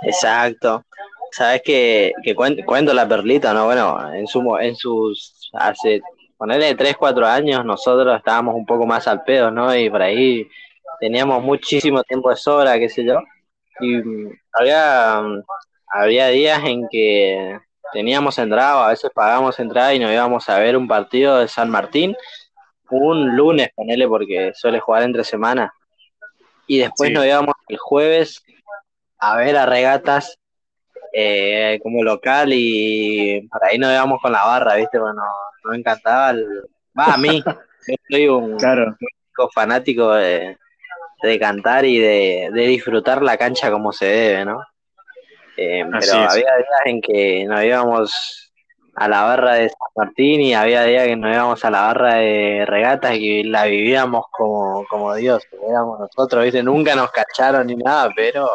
Exacto. 0.03 0.85
Sabes 1.31 1.61
que, 1.63 2.13
que 2.23 2.35
cuento, 2.35 2.93
la 2.93 3.07
perlita, 3.07 3.53
¿no? 3.53 3.65
Bueno, 3.65 4.13
en 4.13 4.27
su 4.27 4.57
en 4.57 4.75
sus 4.75 5.49
hace 5.53 6.01
ponerle 6.37 6.73
3, 6.73 6.95
4 6.97 7.25
años 7.27 7.65
nosotros 7.65 8.17
estábamos 8.17 8.55
un 8.55 8.65
poco 8.65 8.85
más 8.85 9.07
al 9.07 9.23
pedo, 9.23 9.51
¿no? 9.51 9.75
Y 9.75 9.89
por 9.89 10.01
ahí 10.01 10.47
teníamos 10.99 11.43
muchísimo 11.43 12.03
tiempo 12.03 12.29
de 12.29 12.35
sobra, 12.35 12.79
qué 12.79 12.89
sé 12.89 13.03
yo. 13.03 13.19
Y 13.79 13.97
mm, 13.97 14.31
había, 14.53 15.21
mm, 15.21 15.43
había 15.87 16.27
días 16.27 16.61
en 16.65 16.87
que 16.89 17.59
teníamos 17.93 18.37
entrada, 18.37 18.85
a 18.85 18.89
veces 18.89 19.11
pagábamos 19.13 19.59
entrada 19.59 19.93
y 19.93 19.99
nos 19.99 20.11
íbamos 20.11 20.47
a 20.49 20.59
ver 20.59 20.77
un 20.77 20.87
partido 20.87 21.39
de 21.39 21.47
San 21.47 21.69
Martín 21.69 22.15
un 22.89 23.35
lunes, 23.35 23.69
ponele, 23.75 24.07
porque 24.07 24.51
suele 24.53 24.79
jugar 24.79 25.03
entre 25.03 25.23
semanas. 25.23 25.71
Y 26.67 26.79
después 26.79 27.11
nos 27.11 27.25
íbamos 27.25 27.55
el 27.67 27.77
jueves 27.77 28.43
a 29.17 29.37
ver 29.37 29.57
a 29.57 29.65
regatas 29.65 30.37
eh, 31.13 31.79
como 31.81 32.03
local 32.03 32.49
y 32.53 33.47
por 33.51 33.63
ahí 33.63 33.77
nos 33.77 33.91
íbamos 33.91 34.21
con 34.21 34.31
la 34.31 34.45
barra, 34.45 34.75
¿viste? 34.75 34.99
Bueno, 34.99 35.21
nos 35.63 35.75
encantaba. 35.75 36.33
Va, 36.97 37.13
a 37.13 37.17
mí, 37.17 37.43
yo 37.87 37.95
soy 38.09 38.27
un 38.27 38.57
claro. 38.57 38.95
fanático 39.53 40.13
de, 40.13 40.57
cantar 41.39 41.85
y 41.85 41.99
de, 41.99 42.51
disfrutar 42.53 43.21
la 43.21 43.37
cancha 43.37 43.71
como 43.71 43.91
se 43.91 44.05
debe, 44.05 44.45
¿no? 44.45 44.63
Eh, 45.57 45.83
pero 45.99 46.13
había 46.13 46.35
días 46.35 46.81
en 46.85 47.01
que 47.01 47.45
nos 47.45 47.63
íbamos 47.63 48.48
a 48.99 49.07
la 49.07 49.23
barra 49.23 49.53
de 49.55 49.69
San 49.69 49.77
Martín 49.95 50.41
y 50.41 50.53
había 50.53 50.83
días 50.83 51.07
que 51.07 51.15
nos 51.15 51.33
íbamos 51.33 51.63
a 51.63 51.71
la 51.71 51.81
barra 51.83 52.15
de 52.15 52.65
regatas 52.67 53.15
y 53.15 53.43
la 53.43 53.63
vivíamos 53.63 54.25
como, 54.29 54.85
como 54.89 55.15
Dios, 55.15 55.41
éramos 55.69 56.01
nosotros, 56.01 56.43
¿viste? 56.43 56.61
Nunca 56.61 56.95
nos 56.95 57.09
cacharon 57.09 57.67
ni 57.67 57.77
nada, 57.77 58.11
pero 58.13 58.49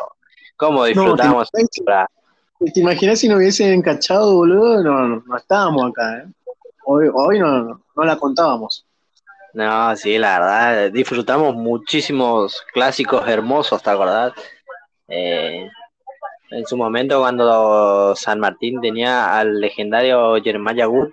¿cómo 0.59 0.85
disfrutamos? 0.85 1.51
¿te, 1.51 2.79
imaginas, 2.79 3.21
si 3.21 3.29
nos 3.29 3.39
hubiesen 3.39 3.81
cachado, 3.81 4.35
boludo? 4.35 4.83
No, 4.83 5.23
no, 5.27 5.37
estábamos 5.39 5.91
acá, 5.91 6.19
¿eh? 6.19 6.27
Hoy, 6.85 7.09
hoy 7.15 7.39
no, 7.39 7.81
no 7.97 8.05
la 8.05 8.17
contábamos. 8.17 8.85
No, 9.55 9.97
sí, 9.97 10.19
la 10.19 10.41
verdad, 10.41 10.91
disfrutamos 10.91 11.55
muchísimos 11.55 12.63
clásicos 12.75 13.27
hermosos, 13.27 13.83
¿te 13.83 13.89
acordás? 13.89 14.35
Eh, 15.09 15.71
en 16.51 16.67
su 16.67 16.77
momento 16.77 17.21
cuando 17.21 18.15
San 18.17 18.41
Martín 18.41 18.81
tenía 18.81 19.39
al 19.39 19.61
legendario 19.61 20.35
Jeremiah 20.43 20.89
Wood, 20.89 21.11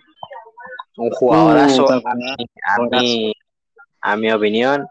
un 0.98 1.10
jugadorazo 1.12 1.86
uh, 1.86 2.02
a, 4.02 4.16
mi, 4.18 4.32
opinión. 4.32 4.88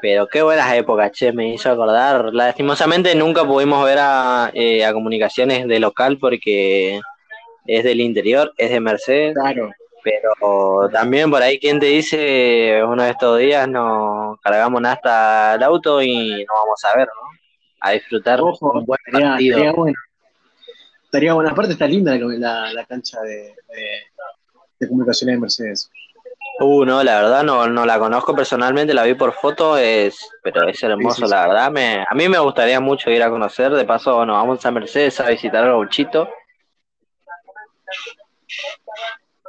Pero 0.00 0.26
qué 0.26 0.42
buenas 0.42 0.72
épocas, 0.74 1.12
che, 1.12 1.32
me 1.32 1.54
hizo 1.54 1.70
acordar. 1.70 2.32
Lastimosamente 2.34 3.14
nunca 3.14 3.44
pudimos 3.44 3.84
ver 3.84 3.98
a, 4.00 4.50
eh, 4.52 4.84
a 4.84 4.92
comunicaciones 4.92 5.66
de 5.66 5.78
local 5.80 6.18
porque 6.18 7.00
es 7.66 7.84
del 7.84 8.00
interior, 8.00 8.52
es 8.58 8.70
de 8.70 8.80
Mercedes. 8.80 9.34
Claro. 9.34 9.70
Pero 10.04 10.90
también 10.90 11.30
por 11.30 11.40
ahí, 11.40 11.58
quien 11.58 11.80
te 11.80 11.86
dice, 11.86 12.82
uno 12.86 13.02
de 13.02 13.10
estos 13.10 13.38
días 13.38 13.66
nos 13.66 14.38
cargamos 14.40 14.84
hasta 14.84 15.54
el 15.54 15.62
auto 15.62 16.02
y 16.02 16.44
nos 16.44 16.58
vamos 16.60 16.84
a 16.84 16.98
ver, 16.98 17.06
¿no? 17.08 17.43
A 17.84 17.90
disfrutar 17.90 18.40
un 18.42 18.84
buen 18.84 18.98
partido. 19.12 19.58
estaría 21.04 21.34
buena. 21.34 21.50
Aparte 21.50 21.72
está 21.72 21.86
linda 21.86 22.16
la, 22.16 22.72
la, 22.72 22.84
cancha 22.86 23.20
de, 23.20 23.54
de, 24.80 24.88
comunicaciones 24.88 25.36
de 25.36 25.40
Mercedes. 25.40 25.90
Uh, 26.60 26.84
no, 26.84 27.02
la 27.02 27.20
verdad 27.20 27.42
no, 27.42 27.66
no 27.66 27.84
la 27.84 27.98
conozco 27.98 28.34
personalmente, 28.34 28.94
la 28.94 29.02
vi 29.02 29.14
por 29.14 29.32
foto, 29.32 29.76
es, 29.76 30.16
pero 30.42 30.66
es 30.68 30.82
hermoso, 30.82 31.26
la 31.26 31.46
verdad. 31.46 31.70
Me, 31.70 32.04
a 32.08 32.14
mí 32.14 32.28
me 32.28 32.38
gustaría 32.38 32.80
mucho 32.80 33.10
ir 33.10 33.22
a 33.22 33.30
conocer, 33.30 33.72
de 33.72 33.84
paso, 33.84 34.16
bueno, 34.16 34.32
vamos 34.32 34.64
a 34.64 34.70
Mercedes 34.70 35.20
a 35.20 35.28
visitar 35.28 35.64
a 35.64 35.68
Gauchito. 35.68 36.28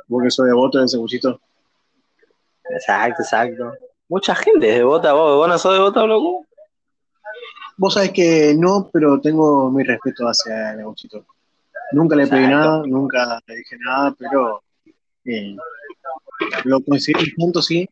¿Vos 0.07 0.23
que 0.23 0.31
sos 0.31 0.45
devoto 0.45 0.79
de 0.79 0.86
ese 0.86 0.97
buchito? 0.97 1.39
Exacto, 2.69 3.21
exacto. 3.21 3.73
Mucha 4.09 4.36
gente 4.36 4.69
es 4.69 4.77
devota, 4.77 5.13
vos, 5.13 5.38
vos 5.38 5.47
no 5.47 5.57
sos 5.57 5.73
devota, 5.73 6.03
loco. 6.05 6.45
Vos 7.78 7.93
sabés 7.93 8.11
que 8.11 8.55
no, 8.57 8.89
pero 8.91 9.19
tengo 9.19 9.69
mi 9.69 9.84
respeto 9.84 10.26
hacia 10.26 10.71
el 10.71 10.78
negocito. 10.78 11.26
Nunca 11.91 12.15
le 12.15 12.28
pedí 12.28 12.47
nada, 12.47 12.84
nunca 12.86 13.41
le 13.45 13.55
dije 13.55 13.78
nada, 13.86 14.15
pero 14.17 14.63
eh, 15.26 15.55
lo 16.63 16.82
conseguí 16.82 17.32
punto 17.32 17.61
sí. 17.61 17.88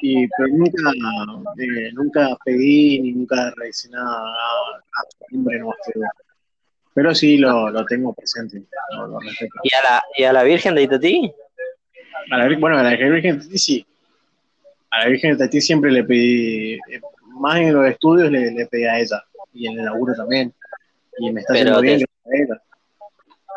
Y, 0.00 0.26
pero 0.28 0.48
nunca, 0.48 0.90
eh, 1.58 1.92
nunca 1.92 2.36
pedí 2.44 3.00
ni 3.00 3.12
nunca 3.12 3.52
revisé 3.56 3.88
nada 3.90 4.18
a, 4.18 5.26
su 5.28 5.36
nombre, 5.36 5.60
no 5.60 5.72
Pero 6.94 7.14
sí 7.14 7.38
lo, 7.38 7.70
lo 7.70 7.84
tengo 7.84 8.12
presente. 8.12 8.58
¿Y, 8.58 9.74
a 9.74 9.82
la, 9.82 10.02
¿Y 10.16 10.24
a 10.24 10.32
la 10.32 10.42
Virgen 10.42 10.74
de 10.74 10.82
Itatí? 10.82 11.32
A 12.30 12.36
la, 12.36 12.58
bueno, 12.58 12.78
a 12.78 12.82
la 12.82 12.90
Virgen 12.90 13.38
de 13.38 13.44
Itatí 13.44 13.58
sí. 13.58 13.86
A 14.90 15.00
la 15.00 15.08
Virgen 15.08 15.30
de 15.30 15.44
Itatí 15.44 15.60
siempre 15.60 15.92
le 15.92 16.02
pedí, 16.02 16.74
eh, 16.74 17.00
más 17.42 17.56
en 17.56 17.74
los 17.74 17.86
estudios 17.86 18.30
le, 18.30 18.52
le 18.52 18.66
pedí 18.66 18.84
a 18.84 18.98
ella, 18.98 19.22
y 19.52 19.66
en 19.66 19.78
el 19.78 19.84
laburo 19.84 20.14
también. 20.14 20.54
Y 21.18 21.30
me 21.30 21.40
está 21.40 21.52
haciendo 21.52 21.80
bien 21.80 22.00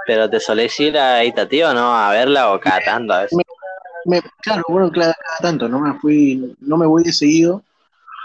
Pero 0.08 0.30
te 0.30 0.40
solés 0.40 0.78
ir 0.80 0.98
a 0.98 1.24
Itatí 1.24 1.62
o 1.62 1.74
no, 1.74 1.96
a 1.96 2.12
verla 2.12 2.52
o 2.52 2.60
cada 2.60 2.82
tanto 2.82 3.14
a 3.14 3.22
veces. 3.22 3.38
claro, 4.42 4.64
bueno, 4.68 4.92
cada, 4.92 5.16
tanto, 5.40 5.70
no 5.70 5.80
me 5.80 5.94
fui, 6.00 6.56
no 6.60 6.78
me 6.78 6.86
voy 6.86 7.04
de 7.04 7.14
seguido, 7.14 7.64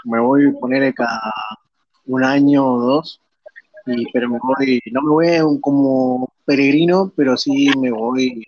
me 0.03 0.19
voy 0.19 0.49
a 0.49 0.59
poner 0.59 0.93
cada 0.93 1.33
un 2.07 2.23
año 2.23 2.65
o 2.65 2.79
dos, 2.79 3.21
y, 3.85 4.11
pero 4.11 4.29
me 4.29 4.39
voy, 4.41 4.81
no 4.91 5.01
me 5.03 5.09
voy 5.09 5.61
como 5.61 6.33
peregrino, 6.45 7.11
pero 7.15 7.37
sí 7.37 7.69
me 7.79 7.91
voy 7.91 8.43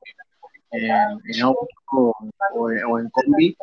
en, 0.71 1.41
auto 1.43 1.67
o, 1.91 2.13
o, 2.55 2.99
en 2.99 3.09
combi, 3.09 3.55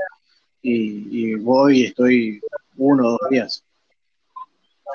y, 0.63 1.33
y 1.33 1.35
voy 1.35 1.81
y 1.81 1.85
estoy 1.87 2.41
uno 2.81 3.07
o 3.07 3.11
dos 3.13 3.31
días. 3.31 3.65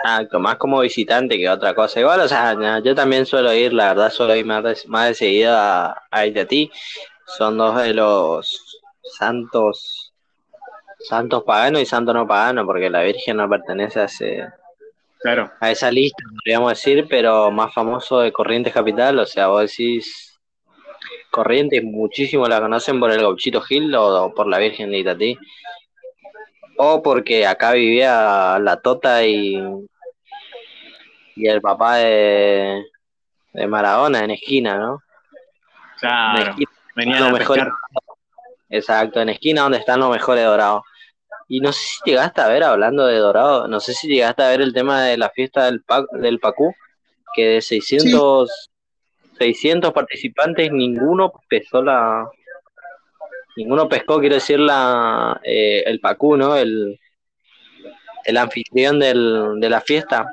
Exacto, 0.03 0.39
más 0.39 0.57
como 0.57 0.81
visitante 0.81 1.37
que 1.37 1.49
otra 1.49 1.73
cosa. 1.73 1.99
Igual, 1.99 2.19
o 2.19 2.27
sea, 2.27 2.79
yo 2.83 2.95
también 2.95 3.25
suelo 3.25 3.53
ir, 3.53 3.73
la 3.73 3.89
verdad, 3.89 4.11
suelo 4.11 4.35
ir 4.35 4.45
más 4.45 4.63
de, 4.63 4.77
más 4.87 5.07
de 5.07 5.13
seguida 5.13 5.91
a, 5.91 6.05
a 6.11 6.45
ti 6.45 6.69
Son 7.37 7.57
dos 7.57 7.81
de 7.81 7.93
los 7.93 8.81
santos 9.17 10.11
santos 10.99 11.43
paganos 11.43 11.81
y 11.81 11.85
santos 11.85 12.15
no 12.15 12.27
paganos, 12.27 12.65
porque 12.65 12.89
la 12.89 13.03
Virgen 13.03 13.37
no 13.37 13.49
pertenece 13.49 13.99
a 13.99 14.05
ese 14.05 14.47
claro. 15.19 15.51
a 15.59 15.71
esa 15.71 15.91
lista, 15.91 16.23
podríamos 16.29 16.71
decir, 16.71 17.05
pero 17.07 17.51
más 17.51 17.73
famoso 17.73 18.19
de 18.19 18.31
Corrientes 18.31 18.73
Capital, 18.73 19.19
o 19.19 19.25
sea, 19.25 19.47
vos 19.47 19.61
decís 19.61 20.39
Corrientes, 21.35 21.83
muchísimo 21.83 22.47
la 22.47 22.61
conocen 22.61 22.99
por 22.99 23.11
el 23.11 23.19
Gauchito 23.19 23.59
Gil 23.61 23.93
o, 23.93 24.33
por 24.33 24.47
la 24.47 24.57
Virgen 24.57 24.89
de 24.89 24.99
Itatí. 24.99 25.37
O 26.77 27.01
porque 27.01 27.45
acá 27.45 27.71
vivía 27.73 28.57
la 28.59 28.81
Tota 28.81 29.23
y, 29.25 29.57
y 31.35 31.47
el 31.47 31.61
papá 31.61 31.97
de, 31.97 32.83
de 33.53 33.67
Maradona 33.67 34.23
en 34.23 34.31
esquina, 34.31 34.77
¿no? 34.77 35.01
Claro, 35.99 36.55
venía 36.95 37.19
lo 37.21 37.31
mejor. 37.31 37.71
Exacto, 38.69 39.21
en 39.21 39.29
esquina 39.29 39.61
donde 39.61 39.77
están 39.77 39.99
los 39.99 40.11
mejores 40.11 40.43
dorados. 40.43 40.83
Y 41.47 41.59
no 41.59 41.71
sé 41.71 41.79
si 41.79 42.09
llegaste 42.09 42.41
a 42.41 42.47
ver, 42.47 42.63
hablando 42.63 43.05
de 43.05 43.17
dorado, 43.17 43.67
no 43.67 43.79
sé 43.79 43.93
si 43.93 44.07
llegaste 44.07 44.43
a 44.43 44.49
ver 44.49 44.61
el 44.61 44.73
tema 44.73 45.03
de 45.03 45.17
la 45.17 45.29
fiesta 45.29 45.65
del, 45.65 45.83
del 46.13 46.39
Pacú, 46.39 46.73
que 47.35 47.45
de 47.45 47.61
600, 47.61 48.71
600 49.37 49.93
participantes, 49.93 50.71
ninguno 50.71 51.31
pesó 51.47 51.83
la, 51.83 52.27
ninguno 53.55 53.87
pescó, 53.87 54.19
quiero 54.19 54.35
decir, 54.35 54.59
la, 54.59 55.39
eh, 55.43 55.83
el 55.85 55.99
Pacú, 55.99 56.37
¿no? 56.37 56.55
El, 56.55 56.99
el 58.25 58.37
anfitrión 58.37 58.99
del, 58.99 59.59
de 59.59 59.69
la 59.69 59.81
fiesta. 59.81 60.27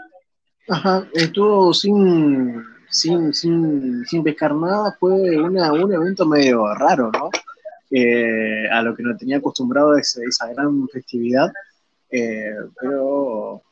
Ajá, 0.68 1.06
estuvo 1.12 1.72
sin, 1.74 2.62
sin, 2.88 3.32
sin, 3.32 4.04
sin 4.06 4.22
pescar 4.22 4.54
nada, 4.54 4.96
fue 4.98 5.38
una, 5.38 5.72
un 5.72 5.92
evento 5.92 6.26
medio 6.26 6.74
raro, 6.74 7.10
¿no? 7.12 7.30
Eh, 7.90 8.68
a 8.70 8.80
lo 8.82 8.94
que 8.96 9.02
no 9.02 9.16
tenía 9.16 9.36
acostumbrado 9.36 9.96
esa, 9.98 10.20
esa 10.26 10.50
gran 10.54 10.88
festividad, 10.88 11.52
eh, 12.10 12.54
pero 12.80 13.62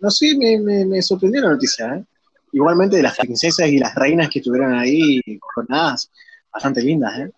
no 0.00 0.10
sé, 0.10 0.34
me, 0.38 0.58
me, 0.58 0.86
me, 0.86 1.02
sorprendió 1.02 1.42
la 1.42 1.50
noticia, 1.50 1.96
¿eh? 1.96 2.04
Igualmente 2.52 2.96
de 2.96 3.02
las 3.02 3.18
princesas 3.18 3.68
y 3.68 3.78
las 3.78 3.94
reinas 3.94 4.30
que 4.30 4.38
estuvieron 4.38 4.72
ahí 4.72 5.20
coronadas, 5.38 6.10
bastante 6.50 6.80
lindas, 6.80 7.18
¿eh? 7.18 7.30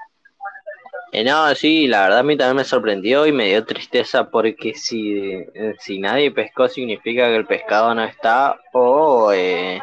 Eh, 1.13 1.25
no, 1.25 1.53
sí, 1.57 1.89
la 1.89 2.03
verdad 2.03 2.19
a 2.21 2.23
mí 2.23 2.37
también 2.37 2.57
me 2.59 2.65
sorprendió 2.65 3.27
y 3.27 3.33
me 3.33 3.47
dio 3.47 3.65
tristeza 3.65 4.31
porque 4.31 4.75
si, 4.75 5.19
eh, 5.55 5.75
si 5.81 5.99
nadie 5.99 6.31
pescó 6.31 6.69
significa 6.69 7.27
que 7.27 7.37
el 7.37 7.47
pescado 7.47 7.93
no 7.95 8.05
está 8.05 8.57
o, 8.73 9.33
eh, 9.33 9.81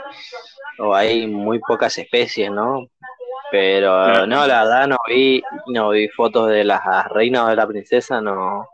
o 0.79 0.95
hay 0.95 1.27
muy 1.27 1.59
pocas 1.59 1.97
especies, 1.97 2.51
¿no? 2.51 2.87
Pero 3.51 4.27
no, 4.27 4.47
la 4.47 4.63
verdad 4.63 4.87
no 4.87 4.97
vi, 5.07 5.41
no 5.67 5.89
vi 5.91 6.09
fotos 6.09 6.49
de 6.49 6.63
las 6.65 6.81
reinas 7.09 7.43
o 7.45 7.49
de 7.49 7.55
la 7.57 7.67
princesa, 7.67 8.21
no, 8.21 8.67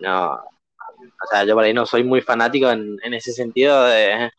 no, 0.00 0.32
o 0.34 1.26
sea, 1.30 1.44
yo 1.44 1.54
por 1.54 1.64
ahí 1.64 1.74
no 1.74 1.86
soy 1.86 2.04
muy 2.04 2.20
fanático 2.22 2.70
en, 2.70 2.96
en 3.02 3.14
ese 3.14 3.32
sentido 3.32 3.84
de, 3.84 4.30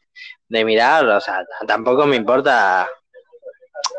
de 0.49 0.65
mirar, 0.65 1.07
o 1.07 1.21
sea, 1.21 1.45
tampoco 1.67 2.05
me 2.07 2.15
importa 2.15 2.87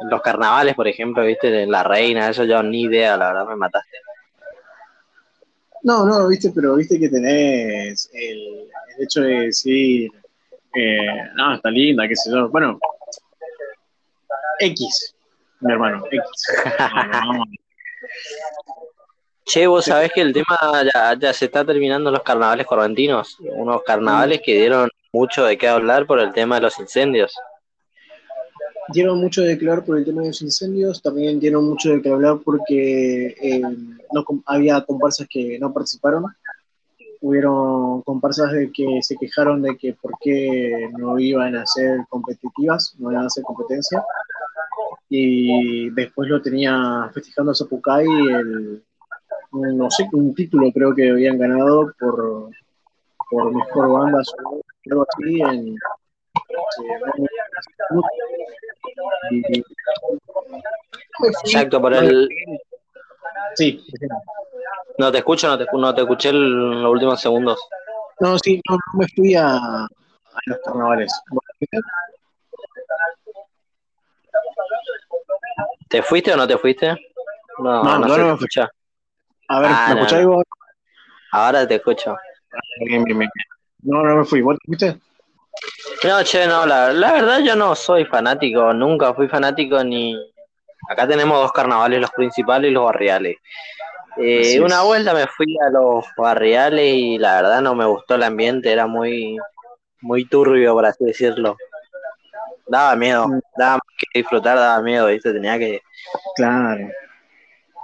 los 0.08 0.22
carnavales, 0.22 0.74
por 0.74 0.88
ejemplo, 0.88 1.24
viste, 1.24 1.66
la 1.66 1.82
reina, 1.82 2.28
eso 2.28 2.44
yo 2.44 2.62
ni 2.62 2.82
idea, 2.82 3.16
la 3.16 3.28
verdad 3.28 3.46
me 3.46 3.56
mataste. 3.56 3.98
No, 5.82 6.04
no, 6.04 6.28
viste, 6.28 6.50
pero 6.54 6.76
viste 6.76 6.98
que 6.98 7.08
tenés 7.08 8.08
el, 8.12 8.68
hecho 8.98 9.22
de 9.22 9.46
decir, 9.46 10.10
eh, 10.74 11.30
no, 11.34 11.54
está 11.54 11.70
linda, 11.70 12.06
qué 12.06 12.14
sé 12.14 12.30
yo. 12.30 12.48
Bueno, 12.48 12.78
X, 14.60 15.14
mi 15.60 15.72
hermano, 15.72 16.04
X. 16.10 16.22
Che, 19.44 19.66
vos 19.66 19.84
sabés 19.84 20.12
que 20.12 20.20
el 20.20 20.32
tema 20.32 20.56
ya, 20.94 21.14
ya 21.18 21.32
se 21.32 21.46
está 21.46 21.64
terminando 21.64 22.12
los 22.12 22.22
carnavales 22.22 22.64
correntinos, 22.64 23.36
unos 23.40 23.82
carnavales 23.82 24.40
que 24.40 24.54
dieron 24.54 24.88
mucho 25.12 25.44
de 25.44 25.58
qué 25.58 25.68
hablar 25.68 26.06
por 26.06 26.20
el 26.20 26.32
tema 26.32 26.54
de 26.54 26.62
los 26.62 26.78
incendios 26.78 27.34
dieron 28.88 29.20
mucho 29.20 29.42
de 29.42 29.54
hablar 29.54 29.84
por 29.84 29.98
el 29.98 30.04
tema 30.04 30.22
de 30.22 30.28
los 30.28 30.42
incendios, 30.42 31.02
también 31.02 31.38
dieron 31.38 31.68
mucho 31.68 31.96
de 31.96 32.10
hablar 32.10 32.38
porque 32.44 33.34
eh, 33.40 33.62
no, 34.12 34.24
había 34.46 34.80
comparsas 34.82 35.26
que 35.28 35.58
no 35.58 35.72
participaron, 35.72 36.26
hubieron 37.20 38.02
comparsas 38.02 38.52
de 38.52 38.70
que 38.72 38.98
se 39.02 39.16
quejaron 39.16 39.62
de 39.62 39.76
que 39.76 39.94
por 39.94 40.12
qué 40.20 40.88
no 40.98 41.18
iban 41.18 41.56
a 41.56 41.66
ser 41.66 42.00
competitivas, 42.08 42.94
no 42.98 43.12
iban 43.12 43.24
a 43.24 43.26
hacer 43.26 43.44
competencia, 43.44 44.04
y 45.08 45.90
después 45.90 46.28
lo 46.28 46.40
tenía 46.40 47.10
festejando 47.12 47.54
Zapucay 47.54 48.06
el, 48.06 48.82
no 49.52 49.90
sé, 49.90 50.08
un 50.12 50.34
título 50.34 50.72
creo 50.72 50.94
que 50.94 51.10
habían 51.10 51.38
ganado 51.38 51.92
por, 52.00 52.50
por 53.30 53.54
mejor 53.54 53.92
banda 53.92 54.22
o 54.44 54.62
algo 54.90 55.06
así 55.08 55.40
en, 55.40 55.76
Exacto, 61.44 61.80
por 61.80 61.94
el. 61.94 62.28
Sí. 63.54 63.84
No 64.98 65.10
te 65.12 65.18
escucho, 65.18 65.48
no 65.48 65.58
te, 65.58 65.66
no 65.72 65.94
te 65.94 66.02
escuché 66.02 66.30
en 66.30 66.82
los 66.82 66.92
últimos 66.92 67.20
segundos. 67.20 67.58
No, 68.20 68.38
sí, 68.38 68.60
no, 68.68 68.78
me 68.94 69.06
fui 69.08 69.34
a, 69.34 69.56
a 69.56 69.88
los 70.46 70.58
carnavales. 70.64 71.12
¿Te 75.88 76.02
fuiste 76.02 76.32
o 76.32 76.36
no 76.36 76.46
te 76.46 76.56
fuiste? 76.56 76.96
No, 77.58 77.82
no, 77.82 77.98
no, 77.98 78.16
me 78.16 78.32
escucha. 78.34 78.70
A 79.48 79.60
ver, 79.60 79.70
ah, 79.72 79.86
¿me 79.88 80.00
escucháis 80.00 80.26
vos? 80.26 80.44
Ahora 81.32 81.66
te 81.66 81.74
escucho. 81.76 82.16
No, 83.82 84.02
no 84.02 84.16
me 84.16 84.24
fui. 84.24 84.40
¿Vos 84.40 84.56
te 84.58 84.66
fuiste? 84.66 85.00
No, 86.04 86.22
che, 86.24 86.46
no, 86.46 86.66
la, 86.66 86.92
verdad 86.92 87.40
yo 87.40 87.54
no 87.54 87.74
soy 87.74 88.04
fanático, 88.04 88.72
nunca 88.72 89.14
fui 89.14 89.28
fanático 89.28 89.82
ni... 89.84 90.16
Acá 90.88 91.06
tenemos 91.06 91.38
dos 91.38 91.52
carnavales, 91.52 92.00
los 92.00 92.10
principales 92.10 92.70
y 92.70 92.74
los 92.74 92.84
barriales. 92.86 93.36
Eh, 94.16 94.60
una 94.60 94.82
vuelta 94.82 95.14
me 95.14 95.26
fui 95.26 95.56
a 95.64 95.70
los 95.70 96.04
barriales 96.16 96.94
y 96.94 97.18
la 97.18 97.36
verdad 97.36 97.62
no 97.62 97.74
me 97.74 97.86
gustó 97.86 98.16
el 98.16 98.24
ambiente, 98.24 98.72
era 98.72 98.86
muy, 98.86 99.38
muy 100.00 100.24
turbio, 100.24 100.74
por 100.74 100.84
así 100.86 101.04
decirlo. 101.04 101.56
daba 102.66 102.96
miedo, 102.96 103.28
mm. 103.28 103.40
daba 103.56 103.74
más 103.74 103.96
que 103.96 104.20
disfrutar, 104.20 104.58
daba 104.58 104.82
miedo, 104.82 105.06
¿viste? 105.06 105.32
Tenía 105.32 105.58
que. 105.58 105.80
Claro. 106.34 106.88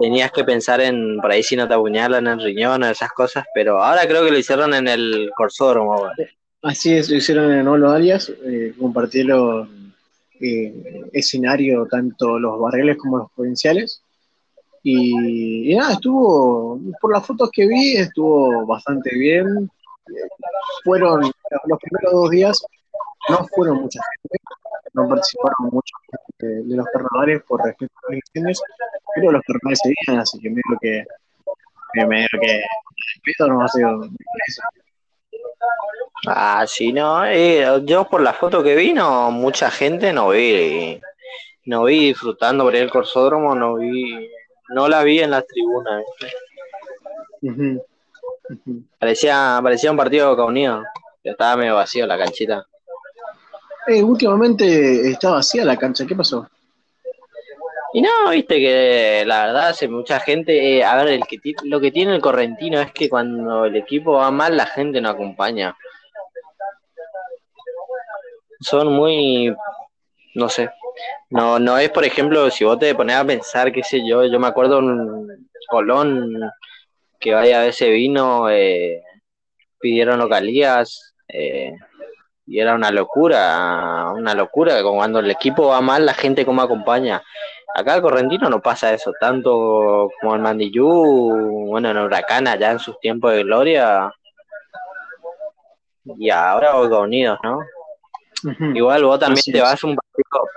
Tenías 0.01 0.31
que 0.31 0.45
pensar 0.45 0.81
en 0.81 1.19
por 1.21 1.31
ahí 1.31 1.43
si 1.43 1.57
no 1.57 1.67
te 1.67 1.75
apuñalan 1.75 2.27
en 2.27 2.39
el 2.39 2.45
riñón 2.45 2.83
o 2.83 2.87
esas 2.87 3.11
cosas, 3.13 3.45
pero 3.55 3.83
ahora 3.83 4.07
creo 4.07 4.25
que 4.25 4.31
lo 4.31 4.39
hicieron 4.39 4.75
en 4.75 4.87
el 4.87 5.31
Corsódromo. 5.37 6.11
Así 6.63 6.93
es, 6.93 7.09
lo 7.09 7.17
hicieron 7.17 7.53
en 7.53 7.69
Olo 7.69 7.91
Alias, 7.91 8.33
eh, 8.45 8.75
compartieron 8.79 9.95
eh, 10.41 11.09
escenario 11.13 11.87
tanto 11.87 12.39
los 12.39 12.59
barriales 12.61 12.97
como 12.99 13.19
los 13.19 13.31
provinciales. 13.33 14.03
Y, 14.83 15.75
nada, 15.77 15.93
estuvo, 15.93 16.81
por 17.01 17.13
las 17.13 17.25
fotos 17.27 17.51
que 17.53 17.67
vi, 17.67 17.97
estuvo 17.97 18.67
bastante 18.67 19.11
bien. 19.17 19.71
Fueron 20.85 21.21
los 21.23 21.79
primeros 21.79 22.13
dos 22.13 22.31
días, 22.31 22.61
no 23.29 23.47
fueron 23.55 23.83
mucha 23.83 24.01
gente, 24.17 24.39
no 24.95 25.09
participaron 25.09 25.71
mucho 25.71 25.95
de, 26.39 26.63
los 26.77 26.87
carnavales 26.93 27.43
por 27.45 27.63
respeto 27.65 27.93
a 27.95 28.01
las 28.03 28.13
elecciones, 28.13 28.61
pero 29.15 29.33
los 29.33 29.43
carnavales 29.43 29.81
seguían, 29.83 30.21
así 30.23 30.39
que 30.41 30.51
medio 30.51 30.79
que, 30.81 31.05
medio 32.07 32.29
que 32.41 32.63
no 33.47 33.63
ha 33.63 33.69
sido 33.69 34.09
Ah, 36.27 36.65
sí, 36.67 36.93
no, 36.93 37.25
eh, 37.25 37.65
yo 37.85 38.09
por 38.09 38.21
la 38.21 38.33
foto 38.33 38.63
que 38.63 38.75
vi, 38.75 38.93
no, 38.93 39.31
mucha 39.31 39.71
gente 39.71 40.13
no 40.13 40.31
vi, 40.31 41.01
no 41.65 41.85
vi 41.85 42.07
disfrutando 42.07 42.65
por 42.65 42.75
el 42.75 42.91
corsódromo, 42.91 43.55
no 43.55 43.77
vi, 43.77 44.29
no 44.71 44.89
la 44.89 45.03
vi 45.03 45.21
en 45.21 45.31
las 45.31 45.47
tribunas. 45.47 46.05
Parecía, 48.99 49.61
parecía 49.63 49.91
un 49.91 49.97
partido 49.97 50.35
de 50.35 50.43
Unido, 50.43 50.83
estaba 51.23 51.57
medio 51.57 51.77
vacío 51.77 52.07
la 52.07 52.19
canchita. 52.19 52.67
Eh, 53.87 54.03
últimamente 54.03 55.11
está 55.11 55.31
vacía 55.31 55.65
la 55.65 55.77
cancha, 55.77 56.05
¿qué 56.07 56.15
pasó? 56.15 56.49
Y 57.93 58.03
no, 58.03 58.31
viste 58.31 58.57
que 58.59 59.25
la 59.27 59.47
verdad 59.47 59.69
hace 59.69 59.89
mucha 59.89 60.21
gente, 60.21 60.79
eh, 60.79 60.85
a 60.85 60.97
ver, 60.97 61.09
el 61.09 61.27
que 61.27 61.39
lo 61.65 61.81
que 61.81 61.91
tiene 61.91 62.15
el 62.15 62.21
correntino 62.21 62.81
es 62.81 62.93
que 62.93 63.09
cuando 63.09 63.65
el 63.65 63.77
equipo 63.77 64.13
va 64.13 64.31
mal 64.31 64.57
la 64.57 64.67
gente 64.67 65.01
no 65.01 65.09
acompaña. 65.09 65.77
Son 68.61 68.93
muy, 68.93 69.55
no 70.35 70.49
sé, 70.49 70.71
no, 71.31 71.59
no 71.59 71.79
es 71.79 71.91
por 71.91 72.05
ejemplo 72.05 72.51
si 72.51 72.65
vos 72.65 72.79
te 72.79 72.95
pones 72.95 73.17
a 73.17 73.25
pensar, 73.25 73.73
qué 73.73 73.83
sé 73.83 74.07
yo, 74.07 74.25
yo 74.25 74.39
me 74.41 74.49
acuerdo 74.49 74.79
un 74.79 75.49
Colón 75.69 76.51
que 77.21 77.35
vaya 77.35 77.61
a 77.61 77.67
ese 77.67 77.91
vino, 77.91 78.49
eh, 78.51 79.03
pidieron 79.79 80.19
localías, 80.19 81.15
eh, 81.29 81.75
y 82.47 82.61
era 82.61 82.75
una 82.75 82.91
locura, 82.91 84.11
una 84.15 84.35
locura, 84.35 84.83
como 84.83 84.97
cuando 84.97 85.19
el 85.21 85.31
equipo 85.31 85.69
va 85.69 85.81
mal, 85.83 86.07
la 86.07 86.15
gente 86.15 86.47
como 86.47 86.63
acompaña. 86.63 87.23
Acá 87.75 87.97
el 87.97 88.03
Correntino 88.03 88.49
no 88.49 88.61
pasa 88.61 88.93
eso, 88.93 89.13
tanto 89.21 90.11
como 90.21 90.35
el 90.35 90.41
Mandillú, 90.41 91.67
bueno, 91.69 91.91
en 91.91 91.99
Huracán, 91.99 92.49
allá 92.49 92.73
en 92.73 92.79
sus 92.79 92.99
tiempos 92.99 93.33
de 93.33 93.45
gloria, 93.45 94.13
y 96.05 96.31
ahora 96.31 96.75
Boca 96.75 96.99
Unidos, 96.99 97.39
¿no? 97.43 97.61
Igual 98.75 99.05
vos 99.05 99.19
también 99.21 99.45
te 99.53 99.61
vas 99.61 99.85
un 99.85 99.97
partido, 99.97 100.49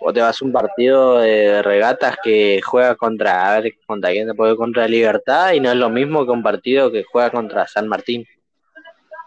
vos 0.00 0.14
te 0.14 0.20
vas 0.20 0.40
un 0.42 0.52
partido 0.52 1.18
de 1.18 1.62
regatas 1.62 2.16
que 2.22 2.60
juega 2.64 2.94
contra, 2.96 3.46
a 3.46 3.60
ver, 3.60 3.74
contra 3.86 4.10
quién 4.10 4.26
te 4.26 4.34
puede 4.34 4.56
contra 4.56 4.88
Libertad, 4.88 5.52
y 5.52 5.60
no 5.60 5.70
es 5.70 5.76
lo 5.76 5.90
mismo 5.90 6.24
que 6.24 6.32
un 6.32 6.42
partido 6.42 6.90
que 6.90 7.04
juega 7.04 7.30
contra 7.30 7.66
San 7.66 7.86
Martín. 7.88 8.26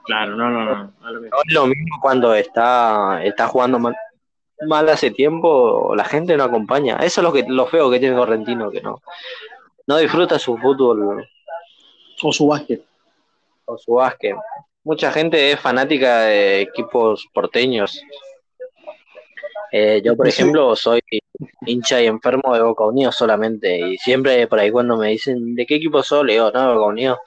Claro, 0.06 0.36
no, 0.36 0.50
no, 0.50 0.66
no. 0.66 0.94
No, 1.02 1.28
es 1.46 1.54
lo 1.54 1.68
mismo 1.68 2.00
cuando 2.02 2.34
está, 2.34 3.24
está 3.24 3.48
jugando 3.48 3.78
mal, 4.66 4.90
hace 4.90 5.12
tiempo, 5.12 5.94
la 5.96 6.06
gente 6.06 6.36
no 6.38 6.44
acompaña. 6.44 6.98
Eso 6.98 7.22
es 7.22 7.24
lo 7.24 7.34
que 7.34 7.44
lo 7.48 7.68
feo 7.68 7.90
que 7.90 8.00
tiene 8.00 8.16
Correntino, 8.16 8.72
que 8.72 8.82
no, 8.82 9.02
no 9.86 9.98
disfruta 9.98 10.40
su 10.40 10.58
fútbol. 10.58 11.28
O 12.24 12.32
su 12.32 12.48
básquet. 12.48 12.84
O 13.66 13.78
su 13.78 13.94
básquet. 13.94 14.36
Mucha 14.84 15.12
gente 15.12 15.52
es 15.52 15.60
fanática 15.60 16.22
de 16.22 16.62
equipos 16.62 17.28
porteños. 17.34 18.02
Eh, 19.72 20.02
yo, 20.04 20.16
por 20.16 20.28
ejemplo, 20.28 20.76
soy 20.76 21.02
hincha 21.66 22.02
y 22.02 22.08
enfermo 22.08 22.56
de 22.56 22.62
Boca 22.62 22.86
Unidos 22.86 23.16
solamente. 23.16 23.78
Y 23.78 23.98
siempre 23.98 24.48
por 24.48 24.60
ahí 24.60 24.72
cuando 24.72 24.98
me 24.98 25.10
dicen, 25.10 25.56
¿de 25.56 25.66
qué 25.66 25.76
equipo 25.76 26.02
soy? 26.02 26.28
Le 26.28 26.34
digo, 26.34 26.52
no, 26.52 26.74
Boca 26.74 26.88
Unidos. 26.88 27.20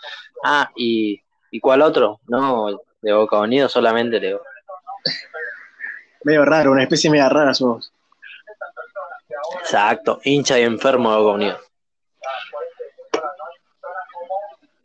Ah, 0.42 0.70
y 0.74 1.20
¿Y 1.50 1.60
cuál 1.60 1.82
otro? 1.82 2.20
No, 2.28 2.80
de 3.02 3.12
Boca 3.12 3.38
Unidos 3.40 3.72
solamente 3.72 4.20
Leo. 4.20 4.40
Medio 6.24 6.44
raro, 6.44 6.72
una 6.72 6.82
especie 6.82 7.10
media 7.10 7.28
rara 7.28 7.54
sos. 7.54 7.92
Exacto, 9.60 10.20
hincha 10.24 10.58
y 10.58 10.62
enfermo 10.62 11.10
de 11.10 11.18
Boca 11.18 11.34
Unidos. 11.34 11.60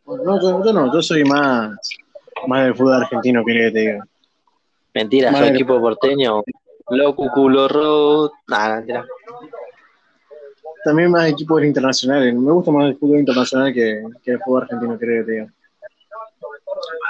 No, 0.06 0.40
yo, 0.40 0.72
no, 0.72 0.92
yo 0.92 1.02
soy 1.02 1.24
más, 1.24 1.76
más 2.46 2.64
del 2.64 2.74
fútbol 2.74 3.02
argentino, 3.02 3.44
que 3.44 3.52
te 3.52 3.78
digo. 3.78 4.04
Mentira, 4.94 5.32
soy 5.32 5.48
equipo 5.48 5.80
porteño. 5.80 6.42
Loco, 6.88 7.28
culo, 7.34 7.68
ro... 7.68 8.32
Nada, 8.46 8.76
mentira. 8.76 9.04
También 10.84 11.10
más 11.10 11.28
equipos 11.28 11.62
internacionales. 11.64 12.32
Me 12.32 12.52
gusta 12.52 12.70
más 12.70 12.86
el 12.86 12.96
fútbol 12.96 13.18
internacional 13.18 13.74
que, 13.74 14.04
que 14.22 14.30
el 14.30 14.38
fútbol 14.38 14.62
argentino, 14.62 14.96
creo 14.96 15.24
que 15.24 15.26
te 15.26 15.32
digo. 15.32 15.48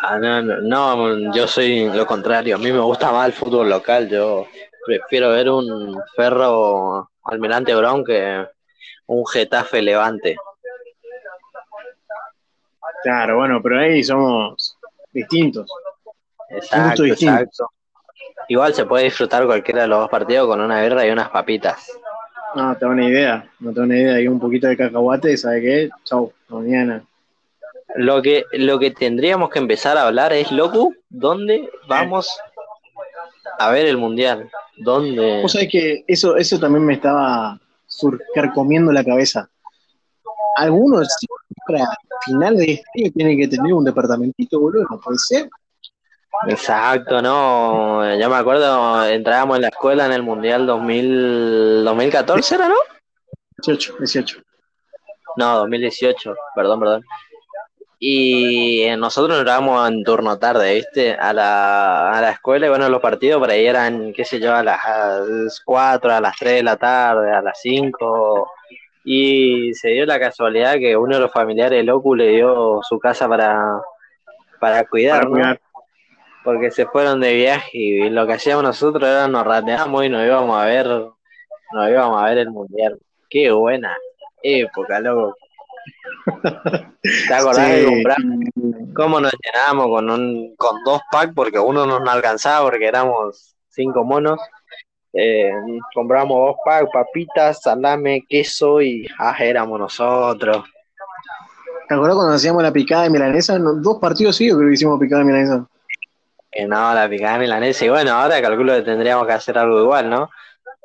Ah, 0.03 0.19
no, 0.19 0.43
no, 0.43 1.35
yo 1.35 1.47
soy 1.47 1.89
lo 1.91 2.07
contrario. 2.07 2.57
A 2.57 2.59
mí 2.59 2.71
me 2.73 2.81
gusta 2.81 3.11
más 3.11 3.27
el 3.27 3.33
fútbol 3.33 3.69
local. 3.69 4.09
Yo 4.09 4.47
prefiero 4.85 5.31
ver 5.31 5.51
un 5.51 6.01
Ferro 6.14 7.11
Almirante 7.25 7.75
Brown 7.75 8.05
que 8.05 8.47
un 9.07 9.27
Getafe 9.27 9.83
Levante. 9.83 10.37
Claro, 13.03 13.37
bueno, 13.37 13.61
pero 13.62 13.81
ahí 13.81 14.03
somos 14.03 14.77
distintos. 15.12 15.69
Exacto, 16.51 17.05
exacto. 17.05 17.71
Igual 18.49 18.75
se 18.75 18.85
puede 18.85 19.05
disfrutar 19.05 19.45
cualquiera 19.47 19.83
de 19.83 19.89
los 19.89 20.01
dos 20.01 20.11
partidos 20.11 20.47
con 20.47 20.61
una 20.61 20.81
guerra 20.81 21.07
y 21.07 21.11
unas 21.11 21.29
papitas. 21.31 21.91
No, 22.55 22.77
tengo 22.77 22.93
una 22.93 23.05
idea, 23.07 23.49
no 23.61 23.73
tengo 23.73 23.87
una 23.87 23.97
idea. 23.97 24.14
Hay 24.14 24.29
un 24.29 24.39
poquito 24.39 24.67
de 24.67 24.77
cacahuate, 24.77 25.37
¿sabe 25.37 25.61
qué? 25.61 25.91
Chau, 26.05 26.33
mañana. 26.49 27.03
Lo 27.97 28.22
que, 28.22 28.44
lo 28.53 28.78
que 28.78 28.90
tendríamos 28.90 29.51
que 29.51 29.59
empezar 29.59 29.97
a 29.97 30.07
hablar 30.07 30.32
es, 30.32 30.53
loco, 30.53 30.92
¿dónde 31.09 31.70
vamos 31.88 32.38
a 33.59 33.70
ver 33.70 33.86
el 33.86 33.97
mundial? 33.97 34.51
¿Dónde? 34.76 35.42
Vos 35.42 35.53
sabés 35.53 35.70
que 35.70 36.05
eso, 36.07 36.36
eso 36.36 36.59
también 36.59 36.84
me 36.84 36.94
estaba 36.94 37.59
comiendo 38.55 38.92
la 38.92 39.05
cabeza. 39.05 39.49
Algunos 40.57 41.09
para 41.66 41.84
final 42.24 42.57
de 42.57 42.72
este 42.74 42.84
año 42.97 43.12
tienen 43.12 43.38
que 43.38 43.49
tener 43.49 43.72
un 43.72 43.84
departamentito, 43.84 44.61
boludo, 44.61 44.86
no 44.90 45.01
puede 45.01 45.18
ser. 45.18 45.49
Exacto, 46.49 47.22
no. 47.22 48.14
Yo 48.18 48.28
me 48.28 48.36
acuerdo, 48.36 49.07
entrábamos 49.07 49.57
en 49.57 49.62
la 49.62 49.68
escuela 49.68 50.07
en 50.07 50.12
el 50.12 50.22
Mundial 50.22 50.66
2000, 50.66 51.84
2014, 51.84 52.55
¿era, 52.55 52.68
no? 52.68 52.74
18, 53.59 53.97
18. 53.99 54.42
No, 55.36 55.59
2018, 55.59 56.34
perdón, 56.55 56.80
perdón. 56.80 57.05
Y 57.99 58.86
nosotros 58.99 59.38
nos 59.38 59.47
íbamos 59.47 59.88
en 59.88 60.05
turno 60.05 60.38
tarde, 60.38 60.74
¿viste? 60.74 61.14
A 61.14 61.32
la, 61.32 62.11
a 62.11 62.20
la 62.20 62.30
escuela 62.30 62.66
y 62.66 62.68
bueno, 62.68 62.88
los 62.90 63.01
partidos 63.01 63.40
por 63.40 63.51
ahí 63.51 63.66
eran, 63.66 64.12
qué 64.12 64.24
sé 64.24 64.38
yo, 64.38 64.55
a 64.55 64.62
las 64.62 65.62
4, 65.64 66.12
a 66.12 66.20
las 66.20 66.36
3 66.36 66.57
de 66.57 66.62
la 66.62 66.76
tarde, 66.76 67.32
a 67.32 67.40
las 67.40 67.59
5. 67.61 68.51
Y 69.05 69.72
se 69.74 69.90
dio 69.90 70.05
la 70.05 70.20
casualidad 70.20 70.74
que 70.74 70.97
uno 70.97 71.14
de 71.14 71.22
los 71.22 71.32
familiares 71.32 71.78
de 71.78 71.84
Locu 71.84 72.14
le 72.14 72.28
dio 72.28 72.80
su 72.82 72.99
casa 72.99 73.28
para, 73.28 73.80
para 74.61 74.84
cuidar, 74.84 75.28
Porque 76.44 76.70
se 76.70 76.86
fueron 76.86 77.20
de 77.20 77.34
viaje 77.34 77.78
y 77.78 78.11
lo 78.11 78.26
que 78.26 78.34
hacíamos 78.34 78.62
nosotros 78.62 79.09
era 79.09 79.26
nos 79.26 79.44
rateamos 79.44 80.05
y 80.05 80.09
nos 80.09 80.24
íbamos 80.24 80.61
a 80.61 80.66
ver, 80.66 80.86
nos 80.86 81.88
íbamos 81.88 82.22
a 82.22 82.26
ver 82.26 82.38
el 82.38 82.51
mundial. 82.51 82.99
Qué 83.30 83.51
buena 83.51 83.97
época, 84.42 85.01
loco. 85.01 85.36
¿Te 87.03 87.34
acordás 87.34 87.68
de 87.68 87.84
comprar? 87.84 88.16
¿Cómo 88.95 89.20
nos 89.20 89.32
llenábamos 89.43 89.89
con, 89.89 90.11
un, 90.11 90.57
con 90.57 90.82
dos 90.84 91.01
packs? 91.11 91.32
Porque 91.34 91.59
uno 91.59 91.87
no 91.87 92.01
nos 92.01 92.09
alcanzaba 92.09 92.68
porque 92.68 92.87
éramos 92.87 93.55
cinco 93.68 94.05
monos. 94.05 94.41
Eh, 95.12 95.53
compramos 95.95 96.37
dos 96.37 96.57
packs, 96.64 96.91
papitas, 96.93 97.62
salame, 97.62 98.24
queso 98.28 98.82
y 98.82 99.07
ah, 99.18 99.37
éramos 99.39 99.78
nosotros. 99.78 100.64
¿Te 101.89 101.95
acuerdas 101.95 102.16
cuando 102.16 102.34
hacíamos 102.34 102.62
la 102.62 102.72
picada 102.72 103.05
de 103.05 103.11
milanesa? 103.11 103.59
dos 103.59 103.99
partidos 104.01 104.37
sí, 104.37 104.49
creo 104.49 104.68
que 104.68 104.74
hicimos 104.74 104.99
picada 104.99 105.20
de 105.20 105.26
milanesa. 105.26 105.66
no, 106.68 106.95
la 106.95 107.09
picada 107.09 107.34
de 107.34 107.41
milanesa. 107.41 107.84
Y 107.84 107.89
bueno, 107.89 108.12
ahora 108.12 108.43
calculo 108.43 108.74
que 108.74 108.82
tendríamos 108.82 109.26
que 109.26 109.32
hacer 109.32 109.57
algo 109.57 109.80
igual, 109.80 110.11
¿no? 110.11 110.28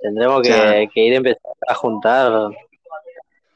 Tendremos 0.01 0.41
que, 0.43 0.89
que 0.93 1.01
ir 1.01 1.13
a 1.13 1.17
empezar 1.17 1.51
a 1.67 1.73
juntar 1.73 2.51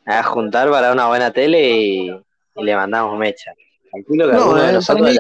a 0.05 0.23
juntar 0.23 0.69
para 0.69 0.91
una 0.91 1.07
buena 1.07 1.31
tele 1.31 1.71
y, 1.71 2.21
le 2.55 2.75
mandamos 2.75 3.17
mecha. 3.17 3.51
Eh, 3.51 4.79
para, 4.87 5.01
mí, 5.01 5.17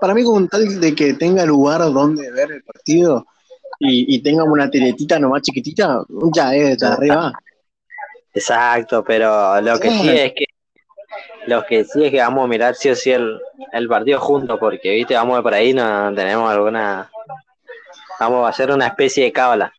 para 0.00 0.14
mí, 0.14 0.24
como 0.24 0.46
tal 0.46 0.80
de 0.80 0.94
que 0.94 1.14
tenga 1.14 1.44
lugar 1.44 1.80
donde 1.80 2.30
ver 2.30 2.52
el 2.52 2.62
partido, 2.62 3.26
y, 3.78 4.14
y 4.14 4.22
tenga 4.22 4.44
una 4.44 4.70
teletita 4.70 5.18
nomás 5.18 5.42
chiquitita, 5.42 6.04
ya 6.34 6.54
es, 6.54 6.76
ya 6.78 6.92
arriba. 6.92 7.32
Exacto, 8.32 9.02
pero 9.02 9.60
lo 9.60 9.78
que 9.80 9.90
sí 9.90 10.08
es 10.08 10.32
que 10.32 10.44
lo 11.46 11.64
que 11.64 11.84
sí 11.84 12.04
es 12.04 12.10
que 12.10 12.18
vamos 12.18 12.44
a 12.44 12.48
mirar 12.48 12.74
sí 12.74 12.90
o 12.90 12.94
sí 12.94 13.10
el, 13.10 13.40
el 13.72 13.88
partido 13.88 14.20
juntos, 14.20 14.58
porque 14.60 14.94
viste, 14.94 15.14
vamos 15.14 15.40
por 15.42 15.54
ahí, 15.54 15.72
no 15.72 16.14
tenemos 16.14 16.50
alguna 16.50 17.10
vamos 18.20 18.44
a 18.44 18.50
hacer 18.50 18.70
una 18.70 18.86
especie 18.86 19.24
de 19.24 19.32
cábala. 19.32 19.72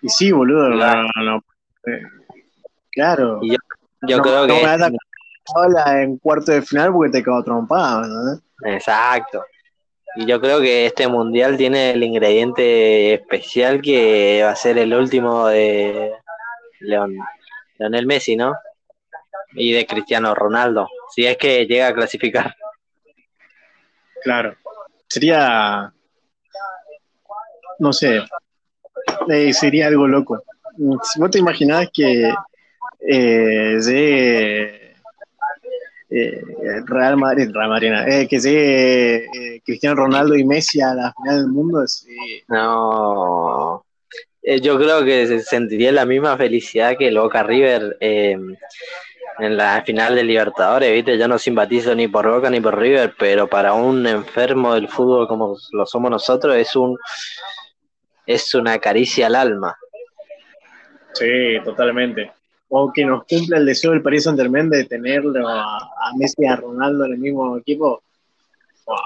Y 0.00 0.08
sí, 0.08 0.30
boludo, 0.30 0.68
no, 0.68 1.08
no, 1.24 1.44
eh, 1.86 2.02
claro. 2.96 3.38
Y 3.42 3.50
yo, 3.50 3.56
yo 4.08 4.16
No, 4.16 4.22
creo 4.24 4.46
no 4.48 4.54
que 4.56 4.64
vas 4.64 4.82
a 4.82 6.02
en 6.02 6.18
cuarto 6.18 6.50
de 6.50 6.62
final 6.62 6.92
porque 6.92 7.12
te 7.12 7.22
quedó 7.22 7.44
trompado, 7.44 8.02
¿no? 8.02 8.40
Exacto. 8.64 9.44
Y 10.16 10.26
yo 10.26 10.40
creo 10.40 10.60
que 10.60 10.86
este 10.86 11.06
mundial 11.06 11.56
tiene 11.56 11.92
el 11.92 12.02
ingrediente 12.02 13.14
especial 13.14 13.80
que 13.80 14.40
va 14.42 14.50
a 14.50 14.56
ser 14.56 14.78
el 14.78 14.92
último 14.94 15.46
de 15.46 16.12
Leon, 16.80 17.14
Leonel 17.78 18.06
Messi, 18.06 18.34
¿no? 18.34 18.54
Y 19.52 19.72
de 19.72 19.86
Cristiano 19.86 20.34
Ronaldo, 20.34 20.88
si 21.14 21.26
es 21.26 21.36
que 21.36 21.66
llega 21.66 21.88
a 21.88 21.94
clasificar. 21.94 22.56
Claro. 24.24 24.56
Sería. 25.06 25.92
No 27.78 27.92
sé. 27.92 28.22
eh, 29.28 29.52
sería 29.52 29.86
algo 29.86 30.08
loco. 30.08 30.42
Vos 30.78 31.30
te 31.30 31.38
imaginás 31.38 31.88
que 31.92 32.32
eh, 33.00 33.78
llegue 33.80 34.94
eh, 36.08 36.42
Real 36.86 37.16
Madrid, 37.16 37.50
Real 37.52 37.68
Madrid, 37.68 37.92
eh, 38.06 38.26
que 38.28 38.38
llegue 38.38 39.16
eh, 39.24 39.62
Cristiano 39.64 39.96
Ronaldo 39.96 40.36
y 40.36 40.44
Messi 40.44 40.80
a 40.80 40.94
la 40.94 41.12
final 41.12 41.42
del 41.42 41.48
mundo, 41.48 41.86
sí. 41.86 42.16
No. 42.48 43.84
Eh, 44.42 44.60
yo 44.60 44.78
creo 44.78 45.04
que 45.04 45.26
se 45.26 45.40
sentiría 45.40 45.90
la 45.90 46.06
misma 46.06 46.36
felicidad 46.36 46.96
que 46.96 47.08
el 47.08 47.18
Boca 47.18 47.42
River 47.42 47.96
eh, 48.00 48.38
en 49.38 49.56
la 49.56 49.82
final 49.84 50.14
de 50.14 50.22
Libertadores, 50.22 50.92
¿viste? 50.92 51.18
Yo 51.18 51.26
no 51.26 51.38
simpatizo 51.38 51.94
ni 51.94 52.08
por 52.08 52.28
Boca 52.30 52.48
ni 52.48 52.60
por 52.60 52.78
River, 52.78 53.14
pero 53.18 53.48
para 53.48 53.72
un 53.72 54.06
enfermo 54.06 54.74
del 54.74 54.88
fútbol 54.88 55.26
como 55.26 55.56
lo 55.72 55.84
somos 55.84 56.10
nosotros 56.10 56.54
es 56.56 56.74
un 56.76 56.96
es 58.24 58.54
una 58.54 58.78
caricia 58.78 59.26
al 59.26 59.34
alma. 59.34 59.76
Sí, 61.12 61.58
totalmente. 61.64 62.32
O 62.68 62.92
que 62.92 63.04
nos 63.04 63.24
cumpla 63.24 63.58
el 63.58 63.66
deseo 63.66 63.92
del 63.92 64.02
Paris 64.02 64.24
Saint 64.24 64.38
Germain 64.38 64.68
de 64.68 64.84
tenerlo 64.84 65.48
a, 65.48 65.76
a 65.78 66.12
Messi 66.18 66.34
y 66.38 66.46
a 66.46 66.56
Ronaldo 66.56 67.04
en 67.04 67.12
el 67.12 67.18
mismo 67.18 67.56
equipo. 67.56 68.02
Wow. 68.86 68.96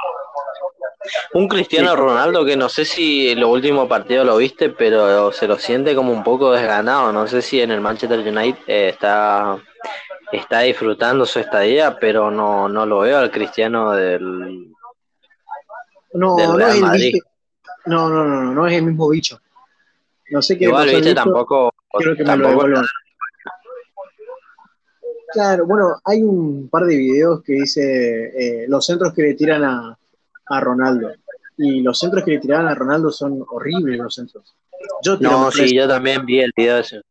Un 1.34 1.48
Cristiano 1.48 1.90
Sí. 1.90 1.96
Ronaldo 1.96 2.44
que 2.44 2.56
no 2.56 2.68
sé 2.68 2.84
si 2.84 3.34
los 3.34 3.50
últimos 3.50 3.88
partidos 3.88 4.26
lo 4.26 4.36
viste, 4.36 4.70
pero 4.70 5.32
se 5.32 5.46
lo 5.46 5.58
siente 5.58 5.94
como 5.94 6.12
un 6.12 6.22
poco 6.22 6.52
desganado. 6.52 7.12
No 7.12 7.26
sé 7.26 7.42
si 7.42 7.60
en 7.60 7.70
el 7.70 7.80
Manchester 7.80 8.20
United 8.20 8.58
eh, 8.66 8.88
está, 8.90 9.58
está 10.32 10.60
disfrutando 10.60 11.24
su 11.24 11.38
estadía, 11.38 11.98
pero 11.98 12.30
no, 12.30 12.68
no 12.68 12.84
lo 12.84 13.00
veo 13.00 13.18
al 13.18 13.30
Cristiano 13.30 13.92
del... 13.92 14.70
No, 16.12 16.36
Del 16.36 16.48
no 16.48 16.56
Real 16.56 16.70
es 16.70 16.74
el 16.76 16.82
Madrid. 16.82 17.14
No, 17.86 18.08
no, 18.08 18.24
no, 18.24 18.42
no, 18.42 18.52
no 18.52 18.66
es 18.66 18.74
el 18.74 18.82
mismo 18.82 19.08
bicho. 19.08 19.40
No 20.30 20.42
sé 20.42 20.58
qué 20.58 20.64
Igual, 20.64 20.86
viste, 20.86 21.00
bicho, 21.00 21.14
tampoco... 21.14 21.72
quiero 21.92 22.16
que 22.16 22.24
me 22.24 22.36
lo 22.36 22.48
tampoco. 22.48 22.82
Claro, 25.32 25.66
bueno, 25.66 25.96
hay 26.04 26.22
un 26.22 26.68
par 26.68 26.84
de 26.84 26.96
videos 26.96 27.42
que 27.42 27.52
dice 27.54 27.82
eh, 28.36 28.64
los 28.68 28.84
centros 28.84 29.12
que 29.14 29.22
le 29.22 29.34
tiran 29.34 29.62
a, 29.64 29.96
a 30.46 30.60
Ronaldo. 30.60 31.12
Y 31.56 31.82
los 31.82 31.98
centros 31.98 32.24
que 32.24 32.32
le 32.32 32.38
tiraban 32.38 32.66
a 32.68 32.74
Ronaldo 32.74 33.10
son 33.10 33.44
horribles 33.48 33.98
los 33.98 34.14
centros. 34.14 34.56
Yo 35.02 35.18
tiro, 35.18 35.30
No, 35.30 35.50
sí, 35.50 35.74
yo 35.74 35.86
también 35.86 36.24
vi 36.24 36.40
el 36.40 36.52
video 36.56 36.78
ese. 36.78 37.02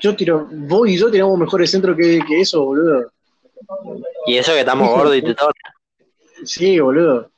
yo 0.00 0.16
tiro, 0.16 0.48
vos 0.50 0.88
y 0.88 0.98
yo 0.98 1.10
tiramos 1.10 1.38
mejores 1.38 1.70
centros 1.70 1.96
que, 1.96 2.20
que 2.26 2.40
eso, 2.40 2.64
boludo. 2.64 3.10
Y 4.26 4.36
eso 4.36 4.52
que 4.52 4.60
estamos 4.60 4.90
gordos 4.96 5.16
y 5.16 5.22
todo. 5.22 5.50
Sí, 6.44 6.80
boludo. 6.80 7.30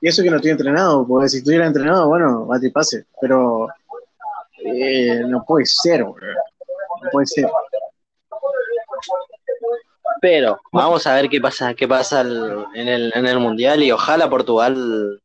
Y 0.00 0.08
eso 0.08 0.22
que 0.22 0.30
no 0.30 0.36
estoy 0.36 0.50
entrenado, 0.52 1.06
porque 1.06 1.28
si 1.28 1.38
estuviera 1.38 1.66
entrenado, 1.66 2.08
bueno, 2.08 2.44
bate 2.46 2.66
y 2.66 2.70
pase. 2.70 3.06
Pero 3.20 3.68
eh, 4.64 5.22
no 5.26 5.44
puede 5.46 5.66
ser, 5.66 6.04
boludo. 6.04 6.34
No 7.02 7.10
puede 7.10 7.26
ser. 7.26 7.48
Pero 10.20 10.60
vamos 10.72 11.06
a 11.06 11.14
ver 11.14 11.28
qué 11.28 11.40
pasa, 11.40 11.74
qué 11.74 11.86
pasa 11.86 12.22
el- 12.22 12.64
en, 12.74 12.88
el, 12.88 13.12
en 13.14 13.26
el 13.26 13.38
mundial 13.38 13.82
y 13.82 13.92
ojalá 13.92 14.28
Portugal 14.28 15.20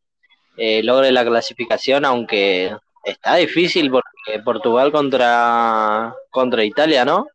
eh, 0.57 0.83
logre 0.83 1.11
la 1.11 1.25
clasificación, 1.25 2.05
aunque 2.05 2.75
está 3.03 3.35
difícil 3.35 3.89
porque 3.89 4.43
Portugal 4.43 4.91
contra 4.91 6.13
contra 6.29 6.63
Italia, 6.63 7.05
¿no? 7.05 7.27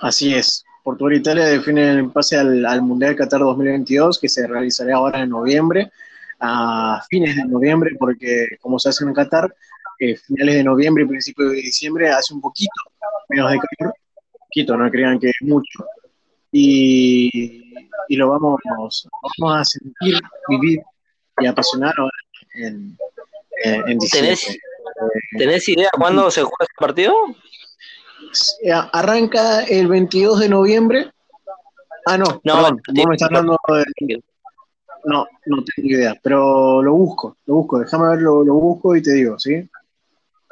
Así 0.00 0.34
es. 0.34 0.64
Portugal 0.84 1.14
e 1.14 1.16
Italia 1.18 1.44
definen 1.46 1.98
el 1.98 2.10
pase 2.10 2.36
al, 2.36 2.66
al 2.66 2.82
Mundial 2.82 3.14
Qatar 3.14 3.40
2022, 3.40 4.18
que 4.18 4.28
se 4.28 4.46
realizará 4.48 4.96
ahora 4.96 5.20
en 5.22 5.30
noviembre, 5.30 5.90
a 6.40 7.00
fines 7.08 7.36
de 7.36 7.44
noviembre, 7.44 7.92
porque 7.98 8.48
como 8.60 8.78
se 8.80 8.88
hace 8.88 9.04
en 9.04 9.14
Qatar, 9.14 9.52
eh, 10.00 10.16
finales 10.16 10.56
de 10.56 10.64
noviembre 10.64 11.04
y 11.04 11.06
principios 11.06 11.52
de 11.52 11.58
diciembre 11.58 12.10
hace 12.10 12.34
un 12.34 12.40
poquito 12.40 12.72
menos 13.28 13.52
de 13.52 13.58
calor, 13.58 13.94
poquito, 14.40 14.76
no 14.76 14.90
crean 14.90 15.20
que 15.20 15.28
es 15.28 15.36
mucho. 15.42 15.84
Y, 16.52 17.74
y 18.08 18.16
lo 18.16 18.28
vamos, 18.28 18.60
vamos 18.66 19.56
a 19.60 19.64
sentir, 19.64 20.20
vivir 20.48 20.80
y 21.40 21.46
apasionar 21.46 21.94
ahora 21.96 22.12
en, 22.54 22.96
en, 23.64 23.88
en 23.88 23.98
diciembre. 23.98 24.36
¿Tenés, 24.36 24.58
¿Tenés 25.38 25.68
idea 25.70 25.88
cuándo 25.96 26.30
se 26.30 26.42
juega 26.42 26.56
ese 26.60 26.72
partido? 26.78 27.14
Eh, 28.62 28.70
Arranca 28.92 29.64
el 29.64 29.88
22 29.88 30.40
de 30.40 30.48
noviembre. 30.50 31.10
Ah, 32.06 32.18
no, 32.18 32.24
No, 32.44 32.54
perdón, 32.54 32.80
vos 32.94 33.06
me 33.08 33.14
estás 33.14 33.28
hablando 33.28 33.56
de- 33.68 34.22
No, 35.04 35.26
no 35.46 35.64
tengo 35.64 35.88
idea, 35.88 36.14
pero 36.22 36.82
lo 36.82 36.92
busco, 36.92 37.36
lo 37.46 37.54
busco, 37.56 37.78
déjame 37.78 38.08
ver, 38.10 38.18
lo, 38.20 38.44
lo 38.44 38.54
busco 38.54 38.94
y 38.96 39.02
te 39.02 39.12
digo, 39.12 39.38
¿sí? 39.38 39.68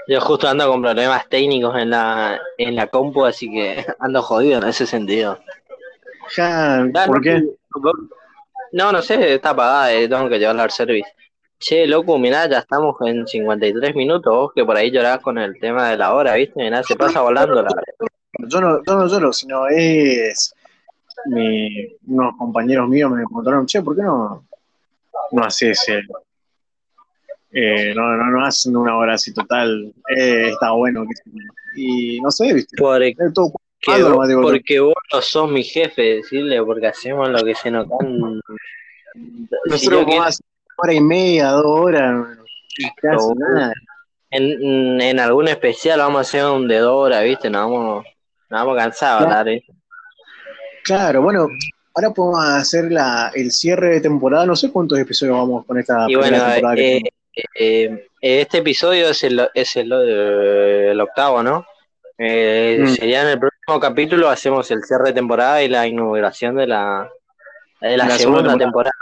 Yo 0.08 0.20
justo 0.20 0.48
ando 0.48 0.66
con 0.68 0.80
problemas 0.82 1.28
técnicos 1.28 1.76
en 1.76 1.90
la 1.90 2.40
en 2.58 2.74
la 2.74 2.86
compu, 2.86 3.24
así 3.26 3.50
que 3.50 3.84
ando 4.00 4.22
jodido 4.22 4.58
en 4.62 4.68
ese 4.68 4.86
sentido. 4.86 5.38
¿Por 6.36 7.16
no, 7.16 7.20
qué? 7.22 7.44
No, 8.72 8.92
no 8.92 9.02
sé, 9.02 9.34
está 9.34 9.50
apagada, 9.50 9.92
eh, 9.92 10.08
tengo 10.08 10.28
que 10.28 10.38
llevarla 10.38 10.62
al 10.64 10.70
service. 10.70 11.08
Che, 11.58 11.86
loco, 11.86 12.18
mirá, 12.18 12.48
ya 12.48 12.58
estamos 12.60 12.96
en 13.02 13.26
53 13.26 13.94
minutos, 13.94 14.32
vos 14.32 14.52
que 14.54 14.64
por 14.64 14.76
ahí 14.76 14.90
llorás 14.90 15.18
con 15.20 15.36
el 15.38 15.58
tema 15.58 15.90
de 15.90 15.96
la 15.96 16.14
hora, 16.14 16.34
¿viste? 16.34 16.54
Mirá, 16.62 16.82
se 16.82 16.96
pasa 16.96 17.20
volando 17.20 17.62
la 17.62 17.70
Yo 18.48 18.60
no, 18.60 18.82
yo 18.84 18.94
no 18.96 19.06
lloro, 19.08 19.32
sino 19.32 19.66
es 19.68 20.54
mi- 21.26 21.86
unos 22.06 22.36
compañeros 22.38 22.88
míos 22.88 23.10
me 23.10 23.18
preguntaron, 23.24 23.66
che, 23.66 23.82
¿por 23.82 23.94
qué 23.96 24.02
no, 24.02 24.46
no 25.32 25.44
haces 25.44 25.86
el- 25.88 26.08
eh, 27.52 27.92
no, 27.94 28.16
no, 28.16 28.30
no 28.30 28.44
hacen 28.44 28.76
una 28.76 28.96
hora 28.96 29.14
así 29.14 29.34
total? 29.34 29.92
Eh, 30.16 30.50
está 30.50 30.70
bueno. 30.70 31.04
Y 31.76 32.20
no 32.20 32.30
sé, 32.30 32.54
¿viste? 32.54 32.76
Es 33.26 33.32
todo 33.34 33.52
digo, 33.86 34.42
porque 34.42 34.80
vos 34.80 34.94
no 35.12 35.22
sos 35.22 35.50
mi 35.50 35.62
jefe, 35.64 36.16
decirle, 36.16 36.62
porque 36.62 36.86
hacemos 36.88 37.28
lo 37.30 37.42
que 37.42 37.54
se 37.54 37.70
nos 37.70 37.86
can... 37.88 38.40
Nosotros 39.66 40.04
como 40.04 40.22
hace 40.22 40.42
hora 40.76 40.92
y 40.94 41.00
media, 41.00 41.48
dos 41.48 41.64
horas, 41.66 42.12
no 43.02 43.34
nada. 43.36 43.72
en, 44.30 45.00
en 45.00 45.20
algún 45.20 45.48
especial 45.48 45.98
vamos 45.98 46.18
a 46.18 46.20
hacer 46.20 46.44
un 46.44 46.68
de 46.68 46.78
dos 46.78 46.94
horas, 47.06 47.24
¿viste? 47.24 47.50
Nos 47.50 47.62
vamos, 47.62 48.04
nos 48.48 48.60
vamos 48.60 48.76
cansados, 48.76 49.18
Claro. 49.22 49.38
hablar, 49.38 49.48
¿eh? 49.48 49.64
Claro, 50.84 51.22
bueno, 51.22 51.48
ahora 51.94 52.10
podemos 52.10 52.44
hacer 52.44 52.90
la, 52.92 53.30
el 53.34 53.50
cierre 53.50 53.94
de 53.94 54.00
temporada. 54.00 54.46
No 54.46 54.56
sé 54.56 54.70
cuántos 54.70 54.98
episodios 54.98 55.36
vamos 55.36 55.66
con 55.66 55.78
esta 55.78 56.06
Y 56.08 56.14
bueno, 56.14 56.38
temporada 56.38 56.74
que 56.76 56.96
eh, 56.98 57.02
eh, 57.54 58.06
este 58.20 58.58
episodio 58.58 59.08
es 59.10 59.22
el, 59.24 59.48
es 59.54 59.76
el, 59.76 59.92
el 59.92 61.00
octavo, 61.00 61.42
¿no? 61.42 61.66
Eh, 62.16 62.78
Mm. 62.80 62.86
Sería 62.88 63.22
en 63.22 63.28
el 63.28 63.38
próximo 63.38 63.59
capítulo, 63.78 64.28
hacemos 64.28 64.70
el 64.70 64.82
cierre 64.82 65.08
de 65.08 65.12
temporada 65.12 65.62
y 65.62 65.68
la 65.68 65.86
inauguración 65.86 66.56
de 66.56 66.66
la, 66.66 67.08
de 67.80 67.96
la, 67.96 68.06
La 68.06 68.16
segunda, 68.16 68.40
segunda 68.40 68.64
temporada. 68.64 68.94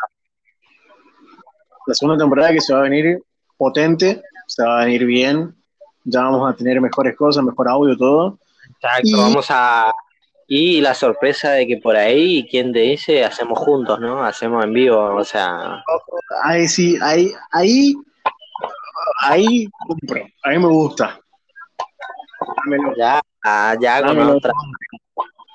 La 1.86 1.94
segunda 1.94 2.18
temporada 2.18 2.52
que 2.52 2.60
se 2.60 2.74
va 2.74 2.80
a 2.80 2.82
venir 2.82 3.22
potente, 3.56 4.22
se 4.46 4.62
va 4.62 4.82
a 4.82 4.84
venir 4.84 5.06
bien. 5.06 5.54
Ya 6.04 6.22
vamos 6.22 6.52
a 6.52 6.56
tener 6.56 6.80
mejores 6.80 7.16
cosas, 7.16 7.44
mejor 7.44 7.68
audio, 7.68 7.96
todo. 7.96 8.38
Exacto, 8.74 9.00
Y- 9.04 9.12
vamos 9.14 9.46
a... 9.50 9.92
Y 10.50 10.80
la 10.80 10.94
sorpresa 10.94 11.50
de 11.52 11.66
que 11.66 11.76
por 11.76 11.94
ahí, 11.94 12.48
¿quién 12.50 12.72
te 12.72 12.78
dice? 12.78 13.22
Hacemos 13.22 13.58
juntos, 13.58 14.00
¿no? 14.00 14.24
Hacemos 14.24 14.64
en 14.64 14.72
vivo, 14.72 14.98
o 15.14 15.22
sea... 15.22 15.84
Ahí 16.42 16.66
sí, 16.66 16.96
ahí, 17.02 17.30
ahí, 17.52 17.94
ahí 19.20 19.68
compro. 19.86 20.22
A 20.44 20.48
mí 20.48 20.58
me 20.58 20.66
gusta. 20.68 21.20
Ya, 22.96 23.20
ah, 23.48 23.76
ya 23.80 24.02
con 24.02 24.16
dámelo. 24.16 24.36
otra... 24.36 24.52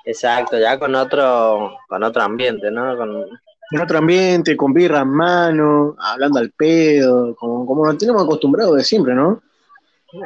Exacto, 0.04 0.58
ya 0.58 0.78
con 0.78 0.94
otro, 0.94 1.78
con 1.88 2.02
otro 2.02 2.22
ambiente, 2.22 2.70
¿no? 2.70 2.96
Con, 2.96 3.26
en 3.70 3.80
otro 3.80 3.98
ambiente, 3.98 4.56
con 4.56 4.72
birra 4.72 5.00
en 5.00 5.08
mano, 5.08 5.96
hablando 5.98 6.38
al 6.38 6.50
pedo, 6.50 7.34
como, 7.36 7.66
como 7.66 7.86
nos 7.86 7.96
tenemos 7.96 8.22
acostumbrados 8.22 8.76
de 8.76 8.84
siempre, 8.84 9.14
¿no? 9.14 9.42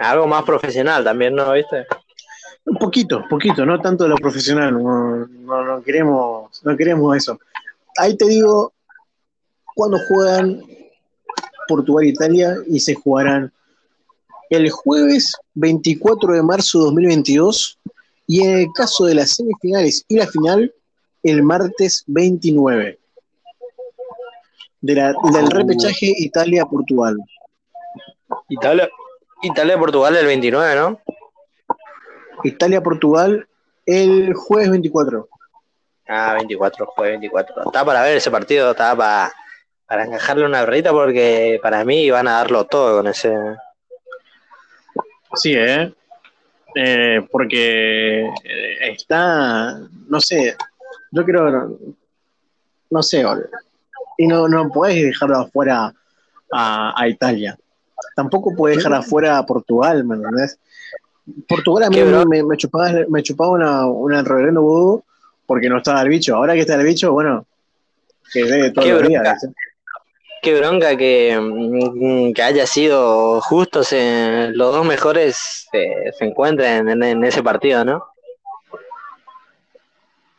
Algo 0.00 0.26
más 0.26 0.42
profesional 0.42 1.04
también, 1.04 1.34
¿no? 1.34 1.52
¿Viste? 1.52 1.86
Un 2.66 2.76
poquito, 2.76 3.24
poquito, 3.30 3.64
no 3.64 3.80
tanto 3.80 4.04
de 4.04 4.10
lo 4.10 4.16
profesional, 4.16 4.72
no, 4.74 5.26
no, 5.26 5.64
no 5.64 5.82
queremos, 5.82 6.62
no 6.64 6.76
queremos 6.76 7.16
eso. 7.16 7.38
Ahí 7.96 8.16
te 8.16 8.26
digo, 8.26 8.72
cuando 9.74 9.98
juegan 10.08 10.60
Portugal 11.68 12.04
e 12.04 12.08
Italia 12.08 12.56
y 12.66 12.80
se 12.80 12.94
jugarán 12.94 13.52
el 14.50 14.70
jueves 14.70 15.34
24 15.54 16.34
de 16.34 16.42
marzo 16.42 16.78
de 16.78 16.84
2022 16.86 17.78
y 18.26 18.44
en 18.44 18.58
el 18.58 18.66
caso 18.74 19.06
de 19.06 19.14
las 19.14 19.30
semifinales 19.30 20.04
y 20.08 20.16
la 20.16 20.26
final, 20.26 20.72
el 21.22 21.42
martes 21.42 22.04
29 22.06 22.98
de 24.80 24.94
la, 24.94 25.14
del 25.32 25.50
repechaje 25.50 26.12
Italia-Portugal. 26.16 27.16
Italia, 28.48 28.88
Italia-Portugal 29.42 30.16
el 30.16 30.26
29, 30.26 30.74
¿no? 30.76 31.00
Italia-Portugal 32.44 33.48
el 33.86 34.34
jueves 34.34 34.70
24. 34.70 35.28
Ah, 36.08 36.34
24, 36.34 36.86
jueves 36.86 37.12
24. 37.20 37.64
Está 37.66 37.84
para 37.84 38.02
ver 38.02 38.16
ese 38.16 38.30
partido, 38.30 38.70
está 38.70 38.94
para, 38.96 39.32
para 39.86 40.04
encajarle 40.04 40.44
una 40.44 40.60
berrita 40.60 40.92
porque 40.92 41.58
para 41.62 41.84
mí 41.84 42.10
van 42.10 42.28
a 42.28 42.32
darlo 42.32 42.66
todo 42.66 42.98
con 42.98 43.06
ese. 43.06 43.34
Sí, 45.34 45.54
¿eh? 45.54 45.92
eh 46.74 47.26
porque 47.30 48.28
está, 48.80 49.78
no 50.08 50.20
sé, 50.20 50.56
yo 51.10 51.24
creo, 51.24 51.78
no 52.90 53.02
sé, 53.02 53.24
y 54.18 54.26
no, 54.26 54.48
no 54.48 54.70
puedes 54.70 55.02
dejar 55.02 55.32
afuera 55.32 55.94
a, 56.52 56.94
a 56.96 57.08
Italia. 57.08 57.56
Tampoco 58.14 58.54
puedes 58.54 58.78
dejar 58.78 58.94
afuera 58.94 59.38
a 59.38 59.46
Portugal, 59.46 60.04
¿me 60.04 60.16
entendés? 60.16 60.58
Portugal 61.46 61.84
a 61.84 61.90
mí 61.90 62.00
me, 62.02 62.42
me, 62.42 62.56
chupaba, 62.56 62.90
me 63.08 63.22
chupaba 63.22 63.50
una, 63.50 63.86
una 63.86 64.22
reverendo 64.22 65.04
porque 65.46 65.68
no 65.68 65.78
estaba 65.78 66.02
el 66.02 66.08
bicho. 66.08 66.34
Ahora 66.34 66.54
que 66.54 66.60
está 66.60 66.74
el 66.74 66.84
bicho, 66.84 67.12
bueno, 67.12 67.46
que 68.32 68.44
ve 68.44 68.70
todos 68.70 68.88
los 68.88 69.08
días. 69.08 69.46
Qué 70.42 70.58
bronca 70.58 70.96
que, 70.96 71.38
mm, 71.40 72.32
que, 72.32 72.42
haya 72.42 72.66
sido 72.66 73.40
justos 73.40 73.92
en, 73.92 74.56
los 74.56 74.72
dos 74.72 74.86
mejores 74.86 75.68
eh, 75.72 76.12
se 76.16 76.24
encuentren 76.24 76.88
en, 76.88 77.02
en, 77.02 77.24
ese 77.24 77.42
partido, 77.42 77.84
¿no? 77.84 78.04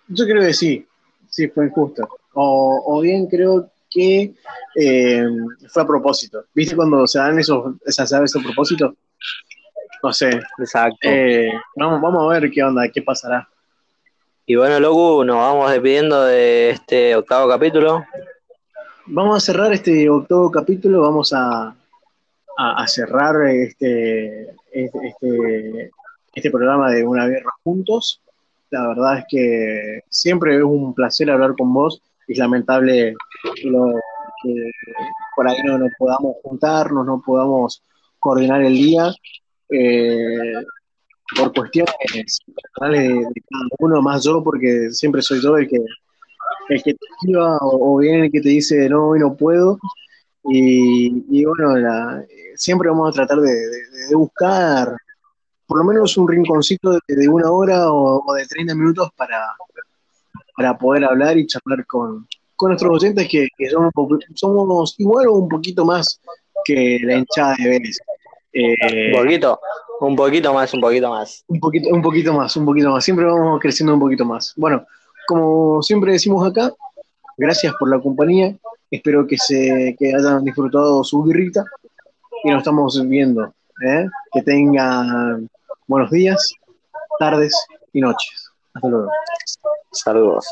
Yo 0.08 0.26
creo 0.26 0.41
que 0.41 0.54
sí, 0.54 0.88
sí 1.28 1.47
fue 1.50 1.66
injusto. 1.66 2.08
O, 2.34 2.84
o 2.86 3.02
bien 3.02 3.28
creo 3.28 3.70
que 3.89 4.34
eh, 4.76 5.26
fue 5.68 5.84
a 5.84 5.88
propósito. 5.88 6.45
¿Viste 6.54 6.76
cuando 6.76 7.06
se 7.08 7.20
dan 7.20 7.39
esos, 7.39 7.76
esas 7.86 8.12
aves 8.14 8.36
a 8.36 8.39
propósito? 8.39 8.95
No 10.04 10.14
sé. 10.14 10.39
Exacto. 10.58 10.97
Eh, 11.02 11.52
vamos, 11.76 12.02
vamos 12.02 12.24
a 12.24 12.39
ver 12.39 12.52
qué 12.52 12.64
onda, 12.64 12.88
qué 12.89 13.02
pasará. 13.02 13.47
Y 14.45 14.56
bueno, 14.56 14.80
Logu, 14.80 15.24
nos 15.24 15.38
vamos 15.38 15.72
despidiendo 15.72 16.24
de 16.24 16.72
este 16.72 17.16
octavo 17.16 17.47
capítulo. 17.47 18.04
Vamos 19.12 19.38
a 19.38 19.39
cerrar 19.39 19.74
este 19.74 20.07
octavo 20.07 20.51
capítulo, 20.51 21.01
vamos 21.01 21.34
a, 21.36 21.76
cerrar 22.86 23.47
este, 23.47 24.51
este, 24.72 25.07
este, 25.07 25.91
este, 26.36 26.51
programa 26.51 26.91
de 26.91 27.03
Una 27.03 27.28
Guerra 27.28 27.49
Juntos. 27.64 28.22
La 28.70 28.88
verdad 28.89 29.18
es 29.18 29.26
que 29.28 30.01
siempre 30.10 30.57
es 30.57 30.64
un 30.64 30.93
placer 30.93 31.32
hablar 31.32 31.55
con 31.57 31.74
vos. 31.74 32.03
Es 32.28 32.38
lamentable 32.38 33.16
lo, 33.64 33.93
que 34.43 34.72
por 35.36 35.49
ahí 35.49 35.57
no 35.66 35.80
nos 35.80 35.89
podamos 35.97 36.36
juntarnos, 36.43 37.03
no 37.03 37.20
podamos 37.26 37.82
coordinar 38.20 38.62
el 38.62 38.76
día, 38.76 39.12
eh, 39.72 40.53
por 41.36 41.51
cuestiones 41.51 41.95
personales 42.78 43.10
de, 43.10 43.41
cada 43.49 43.66
uno, 43.80 44.03
más 44.03 44.24
yo, 44.24 44.43
porque 44.43 44.91
siempre 44.91 45.24
soy 45.24 45.41
yo 45.41 45.57
el 45.57 45.68
que, 45.68 45.80
el 46.70 46.84
que 46.84 46.93
te 46.93 47.05
escriba 47.11 47.57
o, 47.61 47.97
bien 47.97 48.24
el 48.26 48.32
que 48.32 48.41
te 48.41 48.49
dice 48.49 48.89
no, 48.89 49.09
hoy 49.09 49.20
no 49.20 49.36
puedo. 49.36 49.80
Y, 50.45 51.43
bueno, 51.45 51.76
siempre 52.55 52.89
vamos 52.89 53.09
a 53.09 53.13
tratar 53.13 53.39
de, 53.39 53.51
buscar 54.15 54.95
por 55.67 55.78
lo 55.78 55.84
menos 55.84 56.17
un 56.17 56.28
rinconcito 56.28 56.97
de, 57.07 57.30
una 57.30 57.51
hora 57.51 57.91
o, 57.91 58.34
de 58.34 58.45
30 58.47 58.74
minutos 58.74 59.09
para, 59.15 59.45
para 60.55 60.78
poder 60.78 61.05
hablar 61.05 61.38
y 61.38 61.45
charlar 61.45 61.86
con, 61.86 62.28
con 62.55 62.70
nuestros 62.70 62.91
oyentes 62.91 63.28
que, 63.30 63.47
somos, 63.70 63.91
somos 64.36 64.95
igual 64.97 65.28
o 65.28 65.34
un 65.34 65.47
poquito 65.47 65.86
más 65.86 66.20
que 66.65 66.99
la 67.03 67.15
hinchada 67.15 67.55
de 67.57 67.70
Vélez. 67.70 67.97
Eh, 68.51 68.76
un 69.13 69.24
poquito, 69.24 69.59
un 70.01 70.15
poquito 70.15 70.53
más, 70.53 70.74
un 70.74 70.82
poquito 70.82 71.09
más. 71.09 71.43
Un 71.47 71.59
poquito, 71.59 71.89
un 71.89 72.01
poquito 72.01 72.34
más, 72.34 72.55
un 72.57 72.65
poquito 72.65 72.91
más. 72.91 73.05
Siempre 73.05 73.26
vamos 73.26 73.59
creciendo 73.61 73.93
un 73.93 73.99
poquito 73.99 74.26
más. 74.26 74.53
Bueno, 74.57 74.86
como 75.30 75.84
siempre 75.84 76.14
decimos 76.14 76.44
acá, 76.44 76.74
gracias 77.38 77.72
por 77.80 77.88
la 77.88 78.02
compañía. 78.02 78.58
Espero 78.90 79.28
que 79.28 79.38
se 79.38 79.96
hayan 80.02 80.44
disfrutado 80.44 81.04
su 81.04 81.24
guirrita 81.24 81.64
y 82.44 82.50
nos 82.50 82.62
estamos 82.62 83.00
viendo. 83.08 83.54
¿eh? 83.86 84.08
Que 84.34 84.42
tengan 84.42 85.48
buenos 85.86 86.10
días, 86.10 86.44
tardes 87.20 87.54
y 87.94 88.02
noches. 88.02 88.50
Hasta 88.74 88.88
luego. 88.88 89.12
Saludos. 89.92 90.48